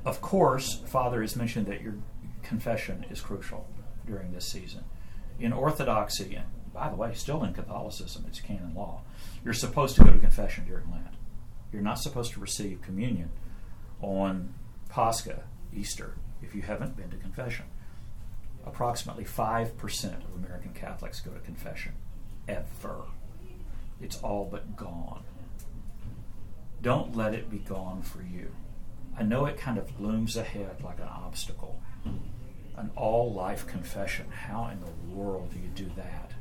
Of 0.05 0.21
course, 0.21 0.83
Father 0.87 1.23
has 1.23 1.35
mentioned 1.37 1.67
that 1.67 1.81
your 1.81 1.95
confession 2.43 3.07
is 3.11 3.21
crucial 3.21 3.67
during 4.07 4.33
this 4.33 4.47
season. 4.47 4.85
In 5.41 5.53
Orthodoxy, 5.53 6.35
and 6.35 6.47
by 6.73 6.91
the 6.91 6.97
way, 6.97 7.13
still 7.15 7.43
in 7.43 7.55
Catholicism, 7.55 8.25
it's 8.29 8.41
canon 8.41 8.75
law, 8.75 9.03
you're 9.45 9.55
supposed 9.55 9.97
to 9.97 10.05
go 10.05 10.11
to 10.11 10.19
confession 10.19 10.67
during 10.67 10.91
Lent. 10.91 11.07
You're 11.73 11.83
not 11.83 11.99
supposed 11.99 12.33
to 12.33 12.41
receive 12.41 12.83
communion 12.83 13.31
on 14.01 14.55
Pascha, 14.89 15.45
Easter, 15.73 16.15
if 16.43 16.55
you 16.55 16.63
haven't 16.63 16.97
been 16.97 17.11
to 17.11 17.17
confession. 17.17 17.65
Approximately 18.67 19.25
5% 19.25 20.25
of 20.25 20.35
American 20.37 20.73
Catholics 20.73 21.21
go 21.21 21.31
to 21.33 21.41
confession, 21.41 21.93
ever. 22.47 23.03
It's 24.01 24.23
all 24.23 24.49
but 24.51 24.77
gone. 24.77 25.25
Don't 26.83 27.17
let 27.17 27.35
it 27.35 27.51
be 27.51 27.59
gone 27.59 28.03
for 28.03 28.23
you. 28.23 28.51
I 29.19 29.23
know 29.23 29.47
it 29.47 29.57
kind 29.57 29.79
of 29.79 30.01
looms 30.01 30.37
ahead 30.37 30.83
like 30.83 30.99
an 30.99 31.09
obstacle. 31.09 31.81
An 32.77 32.91
all 32.97 33.33
life 33.33 33.67
confession. 33.67 34.27
How 34.31 34.69
in 34.73 34.81
the 34.81 35.15
world 35.15 35.53
do 35.53 35.59
you 35.61 35.69
do 35.69 35.91
that? 35.97 36.33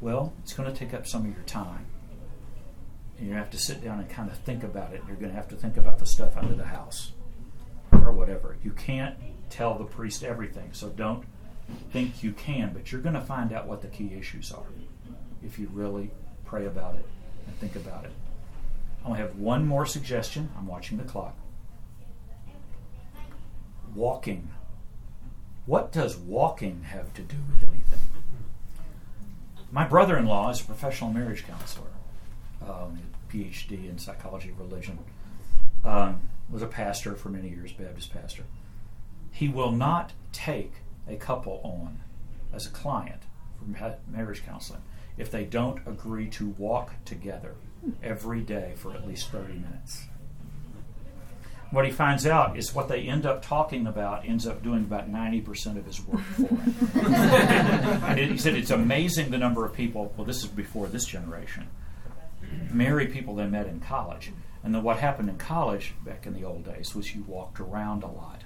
Well, 0.00 0.32
it's 0.42 0.52
going 0.52 0.72
to 0.72 0.76
take 0.76 0.94
up 0.94 1.06
some 1.06 1.26
of 1.26 1.32
your 1.32 1.44
time. 1.44 1.86
And 3.18 3.28
you 3.28 3.34
have 3.34 3.50
to 3.50 3.58
sit 3.58 3.82
down 3.82 3.98
and 3.98 4.08
kind 4.08 4.30
of 4.30 4.38
think 4.38 4.62
about 4.62 4.92
it. 4.92 5.02
You're 5.06 5.16
going 5.16 5.30
to 5.30 5.36
have 5.36 5.48
to 5.48 5.56
think 5.56 5.76
about 5.76 5.98
the 5.98 6.06
stuff 6.06 6.36
under 6.36 6.54
the 6.54 6.64
house 6.64 7.12
or 7.92 8.12
whatever. 8.12 8.56
You 8.62 8.70
can't 8.72 9.16
tell 9.50 9.76
the 9.76 9.84
priest 9.84 10.24
everything, 10.24 10.70
so 10.72 10.88
don't 10.88 11.24
think 11.92 12.22
you 12.22 12.32
can, 12.32 12.72
but 12.72 12.90
you're 12.90 13.00
going 13.00 13.14
to 13.14 13.20
find 13.20 13.52
out 13.52 13.66
what 13.66 13.82
the 13.82 13.88
key 13.88 14.12
issues 14.18 14.50
are 14.52 14.66
if 15.44 15.58
you 15.58 15.68
really 15.72 16.10
pray 16.44 16.66
about 16.66 16.94
it 16.94 17.06
and 17.46 17.56
think 17.58 17.76
about 17.76 18.04
it. 18.04 18.12
I 19.02 19.08
only 19.08 19.20
have 19.20 19.36
one 19.36 19.66
more 19.66 19.86
suggestion. 19.86 20.50
I'm 20.56 20.66
watching 20.66 20.98
the 20.98 21.04
clock. 21.04 21.36
Walking. 23.94 24.50
What 25.66 25.92
does 25.92 26.16
walking 26.16 26.84
have 26.84 27.12
to 27.14 27.22
do 27.22 27.36
with 27.50 27.68
anything? 27.68 27.98
My 29.70 29.84
brother 29.84 30.16
in 30.16 30.26
law 30.26 30.50
is 30.50 30.60
a 30.60 30.64
professional 30.64 31.12
marriage 31.12 31.46
counselor, 31.46 31.88
um, 32.66 32.98
PhD 33.32 33.88
in 33.88 33.98
psychology 33.98 34.50
of 34.50 34.58
religion, 34.58 34.98
um, 35.84 36.20
was 36.50 36.62
a 36.62 36.66
pastor 36.66 37.14
for 37.14 37.28
many 37.30 37.48
years, 37.48 37.72
Baptist 37.72 38.12
pastor. 38.12 38.44
He 39.30 39.48
will 39.48 39.72
not 39.72 40.12
take 40.32 40.72
a 41.08 41.16
couple 41.16 41.60
on 41.64 42.00
as 42.52 42.66
a 42.66 42.70
client 42.70 43.22
for 43.58 43.94
marriage 44.10 44.44
counseling 44.44 44.82
if 45.16 45.30
they 45.30 45.44
don't 45.44 45.80
agree 45.86 46.28
to 46.28 46.48
walk 46.58 46.92
together 47.04 47.54
every 48.02 48.40
day 48.40 48.74
for 48.76 48.92
at 48.92 49.06
least 49.06 49.30
30 49.30 49.54
minutes. 49.54 50.04
What 51.70 51.86
he 51.86 51.90
finds 51.90 52.26
out 52.26 52.58
is 52.58 52.74
what 52.74 52.88
they 52.88 53.00
end 53.00 53.24
up 53.24 53.42
talking 53.42 53.86
about 53.86 54.26
ends 54.28 54.46
up 54.46 54.62
doing 54.62 54.84
about 54.84 55.10
90% 55.10 55.78
of 55.78 55.86
his 55.86 56.06
work 56.06 56.20
for 56.20 56.42
him. 56.42 56.74
and 58.04 58.20
it, 58.20 58.30
he 58.30 58.36
said 58.36 58.54
it's 58.54 58.70
amazing 58.70 59.30
the 59.30 59.38
number 59.38 59.64
of 59.64 59.72
people, 59.72 60.12
well, 60.16 60.26
this 60.26 60.44
is 60.44 60.50
before 60.50 60.86
this 60.86 61.06
generation, 61.06 61.68
marry 62.70 63.06
people 63.06 63.34
they 63.34 63.46
met 63.46 63.66
in 63.66 63.80
college. 63.80 64.32
And 64.62 64.74
then 64.74 64.82
what 64.82 64.98
happened 64.98 65.30
in 65.30 65.38
college 65.38 65.94
back 66.04 66.26
in 66.26 66.34
the 66.34 66.44
old 66.44 66.64
days 66.64 66.94
was 66.94 67.14
you 67.14 67.24
walked 67.26 67.58
around 67.58 68.02
a 68.02 68.08
lot. 68.08 68.42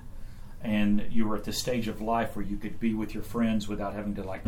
And 0.63 1.07
you 1.11 1.27
were 1.27 1.37
at 1.37 1.45
the 1.45 1.53
stage 1.53 1.89
of 1.89 2.01
life 2.01 2.37
where 2.37 2.45
you 2.45 2.57
could 2.57 2.79
be 2.79 2.95
with 2.95 3.13
your 3.13 3.25
friends 3.25 3.67
without 3.67 3.93
having 3.93 4.15
to 4.15 4.23
like 4.23 4.43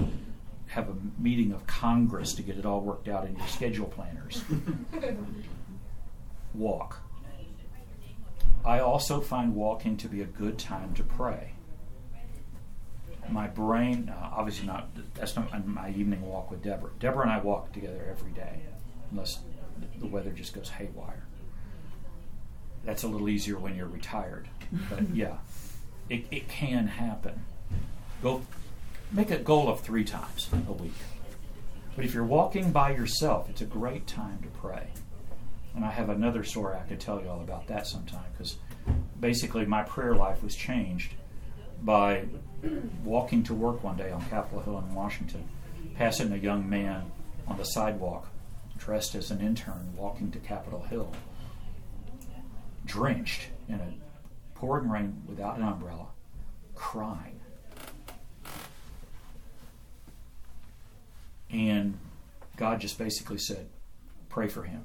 have 0.68 0.88
a 0.88 0.94
meeting 1.18 1.52
of 1.52 1.66
Congress 1.66 2.34
to 2.34 2.42
get 2.42 2.56
it 2.56 2.66
all 2.66 2.80
worked 2.80 3.08
out 3.08 3.26
in 3.26 3.36
your 3.36 3.46
schedule 3.46 3.86
planners. 3.86 4.42
Walk. 6.54 7.00
I 8.64 8.80
also 8.80 9.20
find 9.20 9.54
walking 9.54 9.96
to 9.98 10.08
be 10.08 10.20
a 10.20 10.26
good 10.26 10.58
time 10.58 10.92
to 10.94 11.02
pray. 11.02 11.52
My 13.30 13.46
brain, 13.46 14.12
uh, 14.14 14.30
obviously 14.34 14.66
not, 14.66 14.88
that's 15.14 15.36
not 15.36 15.66
my 15.66 15.90
evening 15.90 16.22
walk 16.22 16.50
with 16.50 16.62
Deborah. 16.62 16.90
Deborah 16.98 17.22
and 17.22 17.30
I 17.30 17.38
walk 17.38 17.72
together 17.72 18.06
every 18.10 18.32
day, 18.32 18.60
unless 19.10 19.40
the 19.98 20.06
weather 20.06 20.32
just 20.32 20.54
goes 20.54 20.70
haywire. 20.70 21.26
That's 22.84 23.02
a 23.02 23.08
little 23.08 23.28
easier 23.28 23.58
when 23.58 23.76
you're 23.76 23.86
retired. 23.86 24.48
But 24.90 25.14
yeah, 25.14 25.38
it, 26.08 26.26
it 26.30 26.48
can 26.48 26.86
happen. 26.86 27.44
Go 28.22 28.42
make 29.12 29.30
a 29.30 29.38
goal 29.38 29.68
of 29.68 29.80
three 29.80 30.04
times 30.04 30.48
a 30.68 30.72
week. 30.72 30.92
But 31.96 32.04
if 32.04 32.14
you're 32.14 32.24
walking 32.24 32.70
by 32.70 32.92
yourself, 32.92 33.48
it's 33.50 33.60
a 33.60 33.66
great 33.66 34.06
time 34.06 34.38
to 34.42 34.48
pray. 34.60 34.88
And 35.74 35.84
I 35.84 35.90
have 35.90 36.08
another 36.08 36.44
story 36.44 36.76
I 36.76 36.86
could 36.88 37.00
tell 37.00 37.20
you 37.20 37.28
all 37.28 37.40
about 37.40 37.66
that 37.68 37.86
sometime 37.86 38.24
because 38.32 38.56
basically 39.20 39.64
my 39.64 39.82
prayer 39.82 40.14
life 40.14 40.42
was 40.42 40.54
changed 40.54 41.14
by 41.82 42.24
walking 43.04 43.42
to 43.44 43.54
work 43.54 43.84
one 43.84 43.96
day 43.96 44.10
on 44.10 44.24
Capitol 44.26 44.60
Hill 44.60 44.78
in 44.78 44.94
Washington, 44.94 45.48
passing 45.96 46.32
a 46.32 46.36
young 46.36 46.68
man 46.68 47.10
on 47.46 47.56
the 47.56 47.64
sidewalk 47.64 48.28
dressed 48.76 49.14
as 49.14 49.30
an 49.30 49.40
intern 49.40 49.92
walking 49.96 50.30
to 50.30 50.38
Capitol 50.38 50.82
Hill, 50.82 51.12
drenched 52.84 53.48
in 53.68 53.74
a 53.74 53.94
pouring 54.54 54.88
rain 54.88 55.22
without 55.26 55.56
an 55.56 55.62
umbrella, 55.62 56.06
crying. 56.74 57.37
And 61.50 61.98
God 62.56 62.80
just 62.80 62.98
basically 62.98 63.38
said, 63.38 63.68
Pray 64.28 64.48
for 64.48 64.64
him. 64.64 64.84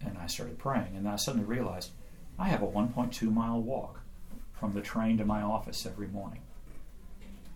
And 0.00 0.18
I 0.18 0.26
started 0.26 0.58
praying, 0.58 0.96
and 0.96 1.08
I 1.08 1.16
suddenly 1.16 1.46
realized 1.46 1.90
I 2.38 2.48
have 2.48 2.62
a 2.62 2.66
1.2 2.66 3.22
mile 3.32 3.60
walk 3.60 4.00
from 4.52 4.72
the 4.72 4.80
train 4.80 5.18
to 5.18 5.24
my 5.24 5.42
office 5.42 5.86
every 5.86 6.08
morning. 6.08 6.40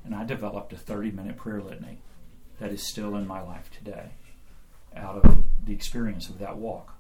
And 0.05 0.15
I 0.15 0.25
developed 0.25 0.73
a 0.73 0.77
30 0.77 1.11
minute 1.11 1.37
prayer 1.37 1.61
litany 1.61 1.99
that 2.59 2.73
is 2.73 2.83
still 2.83 3.17
in 3.17 3.27
my 3.27 3.41
life 3.41 3.71
today 3.71 4.11
out 4.97 5.25
of 5.25 5.45
the 5.65 5.73
experience 5.73 6.29
of 6.29 6.39
that 6.39 6.57
walk. 6.57 6.95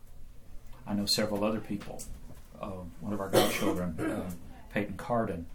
I 0.86 0.94
know 0.94 1.06
several 1.06 1.44
other 1.44 1.60
people. 1.60 2.02
Uh, 2.60 2.70
one 3.00 3.12
of 3.12 3.20
our 3.20 3.28
godchildren, 3.28 3.98
uh, 4.00 4.30
Peyton 4.72 4.96
Carden, 4.96 5.46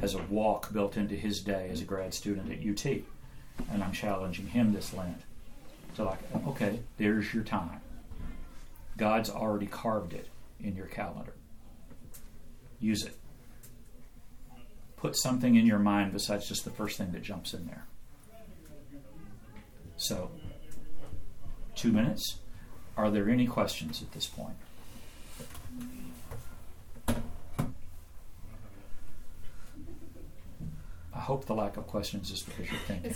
has 0.00 0.14
a 0.14 0.22
walk 0.24 0.72
built 0.72 0.96
into 0.96 1.14
his 1.14 1.40
day 1.40 1.68
as 1.70 1.80
a 1.80 1.84
grad 1.84 2.14
student 2.14 2.50
at 2.50 2.58
UT. 2.58 3.02
And 3.70 3.82
I'm 3.82 3.92
challenging 3.92 4.48
him 4.48 4.72
this 4.72 4.92
Lent 4.92 5.22
to, 5.96 6.04
like, 6.04 6.18
okay, 6.46 6.80
there's 6.98 7.32
your 7.32 7.44
time. 7.44 7.80
God's 8.96 9.30
already 9.30 9.66
carved 9.66 10.12
it 10.12 10.28
in 10.60 10.76
your 10.76 10.86
calendar. 10.86 11.34
Use 12.80 13.04
it. 13.04 13.16
Put 14.96 15.16
something 15.16 15.56
in 15.56 15.66
your 15.66 15.78
mind 15.78 16.12
besides 16.12 16.48
just 16.48 16.64
the 16.64 16.70
first 16.70 16.98
thing 16.98 17.12
that 17.12 17.22
jumps 17.22 17.54
in 17.54 17.66
there. 17.66 17.86
So, 19.96 20.30
two 21.74 21.92
minutes. 21.92 22.38
Are 22.96 23.10
there 23.10 23.28
any 23.28 23.46
questions 23.46 24.02
at 24.02 24.12
this 24.12 24.26
point? 24.26 24.56
Hope 31.22 31.46
the 31.46 31.54
lack 31.54 31.76
of 31.76 31.86
questions 31.86 32.30
is 32.30 32.42
because 32.42 32.70
you're 32.70 32.80
thinking. 32.80 33.14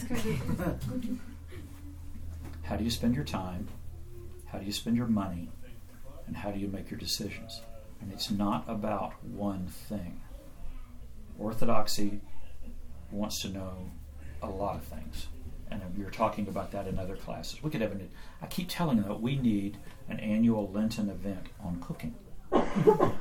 because 0.49 1.19
How 2.63 2.77
do 2.77 2.85
you 2.85 2.91
spend 2.91 3.15
your 3.15 3.25
time? 3.25 3.69
How 4.47 4.59
do 4.59 4.65
you 4.65 4.73
spend 4.73 4.97
your 4.97 5.07
money? 5.07 5.51
And 6.27 6.37
how 6.37 6.51
do 6.51 6.59
you 6.59 6.69
make 6.69 6.91
your 6.91 6.99
decisions? 6.99 7.61
And 8.01 8.13
it's 8.13 8.31
not 8.31 8.65
about 8.69 9.13
one 9.25 9.67
thing. 9.67 10.21
Orthodoxy 11.39 12.21
wants 13.11 13.41
to 13.43 13.49
know 13.49 13.91
a 14.43 14.49
lot 14.49 14.77
of 14.77 14.85
things. 14.85 15.27
And 15.71 15.83
we 15.97 16.05
were 16.05 16.11
talking 16.11 16.49
about 16.49 16.73
that 16.73 16.87
in 16.87 16.99
other 16.99 17.17
classes. 17.17 17.63
We 17.63 17.71
could 17.71 17.81
have 17.81 17.93
an, 17.93 18.09
I 18.41 18.47
keep 18.47 18.69
telling 18.69 18.99
them 18.99 19.09
that 19.09 19.21
we 19.21 19.37
need 19.37 19.79
an 20.09 20.21
annual 20.21 20.71
Lenten 20.71 21.09
event 21.09 21.47
on 21.63 21.81
cooking. 21.81 22.15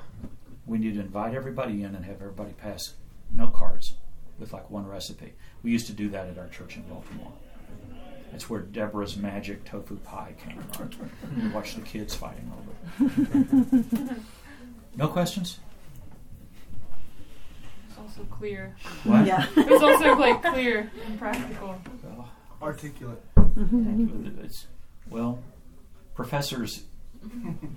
we 0.65 0.77
need 0.77 0.93
to 0.95 0.99
invite 0.99 1.33
everybody 1.33 1.83
in 1.83 1.95
and 1.95 2.05
have 2.05 2.15
everybody 2.15 2.53
pass 2.53 2.93
note 3.31 3.53
cards 3.53 3.93
with 4.39 4.53
like 4.53 4.69
one 4.69 4.86
recipe. 4.88 5.33
We 5.63 5.71
used 5.71 5.88
to 5.88 5.93
do 5.93 6.09
that 6.09 6.27
at 6.27 6.38
our 6.38 6.47
church 6.49 6.75
in 6.75 6.83
Baltimore. 6.83 7.33
That's 8.31 8.49
where 8.49 8.61
Deborah's 8.61 9.15
magic 9.15 9.63
tofu 9.65 9.95
pie 9.97 10.33
came 10.43 10.61
from. 10.73 10.89
We 11.41 11.47
watched 11.49 11.75
the 11.75 11.81
kids 11.81 12.13
fighting 12.15 12.51
over 12.57 12.71
it. 13.79 14.17
No 14.97 15.07
questions? 15.07 15.59
it's 17.89 17.97
also 17.97 18.23
clear. 18.31 18.75
What? 19.03 19.25
Yeah. 19.25 19.45
It's 19.55 19.83
also 19.83 20.15
like 20.15 20.41
clear 20.43 20.91
and 21.05 21.19
practical. 21.19 21.79
Well, 22.03 22.29
Articulate. 22.61 23.21
it's, 24.43 24.67
well, 25.09 25.39
professors 26.15 26.83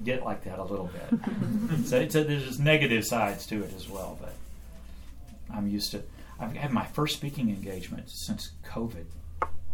get 0.04 0.24
like 0.24 0.44
that 0.44 0.58
a 0.58 0.64
little 0.64 0.90
bit. 0.92 1.86
so 1.86 1.98
it's 1.98 2.14
a, 2.14 2.24
there's 2.24 2.44
just 2.46 2.60
negative 2.60 3.04
sides 3.04 3.46
to 3.46 3.62
it 3.62 3.72
as 3.76 3.88
well, 3.88 4.18
but 4.20 4.34
I'm 5.52 5.68
used 5.68 5.90
to. 5.92 6.02
I've 6.38 6.56
had 6.56 6.72
my 6.72 6.84
first 6.84 7.16
speaking 7.16 7.48
engagement 7.48 8.08
since 8.10 8.52
COVID. 8.64 9.06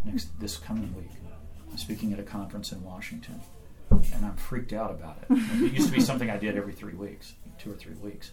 Next 0.04 0.38
this 0.40 0.56
coming 0.58 0.94
week, 0.96 1.10
I'm 1.70 1.78
speaking 1.78 2.12
at 2.12 2.18
a 2.18 2.22
conference 2.22 2.72
in 2.72 2.82
Washington, 2.82 3.40
and 3.90 4.24
I'm 4.24 4.36
freaked 4.36 4.72
out 4.72 4.90
about 4.90 5.18
it. 5.22 5.26
It 5.62 5.72
used 5.72 5.88
to 5.88 5.94
be 5.94 6.00
something 6.00 6.30
I 6.30 6.36
did 6.36 6.56
every 6.56 6.72
three 6.72 6.94
weeks, 6.94 7.34
two 7.58 7.70
or 7.72 7.74
three 7.74 7.94
weeks, 7.94 8.30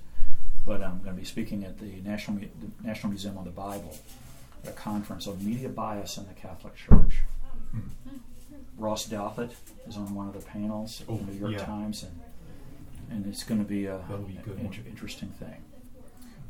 but 0.65 0.81
I'm 0.83 0.99
going 0.99 1.15
to 1.15 1.19
be 1.21 1.25
speaking 1.25 1.63
at 1.63 1.79
the 1.79 2.01
National 2.03 2.37
the 2.39 2.47
National 2.87 3.09
Museum 3.11 3.37
on 3.37 3.45
the 3.45 3.51
Bible, 3.51 3.97
at 4.63 4.69
a 4.71 4.73
conference 4.73 5.27
on 5.27 5.43
media 5.43 5.69
bias 5.69 6.17
in 6.17 6.27
the 6.27 6.33
Catholic 6.33 6.75
Church. 6.75 7.19
Hmm. 7.71 7.79
Ross 8.77 9.07
Douthat 9.07 9.51
is 9.87 9.95
on 9.95 10.13
one 10.15 10.27
of 10.27 10.33
the 10.33 10.41
panels 10.41 11.01
at 11.01 11.09
Oh, 11.09 11.17
the 11.17 11.31
New 11.31 11.39
York 11.39 11.53
yeah. 11.53 11.65
Times, 11.65 12.03
and 12.03 12.19
and 13.11 13.25
it's 13.25 13.43
going 13.43 13.59
to 13.61 13.67
be 13.67 13.85
a 13.85 13.97
That'll 14.09 14.25
be 14.25 14.37
a 14.37 14.41
good 14.41 14.57
an 14.57 14.65
inter- 14.65 14.81
interesting 14.87 15.29
thing. 15.29 15.63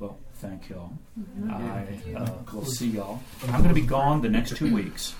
Well, 0.02 0.18
thank 0.38 0.68
y'all. 0.68 0.94
I 1.48 1.86
uh, 2.18 2.28
will 2.52 2.66
see 2.66 2.88
y'all. 2.88 3.22
I'm 3.44 3.62
going 3.62 3.68
to 3.68 3.80
be 3.80 3.86
gone 3.86 4.24
the 4.24 4.30
next 4.30 4.58
two 4.58 4.74
weeks. 4.74 5.14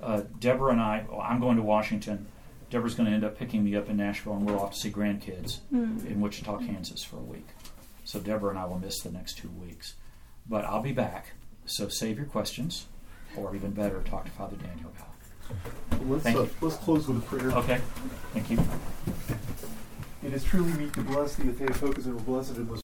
Uh, 0.00 0.22
Deborah 0.38 0.70
and 0.70 0.80
I, 0.80 1.04
well, 1.10 1.20
I'm 1.20 1.40
going 1.40 1.56
to 1.56 1.62
Washington. 1.62 2.28
Deborah's 2.70 2.94
going 2.94 3.08
to 3.08 3.12
end 3.12 3.24
up 3.24 3.36
picking 3.36 3.64
me 3.64 3.74
up 3.74 3.88
in 3.88 3.96
Nashville, 3.96 4.34
and 4.34 4.48
we're 4.48 4.56
off 4.56 4.74
to 4.74 4.78
see 4.78 4.92
grandkids 4.92 5.58
in 5.72 6.20
Wichita, 6.20 6.58
Kansas 6.58 7.02
for 7.02 7.16
a 7.16 7.20
week. 7.20 7.48
So 8.04 8.20
Deborah 8.20 8.50
and 8.50 8.58
I 8.60 8.66
will 8.66 8.78
miss 8.78 9.00
the 9.00 9.10
next 9.10 9.38
two 9.38 9.48
weeks. 9.48 9.94
But 10.48 10.64
I'll 10.64 10.82
be 10.82 10.92
back. 10.92 11.32
So 11.64 11.88
save 11.88 12.16
your 12.16 12.26
questions, 12.26 12.86
or 13.36 13.56
even 13.56 13.72
better, 13.72 14.02
talk 14.02 14.26
to 14.26 14.30
Father 14.30 14.54
Daniel 14.54 14.92
about 14.96 15.08
it. 15.90 16.08
Let's, 16.08 16.22
Thank 16.22 16.36
uh, 16.36 16.42
you. 16.42 16.50
let's 16.60 16.76
close 16.76 17.08
with 17.08 17.18
a 17.18 17.20
prayer. 17.22 17.50
Okay? 17.58 17.80
Thank 18.32 18.50
you. 18.50 18.58
It 20.26 20.32
is 20.32 20.42
truly 20.42 20.72
meet 20.72 20.92
to 20.94 21.02
bless 21.02 21.36
thee, 21.36 21.48
the 21.48 21.52
Theotokos, 21.52 22.06
and 22.06 22.26
blessed 22.26 22.56
and 22.56 22.68
most 22.68 22.74